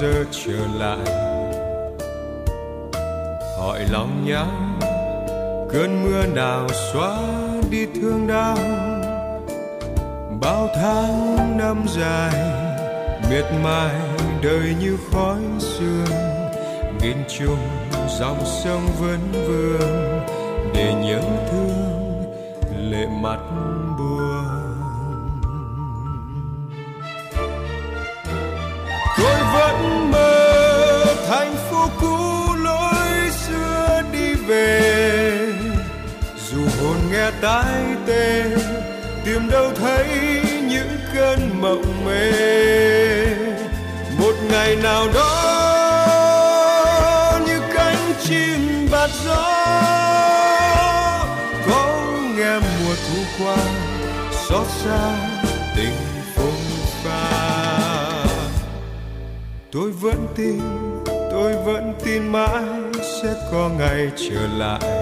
giờ 0.00 0.24
trở 0.30 0.58
lại. 0.78 1.06
Hỏi 3.58 3.80
lòng 3.90 4.24
nhau 4.26 4.46
cơn 5.72 6.04
mưa 6.04 6.26
nào 6.26 6.68
xóa 6.68 7.18
đi 7.70 7.86
thương 7.94 8.26
đau? 8.26 8.56
Bao 10.40 10.68
tháng 10.74 11.58
năm 11.58 11.84
dài, 11.88 12.34
miệt 13.30 13.44
mài 13.64 13.94
đời 14.42 14.74
như 14.80 14.96
khói 15.12 15.38
sương. 15.58 16.16
Nghìn 17.02 17.16
trùng 17.38 17.68
dòng 18.18 18.44
sông 18.44 18.86
vẫn 19.00 19.32
vương 19.32 20.20
để 20.74 20.94
nhớ 20.94 21.20
tái 37.42 37.64
tai 37.64 37.96
tê, 38.06 38.44
tìm 39.24 39.50
đâu 39.50 39.70
thấy 39.76 40.06
những 40.68 40.98
cơn 41.14 41.60
mộng 41.60 42.04
mê. 42.06 42.32
Một 44.18 44.34
ngày 44.50 44.76
nào 44.76 45.08
đó, 45.14 45.28
như 47.46 47.60
cánh 47.74 48.12
chim 48.22 48.88
bạt 48.92 49.10
gió, 49.24 49.42
có 51.66 52.02
nghe 52.36 52.58
mùa 52.58 52.94
thu 53.08 53.22
qua, 53.38 53.56
xót 54.48 54.66
xa 54.66 55.16
tình 55.76 55.96
phong 56.34 56.62
pha. 57.04 58.24
Tôi 59.72 59.90
vẫn 59.90 60.26
tin, 60.36 60.60
tôi 61.06 61.52
vẫn 61.64 61.94
tin 62.04 62.32
mãi 62.32 62.64
sẽ 63.22 63.34
có 63.52 63.70
ngày 63.78 64.10
trở 64.16 64.46
lại 64.58 65.01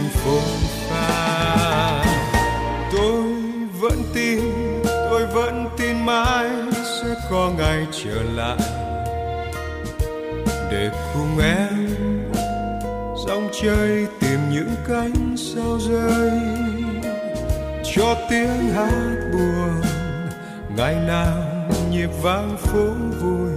tình 0.00 0.08
phồn 0.08 0.60
pha 0.88 2.04
tôi 2.92 3.22
vẫn 3.80 4.02
tin, 4.14 4.40
tôi 4.84 5.26
vẫn 5.26 5.68
tin 5.78 6.06
mãi 6.06 6.46
sẽ 6.84 7.14
có 7.30 7.50
ngày 7.58 7.86
trở 8.04 8.22
lại. 8.34 8.58
Để 10.70 10.90
cùng 11.14 11.38
em 11.38 11.88
dòng 13.26 13.48
chơi 13.62 14.06
tìm 14.20 14.38
những 14.52 14.74
cánh 14.88 15.36
sao 15.36 15.78
rơi. 15.78 16.30
Cho 17.94 18.16
tiếng 18.30 18.70
hát 18.74 19.16
buồn, 19.32 19.80
ngày 20.76 20.94
nào 20.94 21.68
nhịp 21.90 22.10
vang 22.22 22.56
phố 22.56 22.86
vui. 23.20 23.50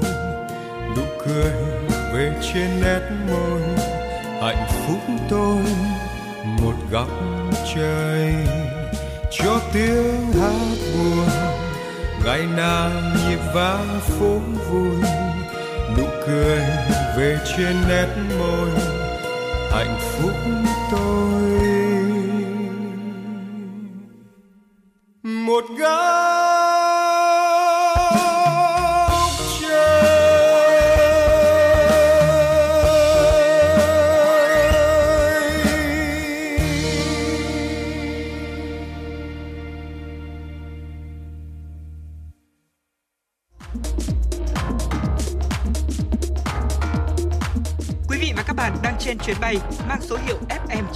Nụ 0.96 1.04
cười 1.26 1.54
về 2.14 2.34
trên 2.54 2.82
nét 2.82 3.02
môi, 3.28 3.62
hạnh 4.42 4.68
phúc 4.70 5.16
tôi 5.30 5.64
một 6.64 6.74
góc 6.92 7.08
trời 7.76 8.34
cho 9.32 9.62
tiếng 9.74 10.32
hát 10.34 10.76
buồn. 10.94 11.28
Ngày 12.26 12.46
nào 12.58 12.92
nhịp 13.28 13.40
vang 13.54 14.00
phố 14.02 14.40
vui, 14.70 14.98
nụ 15.98 16.04
cười 16.28 16.60
về 17.18 17.38
trên 17.58 17.76
nét 17.88 18.08
môi. 18.40 18.70
Hạnh 19.72 19.98
phúc 20.00 20.34
tôi. 20.92 21.60
Một 25.24 25.64
góc 25.80 26.03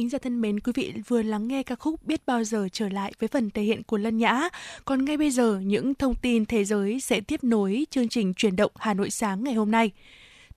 Thính 0.00 0.08
giả 0.08 0.18
thân 0.18 0.40
mến, 0.40 0.60
quý 0.60 0.72
vị 0.76 0.92
vừa 1.08 1.22
lắng 1.22 1.48
nghe 1.48 1.62
ca 1.62 1.74
khúc 1.74 2.06
Biết 2.06 2.26
bao 2.26 2.44
giờ 2.44 2.68
trở 2.72 2.88
lại 2.88 3.12
với 3.18 3.28
phần 3.28 3.50
thể 3.50 3.62
hiện 3.62 3.82
của 3.82 3.96
Lân 3.96 4.18
Nhã. 4.18 4.48
Còn 4.84 5.04
ngay 5.04 5.16
bây 5.16 5.30
giờ, 5.30 5.60
những 5.64 5.94
thông 5.94 6.14
tin 6.14 6.46
thế 6.46 6.64
giới 6.64 7.00
sẽ 7.00 7.20
tiếp 7.20 7.44
nối 7.44 7.86
chương 7.90 8.08
trình 8.08 8.34
truyền 8.34 8.56
động 8.56 8.72
Hà 8.78 8.94
Nội 8.94 9.10
sáng 9.10 9.44
ngày 9.44 9.54
hôm 9.54 9.70
nay. 9.70 9.90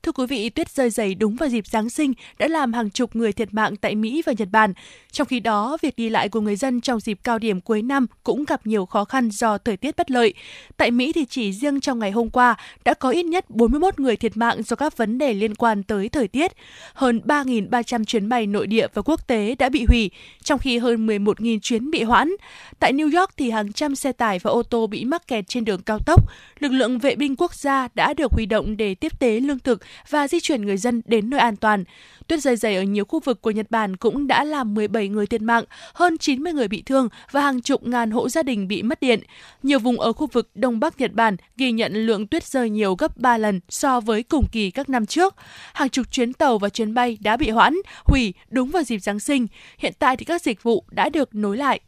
Thưa 0.04 0.12
quý 0.12 0.26
vị, 0.26 0.50
tuyết 0.50 0.70
rơi 0.70 0.90
dày 0.90 1.16
đúng 1.16 1.36
vào 1.36 1.50
dịp 1.50 1.68
Giáng 1.68 1.90
sinh 1.90 2.14
đã 2.40 2.48
làm 2.48 2.74
hàng 2.74 2.90
chục 2.90 3.16
người 3.16 3.32
thiệt 3.32 3.54
mạng 3.54 3.76
tại 3.76 3.96
Mỹ 3.96 4.22
và 4.26 4.34
Nhật 4.38 4.48
Bản. 4.52 4.74
Trong 5.12 5.28
khi 5.28 5.40
đó, 5.40 5.78
việc 5.82 5.96
đi 5.96 6.10
lại 6.10 6.30
của 6.30 6.42
người 6.42 6.56
dân 6.56 6.82
trong 6.82 7.00
dịp 7.00 7.20
cao 7.24 7.40
điểm 7.40 7.62
cuối 7.62 7.82
năm 7.82 8.08
cũng 8.24 8.44
gặp 8.48 8.68
nhiều 8.68 8.86
khó 8.86 9.06
khăn 9.06 9.30
do 9.32 9.58
thời 9.58 9.78
tiết 9.78 9.98
bất 9.98 10.12
lợi. 10.12 10.34
Tại 10.78 10.92
Mỹ 10.92 11.14
thì 11.14 11.26
chỉ 11.26 11.54
riêng 11.54 11.80
trong 11.80 12.00
ngày 12.00 12.12
hôm 12.12 12.30
qua 12.30 12.56
đã 12.86 12.94
có 12.94 13.10
ít 13.10 13.24
nhất 13.24 13.50
41 13.50 14.00
người 14.00 14.16
thiệt 14.16 14.38
mạng 14.38 14.64
do 14.64 14.76
các 14.76 14.98
vấn 14.98 15.18
đề 15.18 15.34
liên 15.34 15.56
quan 15.56 15.84
tới 15.84 16.10
thời 16.10 16.28
tiết. 16.28 16.52
Hơn 16.94 17.22
3.300 17.26 18.04
chuyến 18.04 18.30
bay 18.30 18.48
nội 18.48 18.68
địa 18.68 18.88
và 18.94 19.02
quốc 19.02 19.28
tế 19.28 19.56
đã 19.60 19.70
bị 19.70 19.86
hủy, 19.86 20.12
trong 20.44 20.60
khi 20.60 20.78
hơn 20.78 21.08
11.000 21.08 21.60
chuyến 21.60 21.92
bị 21.92 22.04
hoãn. 22.04 22.32
Tại 22.80 22.94
New 22.94 23.20
York 23.20 23.30
thì 23.38 23.50
hàng 23.50 23.74
trăm 23.74 23.96
xe 23.96 24.12
tải 24.12 24.40
và 24.40 24.52
ô 24.52 24.64
tô 24.64 24.88
bị 24.88 25.06
mắc 25.06 25.28
kẹt 25.28 25.48
trên 25.48 25.66
đường 25.66 25.82
cao 25.82 26.00
tốc. 26.06 26.30
Lực 26.60 26.72
lượng 26.72 27.00
vệ 27.00 27.16
binh 27.16 27.36
quốc 27.36 27.56
gia 27.56 27.88
đã 27.94 28.14
được 28.14 28.32
huy 28.32 28.46
động 28.46 28.78
để 28.78 28.96
tiếp 28.96 29.20
tế 29.20 29.40
lương 29.40 29.60
thực 29.60 29.82
và 30.10 30.28
di 30.28 30.40
chuyển 30.40 30.62
người 30.62 30.78
dân 30.78 31.02
đến 31.06 31.30
nơi 31.30 31.40
an 31.40 31.56
toàn. 31.56 31.84
Tuyết 32.28 32.42
rơi 32.42 32.56
dày 32.56 32.76
ở 32.76 32.82
nhiều 32.82 33.06
khu 33.06 33.20
vực 33.20 33.42
của 33.42 33.52
Nhật 33.52 33.72
Bản 33.72 33.96
cũng 33.98 34.28
đã 34.28 34.44
làm 34.44 34.74
17 34.74 35.08
người 35.08 35.28
thiệt 35.28 35.42
mạng, 35.42 35.64
hơn 35.94 36.18
90 36.18 36.54
người 36.54 36.68
bị 36.68 36.82
thương 36.86 37.10
và 37.32 37.42
hàng 37.42 37.62
chục 37.62 37.88
ngàn 37.88 38.12
hộ 38.12 38.30
gia 38.30 38.44
đình 38.44 38.68
bị 38.68 38.84
mất 38.84 39.00
điện. 39.00 39.20
Nhiều 39.64 39.80
vùng 39.80 40.00
ở 40.00 40.14
khu 40.14 40.28
vực 40.28 40.50
Đông 40.56 40.80
Bắc 40.80 41.00
Nhật 41.00 41.14
Bản 41.14 41.36
ghi 41.58 41.72
nhận 41.72 41.94
lượng 41.94 42.28
tuyết 42.28 42.44
rơi 42.44 42.70
nhiều 42.70 42.96
gấp 42.96 43.18
3 43.18 43.38
lần 43.38 43.60
so 43.70 44.00
với 44.00 44.24
cùng 44.24 44.46
kỳ 44.52 44.72
các 44.72 44.90
năm 44.90 45.06
trước. 45.06 45.36
Hàng 45.74 45.90
chục 45.90 46.12
chuyến 46.12 46.34
tàu 46.34 46.58
và 46.58 46.70
chuyến 46.70 46.94
bay 46.94 47.18
đã 47.22 47.38
bị 47.38 47.50
hoãn, 47.50 47.74
hủy 48.06 48.34
đúng 48.50 48.72
vào 48.72 48.84
dịp 48.84 49.00
Giáng 49.00 49.20
sinh. 49.20 49.48
Hiện 49.78 49.94
tại 50.00 50.18
thì 50.18 50.26
các 50.26 50.42
dịch 50.42 50.64
vụ 50.64 50.84
đã 50.92 51.10
được 51.10 51.36
nối 51.36 51.58
lại. 51.58 51.80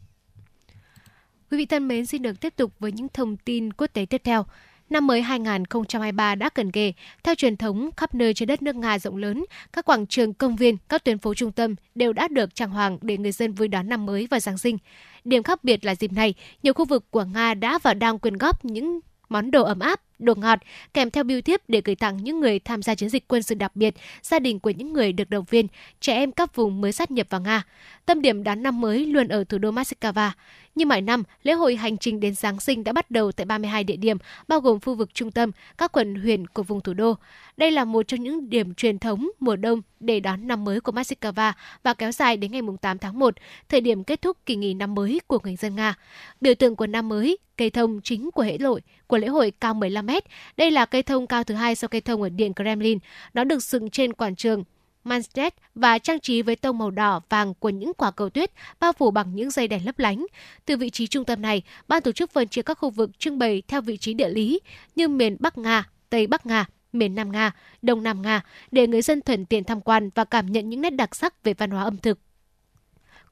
Quý 1.50 1.58
vị 1.58 1.66
thân 1.66 1.88
mến, 1.88 2.06
xin 2.06 2.22
được 2.22 2.40
tiếp 2.40 2.56
tục 2.56 2.72
với 2.78 2.92
những 2.92 3.08
thông 3.08 3.36
tin 3.36 3.72
quốc 3.72 3.86
tế 3.86 4.06
tiếp 4.10 4.20
theo. 4.24 4.46
Năm 4.90 5.06
mới 5.06 5.22
2023 5.22 6.34
đã 6.34 6.50
gần 6.54 6.72
kề. 6.72 6.92
Theo 7.22 7.34
truyền 7.34 7.56
thống, 7.56 7.90
khắp 7.96 8.14
nơi 8.14 8.34
trên 8.34 8.48
đất 8.48 8.62
nước 8.62 8.76
Nga 8.76 8.98
rộng 8.98 9.16
lớn, 9.16 9.44
các 9.72 9.84
quảng 9.84 10.06
trường, 10.06 10.34
công 10.34 10.56
viên, 10.56 10.76
các 10.88 11.04
tuyến 11.04 11.18
phố 11.18 11.34
trung 11.34 11.52
tâm 11.52 11.74
đều 11.94 12.12
đã 12.12 12.28
được 12.28 12.54
trang 12.54 12.70
hoàng 12.70 12.98
để 13.02 13.18
người 13.18 13.32
dân 13.32 13.52
vui 13.52 13.68
đón 13.68 13.88
năm 13.88 14.06
mới 14.06 14.28
và 14.30 14.40
Giáng 14.40 14.58
sinh. 14.58 14.78
Điểm 15.24 15.42
khác 15.42 15.64
biệt 15.64 15.84
là 15.84 15.94
dịp 15.94 16.12
này, 16.12 16.34
nhiều 16.62 16.74
khu 16.74 16.84
vực 16.84 17.10
của 17.10 17.24
Nga 17.24 17.54
đã 17.54 17.78
và 17.82 17.94
đang 17.94 18.18
quyên 18.18 18.36
góp 18.36 18.64
những 18.64 19.00
món 19.28 19.50
đồ 19.50 19.64
ấm 19.64 19.78
áp 19.78 20.00
đồ 20.18 20.34
ngọt 20.34 20.58
kèm 20.94 21.10
theo 21.10 21.24
bưu 21.24 21.40
thiếp 21.40 21.60
để 21.68 21.82
gửi 21.84 21.94
tặng 21.94 22.16
những 22.16 22.40
người 22.40 22.58
tham 22.58 22.82
gia 22.82 22.94
chiến 22.94 23.08
dịch 23.08 23.28
quân 23.28 23.42
sự 23.42 23.54
đặc 23.54 23.76
biệt, 23.76 23.94
gia 24.22 24.38
đình 24.38 24.60
của 24.60 24.70
những 24.70 24.92
người 24.92 25.12
được 25.12 25.30
động 25.30 25.44
viên, 25.50 25.66
trẻ 26.00 26.14
em 26.14 26.32
các 26.32 26.56
vùng 26.56 26.80
mới 26.80 26.92
sát 26.92 27.10
nhập 27.10 27.26
vào 27.30 27.40
Nga. 27.40 27.62
Tâm 28.06 28.22
điểm 28.22 28.42
đón 28.44 28.62
năm 28.62 28.80
mới 28.80 29.06
luôn 29.06 29.28
ở 29.28 29.44
thủ 29.44 29.58
đô 29.58 29.70
Moscow. 29.70 30.30
Như 30.74 30.86
mọi 30.86 31.00
năm, 31.00 31.22
lễ 31.42 31.52
hội 31.52 31.76
hành 31.76 31.98
trình 31.98 32.20
đến 32.20 32.34
Giáng 32.34 32.60
sinh 32.60 32.84
đã 32.84 32.92
bắt 32.92 33.10
đầu 33.10 33.32
tại 33.32 33.44
32 33.44 33.84
địa 33.84 33.96
điểm, 33.96 34.16
bao 34.48 34.60
gồm 34.60 34.80
khu 34.80 34.94
vực 34.94 35.14
trung 35.14 35.30
tâm, 35.30 35.50
các 35.78 35.92
quận 35.92 36.14
huyện 36.14 36.46
của 36.46 36.62
vùng 36.62 36.80
thủ 36.80 36.94
đô. 36.94 37.14
Đây 37.56 37.70
là 37.70 37.84
một 37.84 38.08
trong 38.08 38.22
những 38.22 38.50
điểm 38.50 38.74
truyền 38.74 38.98
thống 38.98 39.30
mùa 39.40 39.56
đông 39.56 39.82
để 40.00 40.20
đón 40.20 40.48
năm 40.48 40.64
mới 40.64 40.80
của 40.80 40.92
Moscow 40.92 41.52
và 41.82 41.94
kéo 41.94 42.12
dài 42.12 42.36
đến 42.36 42.52
ngày 42.52 42.62
8 42.80 42.98
tháng 42.98 43.18
1, 43.18 43.34
thời 43.68 43.80
điểm 43.80 44.04
kết 44.04 44.22
thúc 44.22 44.36
kỳ 44.46 44.56
nghỉ 44.56 44.74
năm 44.74 44.94
mới 44.94 45.20
của 45.26 45.38
người 45.44 45.56
dân 45.56 45.76
Nga. 45.76 45.94
Biểu 46.40 46.54
tượng 46.54 46.76
của 46.76 46.86
năm 46.86 47.08
mới, 47.08 47.38
cây 47.56 47.70
thông 47.70 48.00
chính 48.00 48.30
của 48.30 48.44
lễ 48.44 48.58
hội 48.58 48.80
của 49.06 49.18
lễ 49.18 49.26
hội 49.26 49.52
cao 49.60 49.74
15 49.74 50.05
mét. 50.06 50.24
Đây 50.56 50.70
là 50.70 50.86
cây 50.86 51.02
thông 51.02 51.26
cao 51.26 51.44
thứ 51.44 51.54
hai 51.54 51.74
sau 51.74 51.88
cây 51.88 52.00
thông 52.00 52.22
ở 52.22 52.28
Điện 52.28 52.54
Kremlin. 52.54 52.98
Nó 53.34 53.44
được 53.44 53.62
dựng 53.62 53.90
trên 53.90 54.12
quảng 54.12 54.36
trường 54.36 54.64
Manstead 55.04 55.52
và 55.74 55.98
trang 55.98 56.20
trí 56.20 56.42
với 56.42 56.56
tông 56.56 56.78
màu 56.78 56.90
đỏ 56.90 57.20
vàng 57.28 57.54
của 57.54 57.68
những 57.68 57.92
quả 57.94 58.10
cầu 58.10 58.30
tuyết 58.30 58.50
bao 58.80 58.92
phủ 58.92 59.10
bằng 59.10 59.34
những 59.34 59.50
dây 59.50 59.68
đèn 59.68 59.86
lấp 59.86 59.98
lánh. 59.98 60.26
Từ 60.64 60.76
vị 60.76 60.90
trí 60.90 61.06
trung 61.06 61.24
tâm 61.24 61.42
này, 61.42 61.62
ban 61.88 62.02
tổ 62.02 62.12
chức 62.12 62.30
phân 62.30 62.48
chia 62.48 62.62
các 62.62 62.78
khu 62.78 62.90
vực 62.90 63.18
trưng 63.18 63.38
bày 63.38 63.62
theo 63.68 63.80
vị 63.80 63.96
trí 63.96 64.14
địa 64.14 64.28
lý 64.28 64.60
như 64.96 65.08
miền 65.08 65.36
Bắc 65.40 65.58
Nga, 65.58 65.88
Tây 66.10 66.26
Bắc 66.26 66.46
Nga, 66.46 66.66
miền 66.92 67.14
Nam 67.14 67.32
Nga, 67.32 67.52
Đông 67.82 68.02
Nam 68.02 68.22
Nga 68.22 68.42
để 68.70 68.86
người 68.86 69.02
dân 69.02 69.22
thuận 69.22 69.44
tiện 69.44 69.64
tham 69.64 69.80
quan 69.80 70.10
và 70.14 70.24
cảm 70.24 70.52
nhận 70.52 70.68
những 70.68 70.80
nét 70.80 70.90
đặc 70.90 71.16
sắc 71.16 71.44
về 71.44 71.54
văn 71.54 71.70
hóa 71.70 71.82
ẩm 71.82 71.98
thực 71.98 72.18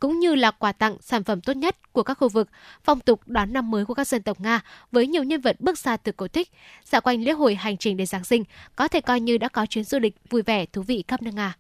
cũng 0.05 0.19
như 0.19 0.35
là 0.35 0.51
quà 0.51 0.73
tặng 0.73 0.97
sản 1.01 1.25
phẩm 1.25 1.41
tốt 1.41 1.57
nhất 1.57 1.93
của 1.93 2.03
các 2.03 2.15
khu 2.15 2.29
vực, 2.29 2.49
phong 2.83 3.01
tục 3.01 3.21
đón 3.27 3.53
năm 3.53 3.71
mới 3.71 3.85
của 3.85 3.95
các 3.95 4.09
dân 4.09 4.23
tộc 4.23 4.41
Nga 4.41 4.61
với 4.93 5.07
nhiều 5.07 5.23
nhân 5.23 5.41
vật 5.41 5.61
bước 5.61 5.79
ra 5.79 5.97
từ 5.97 6.13
cổ 6.13 6.29
tích. 6.29 6.51
Dạo 6.85 7.01
quanh 7.01 7.25
lễ 7.25 7.33
hội 7.33 7.55
hành 7.55 7.77
trình 7.77 7.97
đến 7.97 8.07
Giáng 8.07 8.25
sinh 8.25 8.45
có 8.77 8.89
thể 8.89 9.01
coi 9.01 9.21
như 9.21 9.39
đã 9.39 9.49
có 9.49 9.67
chuyến 9.67 9.85
du 9.85 9.99
lịch 9.99 10.15
vui 10.31 10.43
vẻ 10.43 10.67
thú 10.67 10.83
vị 10.83 11.05
khắp 11.09 11.23
nước 11.23 11.31
Nga 11.35 11.55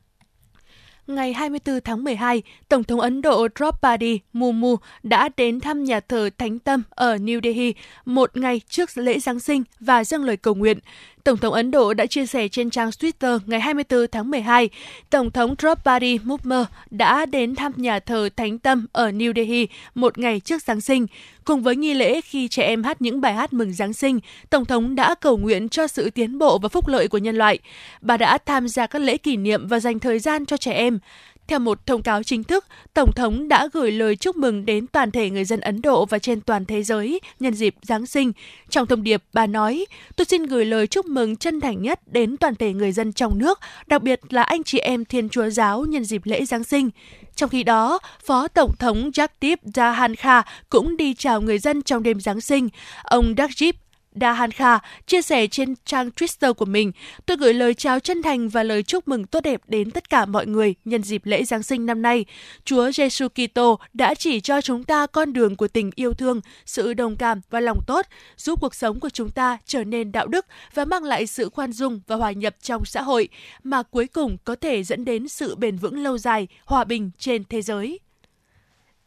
ngày 1.06 1.32
24 1.32 1.80
tháng 1.84 2.04
12, 2.04 2.42
Tổng 2.68 2.84
thống 2.84 3.00
Ấn 3.00 3.22
Độ 3.22 3.48
Draupadi 3.58 4.20
Murmu 4.32 4.76
đã 5.02 5.28
đến 5.36 5.60
thăm 5.60 5.84
nhà 5.84 6.00
thờ 6.00 6.30
Thánh 6.38 6.58
Tâm 6.58 6.82
ở 6.90 7.16
New 7.16 7.40
Delhi 7.44 7.74
một 8.04 8.36
ngày 8.36 8.60
trước 8.68 8.90
lễ 8.94 9.18
Giáng 9.18 9.40
sinh 9.40 9.62
và 9.80 10.04
dâng 10.04 10.24
lời 10.24 10.36
cầu 10.36 10.54
nguyện. 10.54 10.78
Tổng 11.24 11.38
thống 11.38 11.54
Ấn 11.54 11.70
Độ 11.70 11.94
đã 11.94 12.06
chia 12.06 12.26
sẻ 12.26 12.48
trên 12.48 12.70
trang 12.70 12.90
Twitter 12.90 13.38
ngày 13.46 13.60
24 13.60 14.06
tháng 14.12 14.30
12, 14.30 14.68
Tổng 15.10 15.30
thống 15.30 15.54
Draupadi 15.58 16.18
Murmu 16.24 16.64
đã 16.90 17.26
đến 17.26 17.54
thăm 17.54 17.72
nhà 17.76 17.98
thờ 17.98 18.28
Thánh 18.36 18.58
Tâm 18.58 18.86
ở 18.92 19.10
New 19.10 19.32
Delhi 19.36 19.68
một 19.94 20.18
ngày 20.18 20.40
trước 20.40 20.62
Giáng 20.62 20.80
sinh. 20.80 21.06
Cùng 21.44 21.62
với 21.62 21.76
nghi 21.76 21.94
lễ 21.94 22.20
khi 22.20 22.48
trẻ 22.48 22.62
em 22.62 22.82
hát 22.82 23.02
những 23.02 23.20
bài 23.20 23.34
hát 23.34 23.52
mừng 23.52 23.72
Giáng 23.72 23.92
sinh, 23.92 24.20
Tổng 24.50 24.64
thống 24.64 24.94
đã 24.94 25.14
cầu 25.14 25.36
nguyện 25.36 25.68
cho 25.68 25.86
sự 25.86 26.10
tiến 26.10 26.38
bộ 26.38 26.58
và 26.58 26.68
phúc 26.68 26.88
lợi 26.88 27.08
của 27.08 27.18
nhân 27.18 27.36
loại. 27.36 27.58
Bà 28.00 28.16
đã 28.16 28.38
tham 28.38 28.68
gia 28.68 28.86
các 28.86 29.02
lễ 29.02 29.16
kỷ 29.16 29.36
niệm 29.36 29.66
và 29.68 29.80
dành 29.80 29.98
thời 29.98 30.18
gian 30.18 30.46
cho 30.46 30.56
trẻ 30.56 30.72
em. 30.72 30.98
Theo 31.46 31.58
một 31.58 31.86
thông 31.86 32.02
cáo 32.02 32.22
chính 32.22 32.44
thức, 32.44 32.64
Tổng 32.94 33.12
thống 33.12 33.48
đã 33.48 33.68
gửi 33.72 33.92
lời 33.92 34.16
chúc 34.16 34.36
mừng 34.36 34.66
đến 34.66 34.86
toàn 34.86 35.10
thể 35.10 35.30
người 35.30 35.44
dân 35.44 35.60
Ấn 35.60 35.82
Độ 35.82 36.06
và 36.06 36.18
trên 36.18 36.40
toàn 36.40 36.64
thế 36.64 36.82
giới 36.82 37.20
nhân 37.40 37.54
dịp 37.54 37.74
Giáng 37.82 38.06
sinh. 38.06 38.32
Trong 38.68 38.86
thông 38.86 39.02
điệp, 39.02 39.22
bà 39.32 39.46
nói, 39.46 39.86
tôi 40.16 40.24
xin 40.24 40.42
gửi 40.46 40.64
lời 40.64 40.86
chúc 40.86 41.06
mừng 41.06 41.36
chân 41.36 41.60
thành 41.60 41.82
nhất 41.82 42.00
đến 42.06 42.36
toàn 42.36 42.54
thể 42.54 42.72
người 42.72 42.92
dân 42.92 43.12
trong 43.12 43.38
nước, 43.38 43.60
đặc 43.86 44.02
biệt 44.02 44.20
là 44.30 44.42
anh 44.42 44.62
chị 44.62 44.78
em 44.78 45.04
Thiên 45.04 45.28
Chúa 45.28 45.48
Giáo 45.48 45.84
nhân 45.84 46.04
dịp 46.04 46.22
lễ 46.24 46.44
Giáng 46.44 46.64
sinh. 46.64 46.90
Trong 47.36 47.50
khi 47.50 47.62
đó, 47.62 47.98
Phó 48.24 48.48
Tổng 48.48 48.72
thống 48.78 49.10
Jagdeep 49.10 49.56
Dhankha 49.74 50.42
cũng 50.68 50.96
đi 50.96 51.14
chào 51.14 51.40
người 51.40 51.58
dân 51.58 51.82
trong 51.82 52.02
đêm 52.02 52.20
Giáng 52.20 52.40
sinh. 52.40 52.68
Ông 53.02 53.34
Jagdeep 53.34 53.72
Dahan 54.14 54.50
Kha 54.50 54.78
chia 55.06 55.22
sẻ 55.22 55.46
trên 55.46 55.74
trang 55.84 56.08
Twitter 56.08 56.54
của 56.54 56.64
mình, 56.64 56.92
tôi 57.26 57.36
gửi 57.36 57.54
lời 57.54 57.74
chào 57.74 58.00
chân 58.00 58.22
thành 58.22 58.48
và 58.48 58.62
lời 58.62 58.82
chúc 58.82 59.08
mừng 59.08 59.26
tốt 59.26 59.40
đẹp 59.40 59.60
đến 59.66 59.90
tất 59.90 60.10
cả 60.10 60.26
mọi 60.26 60.46
người 60.46 60.74
nhân 60.84 61.02
dịp 61.02 61.26
lễ 61.26 61.44
Giáng 61.44 61.62
sinh 61.62 61.86
năm 61.86 62.02
nay. 62.02 62.24
Chúa 62.64 62.90
Giêsu 62.90 63.28
Kitô 63.28 63.78
đã 63.92 64.14
chỉ 64.14 64.40
cho 64.40 64.60
chúng 64.60 64.84
ta 64.84 65.06
con 65.06 65.32
đường 65.32 65.56
của 65.56 65.68
tình 65.68 65.90
yêu 65.94 66.12
thương, 66.12 66.40
sự 66.66 66.94
đồng 66.94 67.16
cảm 67.16 67.40
và 67.50 67.60
lòng 67.60 67.78
tốt, 67.86 68.06
giúp 68.36 68.60
cuộc 68.60 68.74
sống 68.74 69.00
của 69.00 69.10
chúng 69.10 69.30
ta 69.30 69.58
trở 69.66 69.84
nên 69.84 70.12
đạo 70.12 70.26
đức 70.26 70.46
và 70.74 70.84
mang 70.84 71.04
lại 71.04 71.26
sự 71.26 71.48
khoan 71.48 71.72
dung 71.72 72.00
và 72.06 72.16
hòa 72.16 72.32
nhập 72.32 72.54
trong 72.62 72.84
xã 72.84 73.02
hội, 73.02 73.28
mà 73.62 73.82
cuối 73.82 74.06
cùng 74.06 74.36
có 74.44 74.56
thể 74.56 74.82
dẫn 74.82 75.04
đến 75.04 75.28
sự 75.28 75.54
bền 75.54 75.76
vững 75.76 76.02
lâu 76.02 76.18
dài, 76.18 76.48
hòa 76.64 76.84
bình 76.84 77.10
trên 77.18 77.44
thế 77.48 77.62
giới. 77.62 78.00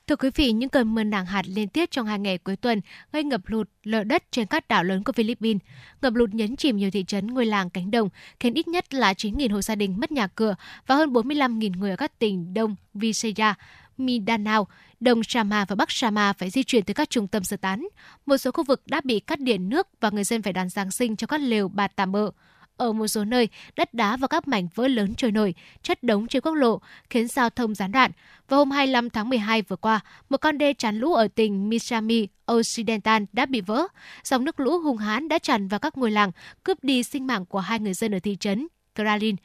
Thưa 0.07 0.15
quý 0.15 0.29
vị, 0.35 0.51
những 0.51 0.69
cơn 0.69 0.95
mưa 0.95 1.03
nặng 1.03 1.25
hạt 1.25 1.41
liên 1.47 1.67
tiếp 1.67 1.89
trong 1.91 2.05
hai 2.05 2.19
ngày 2.19 2.37
cuối 2.37 2.55
tuần 2.55 2.81
gây 3.11 3.23
ngập 3.23 3.41
lụt, 3.45 3.69
lở 3.83 4.03
đất 4.03 4.23
trên 4.31 4.47
các 4.47 4.67
đảo 4.67 4.83
lớn 4.83 5.03
của 5.03 5.11
Philippines. 5.11 5.61
Ngập 6.01 6.13
lụt 6.13 6.29
nhấn 6.29 6.55
chìm 6.55 6.77
nhiều 6.77 6.91
thị 6.91 7.03
trấn, 7.03 7.27
ngôi 7.27 7.45
làng, 7.45 7.69
cánh 7.69 7.91
đồng, 7.91 8.09
khiến 8.39 8.53
ít 8.53 8.67
nhất 8.67 8.93
là 8.93 9.13
9.000 9.13 9.53
hộ 9.53 9.61
gia 9.61 9.75
đình 9.75 9.99
mất 9.99 10.11
nhà 10.11 10.27
cửa 10.27 10.55
và 10.87 10.95
hơn 10.95 11.13
45.000 11.13 11.77
người 11.77 11.89
ở 11.89 11.95
các 11.95 12.19
tỉnh 12.19 12.53
Đông 12.53 12.75
Visaya, 12.93 13.55
Mindanao, 13.97 14.67
Đông 14.99 15.23
Sama 15.23 15.65
và 15.65 15.75
Bắc 15.75 15.91
Sama 15.91 16.33
phải 16.33 16.49
di 16.49 16.63
chuyển 16.63 16.83
tới 16.83 16.93
các 16.93 17.09
trung 17.09 17.27
tâm 17.27 17.43
sơ 17.43 17.57
tán. 17.57 17.87
Một 18.25 18.37
số 18.37 18.51
khu 18.51 18.63
vực 18.63 18.81
đã 18.85 19.01
bị 19.03 19.19
cắt 19.19 19.39
điện 19.39 19.69
nước 19.69 19.87
và 19.99 20.09
người 20.09 20.23
dân 20.23 20.41
phải 20.41 20.53
đón 20.53 20.69
Giáng 20.69 20.91
sinh 20.91 21.15
cho 21.15 21.27
các 21.27 21.41
lều 21.41 21.67
bạt 21.67 21.91
tạm 21.95 22.11
bỡ. 22.11 22.31
Ở 22.77 22.93
một 22.93 23.07
số 23.07 23.25
nơi, 23.25 23.49
đất 23.75 23.93
đá 23.93 24.17
và 24.17 24.27
các 24.27 24.47
mảnh 24.47 24.67
vỡ 24.75 24.87
lớn 24.87 25.15
trôi 25.15 25.31
nổi, 25.31 25.53
chất 25.83 26.03
đống 26.03 26.27
trên 26.27 26.41
quốc 26.41 26.53
lộ, 26.53 26.81
khiến 27.09 27.27
giao 27.27 27.49
thông 27.49 27.75
gián 27.75 27.91
đoạn. 27.91 28.11
Vào 28.49 28.59
hôm 28.59 28.71
25 28.71 29.09
tháng 29.09 29.29
12 29.29 29.61
vừa 29.61 29.75
qua, 29.75 29.99
một 30.29 30.37
con 30.37 30.57
đê 30.57 30.73
chắn 30.73 30.99
lũ 30.99 31.13
ở 31.13 31.27
tỉnh 31.27 31.69
Misami 31.69 32.27
Occidental 32.45 33.23
đã 33.33 33.45
bị 33.45 33.61
vỡ. 33.61 33.87
Dòng 34.23 34.45
nước 34.45 34.59
lũ 34.59 34.79
hung 34.79 34.97
hãn 34.97 35.27
đã 35.27 35.39
tràn 35.39 35.67
vào 35.67 35.79
các 35.79 35.97
ngôi 35.97 36.11
làng, 36.11 36.31
cướp 36.63 36.83
đi 36.83 37.03
sinh 37.03 37.27
mạng 37.27 37.45
của 37.45 37.59
hai 37.59 37.79
người 37.79 37.93
dân 37.93 38.15
ở 38.15 38.19
thị 38.19 38.37
trấn 38.39 38.67
Kralin. 38.95 39.35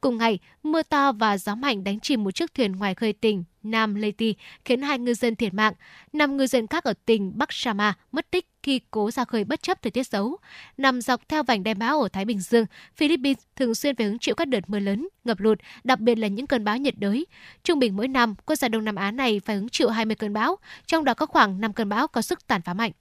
Cùng 0.00 0.18
ngày, 0.18 0.38
mưa 0.62 0.82
to 0.82 1.12
và 1.12 1.38
gió 1.38 1.54
mạnh 1.54 1.84
đánh 1.84 2.00
chìm 2.00 2.24
một 2.24 2.30
chiếc 2.30 2.54
thuyền 2.54 2.72
ngoài 2.72 2.94
khơi 2.94 3.12
tỉnh 3.12 3.44
Nam 3.62 3.94
Leyte, 3.94 4.26
khiến 4.64 4.82
hai 4.82 4.98
ngư 4.98 5.14
dân 5.14 5.36
thiệt 5.36 5.54
mạng. 5.54 5.72
Năm 6.12 6.36
ngư 6.36 6.46
dân 6.46 6.66
khác 6.66 6.84
ở 6.84 6.94
tỉnh 7.06 7.32
Bắc 7.38 7.52
Sama 7.52 7.94
mất 8.12 8.30
tích 8.30 8.46
khi 8.62 8.80
cố 8.90 9.10
ra 9.10 9.24
khơi 9.24 9.44
bất 9.44 9.62
chấp 9.62 9.82
thời 9.82 9.90
tiết 9.90 10.02
xấu. 10.02 10.36
Nằm 10.76 11.00
dọc 11.00 11.28
theo 11.28 11.42
vành 11.42 11.62
đai 11.62 11.74
bão 11.74 12.02
ở 12.02 12.08
Thái 12.08 12.24
Bình 12.24 12.40
Dương, 12.40 12.66
Philippines 12.96 13.38
thường 13.56 13.74
xuyên 13.74 13.96
phải 13.96 14.06
hứng 14.06 14.18
chịu 14.18 14.34
các 14.34 14.48
đợt 14.48 14.70
mưa 14.70 14.78
lớn, 14.78 15.08
ngập 15.24 15.40
lụt, 15.40 15.58
đặc 15.84 16.00
biệt 16.00 16.18
là 16.18 16.28
những 16.28 16.46
cơn 16.46 16.64
bão 16.64 16.76
nhiệt 16.76 16.94
đới. 16.98 17.26
Trung 17.64 17.78
bình 17.78 17.96
mỗi 17.96 18.08
năm, 18.08 18.34
quốc 18.46 18.56
gia 18.56 18.68
Đông 18.68 18.84
Nam 18.84 18.94
Á 18.94 19.10
này 19.10 19.40
phải 19.44 19.56
hứng 19.56 19.68
chịu 19.68 19.88
20 19.88 20.16
cơn 20.16 20.32
bão, 20.32 20.56
trong 20.86 21.04
đó 21.04 21.14
có 21.14 21.26
khoảng 21.26 21.60
5 21.60 21.72
cơn 21.72 21.88
bão 21.88 22.08
có 22.08 22.22
sức 22.22 22.46
tàn 22.46 22.62
phá 22.62 22.74
mạnh. 22.74 22.92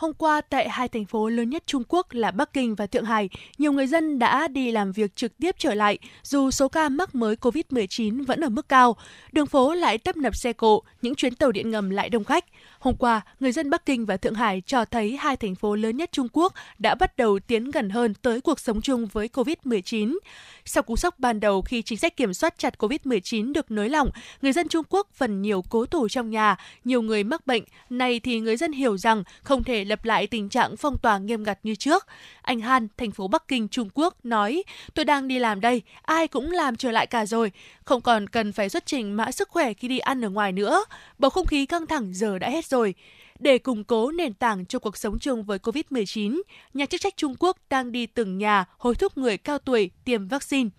Hôm 0.00 0.12
qua, 0.14 0.40
tại 0.40 0.68
hai 0.68 0.88
thành 0.88 1.04
phố 1.04 1.28
lớn 1.28 1.50
nhất 1.50 1.62
Trung 1.66 1.82
Quốc 1.88 2.06
là 2.10 2.30
Bắc 2.30 2.52
Kinh 2.52 2.74
và 2.74 2.86
Thượng 2.86 3.04
Hải, 3.04 3.28
nhiều 3.58 3.72
người 3.72 3.86
dân 3.86 4.18
đã 4.18 4.48
đi 4.48 4.72
làm 4.72 4.92
việc 4.92 5.16
trực 5.16 5.38
tiếp 5.38 5.54
trở 5.58 5.74
lại, 5.74 5.98
dù 6.22 6.50
số 6.50 6.68
ca 6.68 6.88
mắc 6.88 7.14
mới 7.14 7.36
COVID-19 7.36 8.26
vẫn 8.26 8.40
ở 8.40 8.48
mức 8.48 8.68
cao. 8.68 8.96
Đường 9.32 9.46
phố 9.46 9.74
lại 9.74 9.98
tấp 9.98 10.16
nập 10.16 10.36
xe 10.36 10.52
cộ, 10.52 10.82
những 11.02 11.14
chuyến 11.14 11.34
tàu 11.34 11.52
điện 11.52 11.70
ngầm 11.70 11.90
lại 11.90 12.08
đông 12.08 12.24
khách. 12.24 12.44
Hôm 12.80 12.96
qua, 12.96 13.20
người 13.40 13.52
dân 13.52 13.70
Bắc 13.70 13.86
Kinh 13.86 14.06
và 14.06 14.16
Thượng 14.16 14.34
Hải 14.34 14.62
cho 14.66 14.84
thấy 14.84 15.16
hai 15.16 15.36
thành 15.36 15.54
phố 15.54 15.74
lớn 15.74 15.96
nhất 15.96 16.12
Trung 16.12 16.28
Quốc 16.32 16.54
đã 16.78 16.94
bắt 16.94 17.16
đầu 17.16 17.38
tiến 17.38 17.70
gần 17.70 17.90
hơn 17.90 18.14
tới 18.14 18.40
cuộc 18.40 18.60
sống 18.60 18.80
chung 18.80 19.06
với 19.06 19.28
COVID-19. 19.32 20.18
Sau 20.64 20.82
cú 20.82 20.96
sốc 20.96 21.18
ban 21.18 21.40
đầu 21.40 21.62
khi 21.62 21.82
chính 21.82 21.98
sách 21.98 22.16
kiểm 22.16 22.34
soát 22.34 22.58
chặt 22.58 22.74
COVID-19 22.78 23.52
được 23.52 23.70
nới 23.70 23.88
lỏng, 23.88 24.10
người 24.42 24.52
dân 24.52 24.68
Trung 24.68 24.84
Quốc 24.88 25.08
phần 25.14 25.42
nhiều 25.42 25.64
cố 25.70 25.86
thủ 25.86 26.08
trong 26.08 26.30
nhà, 26.30 26.56
nhiều 26.84 27.02
người 27.02 27.24
mắc 27.24 27.46
bệnh. 27.46 27.64
Này 27.90 28.20
thì 28.20 28.40
người 28.40 28.56
dân 28.56 28.72
hiểu 28.72 28.98
rằng 28.98 29.24
không 29.42 29.64
thể 29.64 29.84
lập 29.84 30.04
lại 30.04 30.26
tình 30.26 30.48
trạng 30.48 30.76
phong 30.76 30.98
tỏa 30.98 31.18
nghiêm 31.18 31.42
ngặt 31.42 31.58
như 31.62 31.74
trước. 31.74 32.06
Anh 32.42 32.60
Han, 32.60 32.88
thành 32.96 33.10
phố 33.10 33.28
Bắc 33.28 33.48
Kinh, 33.48 33.68
Trung 33.68 33.88
Quốc 33.94 34.24
nói, 34.24 34.62
tôi 34.94 35.04
đang 35.04 35.28
đi 35.28 35.38
làm 35.38 35.60
đây, 35.60 35.82
ai 36.02 36.28
cũng 36.28 36.50
làm 36.50 36.76
trở 36.76 36.90
lại 36.90 37.06
cả 37.06 37.26
rồi, 37.26 37.52
không 37.84 38.00
còn 38.00 38.28
cần 38.28 38.52
phải 38.52 38.68
xuất 38.68 38.86
trình 38.86 39.16
mã 39.16 39.32
sức 39.32 39.48
khỏe 39.48 39.74
khi 39.74 39.88
đi 39.88 39.98
ăn 39.98 40.24
ở 40.24 40.28
ngoài 40.28 40.52
nữa. 40.52 40.84
Bầu 41.18 41.30
không 41.30 41.46
khí 41.46 41.66
căng 41.66 41.86
thẳng 41.86 42.14
giờ 42.14 42.38
đã 42.38 42.50
hết 42.50 42.69
rồi. 42.70 42.94
Để 43.38 43.58
củng 43.58 43.84
cố 43.84 44.10
nền 44.10 44.34
tảng 44.34 44.66
cho 44.66 44.78
cuộc 44.78 44.96
sống 44.96 45.18
chung 45.18 45.44
với 45.44 45.58
COVID-19, 45.58 46.40
nhà 46.74 46.86
chức 46.86 47.00
trách 47.00 47.16
Trung 47.16 47.34
Quốc 47.38 47.56
đang 47.70 47.92
đi 47.92 48.06
từng 48.06 48.38
nhà 48.38 48.64
hối 48.78 48.94
thúc 48.94 49.18
người 49.18 49.36
cao 49.36 49.58
tuổi 49.58 49.90
tiêm 50.04 50.28
vaccine. 50.28 50.70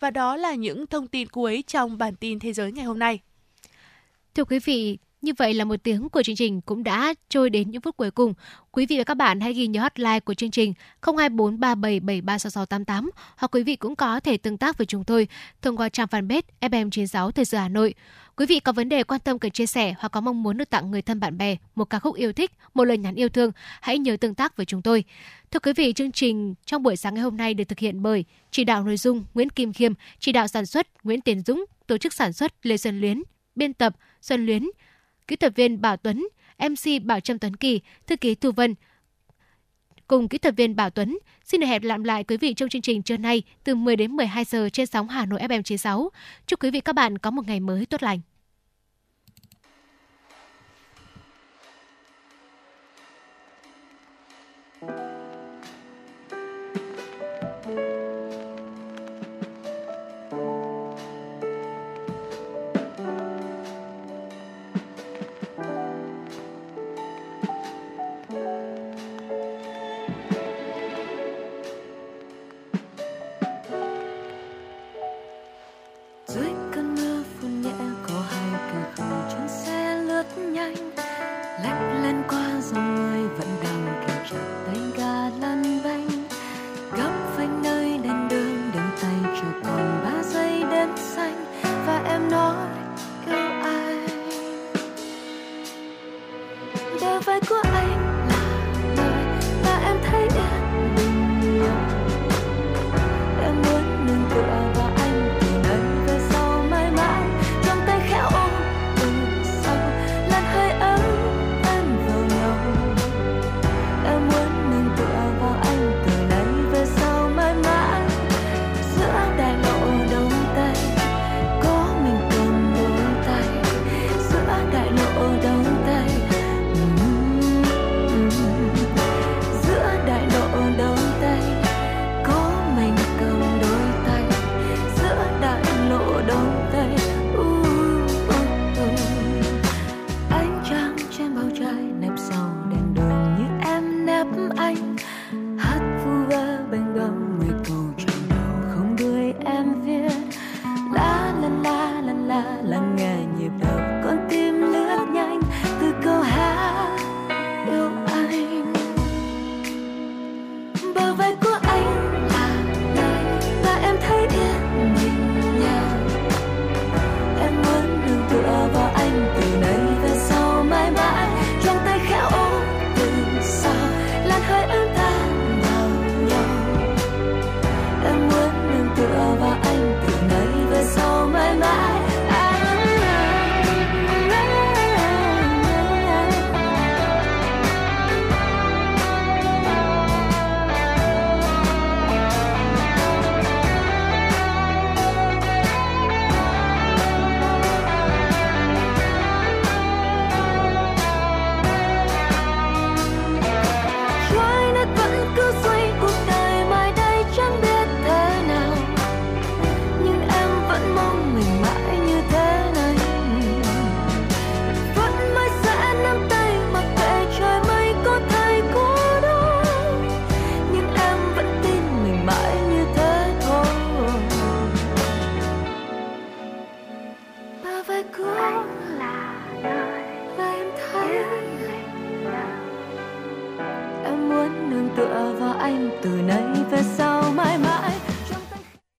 Và 0.00 0.10
đó 0.10 0.36
là 0.36 0.54
những 0.54 0.86
thông 0.86 1.06
tin 1.06 1.28
cuối 1.28 1.64
trong 1.66 1.98
bản 1.98 2.16
tin 2.16 2.38
Thế 2.38 2.52
giới 2.52 2.72
ngày 2.72 2.84
hôm 2.84 2.98
nay. 2.98 3.18
Thưa 4.34 4.44
quý 4.44 4.58
vị, 4.58 4.98
như 5.22 5.32
vậy 5.36 5.54
là 5.54 5.64
một 5.64 5.76
tiếng 5.82 6.08
của 6.08 6.22
chương 6.22 6.36
trình 6.36 6.60
cũng 6.60 6.82
đã 6.82 7.14
trôi 7.28 7.50
đến 7.50 7.70
những 7.70 7.80
phút 7.80 7.96
cuối 7.96 8.10
cùng. 8.10 8.34
Quý 8.70 8.86
vị 8.86 8.98
và 8.98 9.04
các 9.04 9.14
bạn 9.14 9.40
hãy 9.40 9.54
ghi 9.54 9.66
nhớ 9.66 9.80
hotline 9.80 10.20
của 10.20 10.34
chương 10.34 10.50
trình 10.50 10.74
02437736688 11.02 13.10
hoặc 13.36 13.54
quý 13.54 13.62
vị 13.62 13.76
cũng 13.76 13.96
có 13.96 14.20
thể 14.20 14.36
tương 14.36 14.58
tác 14.58 14.78
với 14.78 14.86
chúng 14.86 15.04
tôi 15.04 15.28
thông 15.62 15.76
qua 15.76 15.88
trang 15.88 16.06
fanpage 16.06 16.42
FM96 16.60 17.30
Thời 17.30 17.44
sự 17.44 17.56
Hà 17.56 17.68
Nội. 17.68 17.94
Quý 18.36 18.46
vị 18.46 18.60
có 18.60 18.72
vấn 18.72 18.88
đề 18.88 19.04
quan 19.04 19.20
tâm 19.20 19.38
cần 19.38 19.50
chia 19.50 19.66
sẻ 19.66 19.94
hoặc 19.98 20.08
có 20.08 20.20
mong 20.20 20.42
muốn 20.42 20.56
được 20.56 20.70
tặng 20.70 20.90
người 20.90 21.02
thân 21.02 21.20
bạn 21.20 21.38
bè 21.38 21.56
một 21.74 21.84
ca 21.84 21.98
khúc 21.98 22.16
yêu 22.16 22.32
thích, 22.32 22.50
một 22.74 22.84
lời 22.84 22.98
nhắn 22.98 23.14
yêu 23.14 23.28
thương, 23.28 23.52
hãy 23.80 23.98
nhớ 23.98 24.16
tương 24.16 24.34
tác 24.34 24.56
với 24.56 24.66
chúng 24.66 24.82
tôi. 24.82 25.04
Thưa 25.50 25.60
quý 25.60 25.72
vị, 25.72 25.92
chương 25.92 26.12
trình 26.12 26.54
trong 26.66 26.82
buổi 26.82 26.96
sáng 26.96 27.14
ngày 27.14 27.22
hôm 27.22 27.36
nay 27.36 27.54
được 27.54 27.64
thực 27.64 27.78
hiện 27.78 28.02
bởi 28.02 28.24
chỉ 28.50 28.64
đạo 28.64 28.84
nội 28.84 28.96
dung 28.96 29.24
Nguyễn 29.34 29.50
Kim 29.50 29.72
Khiêm, 29.72 29.92
chỉ 30.18 30.32
đạo 30.32 30.48
sản 30.48 30.66
xuất 30.66 31.04
Nguyễn 31.04 31.20
Tiến 31.20 31.42
Dũng, 31.42 31.64
tổ 31.86 31.98
chức 31.98 32.12
sản 32.12 32.32
xuất 32.32 32.52
Lê 32.62 32.76
Xuân 32.76 33.00
Luyến, 33.00 33.22
biên 33.54 33.72
tập 33.72 33.96
Xuân 34.22 34.46
Luyến, 34.46 34.66
kỹ 35.28 35.36
thuật 35.36 35.56
viên 35.56 35.80
Bảo 35.80 35.96
Tuấn, 35.96 36.28
MC 36.58 37.04
Bảo 37.04 37.20
Trâm 37.20 37.38
Tuấn 37.38 37.56
Kỳ, 37.56 37.80
thư 38.06 38.16
ký 38.16 38.34
Thu 38.34 38.52
Vân, 38.52 38.74
cùng 40.06 40.28
kỹ 40.28 40.38
thuật 40.38 40.56
viên 40.56 40.76
Bảo 40.76 40.90
Tuấn. 40.90 41.18
Xin 41.44 41.60
được 41.60 41.66
hẹn 41.66 41.84
lại 41.84 41.98
lại 42.04 42.24
quý 42.24 42.36
vị 42.36 42.54
trong 42.54 42.68
chương 42.68 42.82
trình 42.82 43.02
trưa 43.02 43.16
nay 43.16 43.42
từ 43.64 43.74
10 43.74 43.96
đến 43.96 44.12
12 44.12 44.44
giờ 44.44 44.68
trên 44.72 44.86
sóng 44.86 45.08
Hà 45.08 45.26
Nội 45.26 45.40
FM 45.40 45.62
96. 45.62 46.10
Chúc 46.46 46.62
quý 46.62 46.70
vị 46.70 46.80
các 46.80 46.92
bạn 46.92 47.18
có 47.18 47.30
một 47.30 47.46
ngày 47.46 47.60
mới 47.60 47.86
tốt 47.86 48.02
lành. 48.02 48.20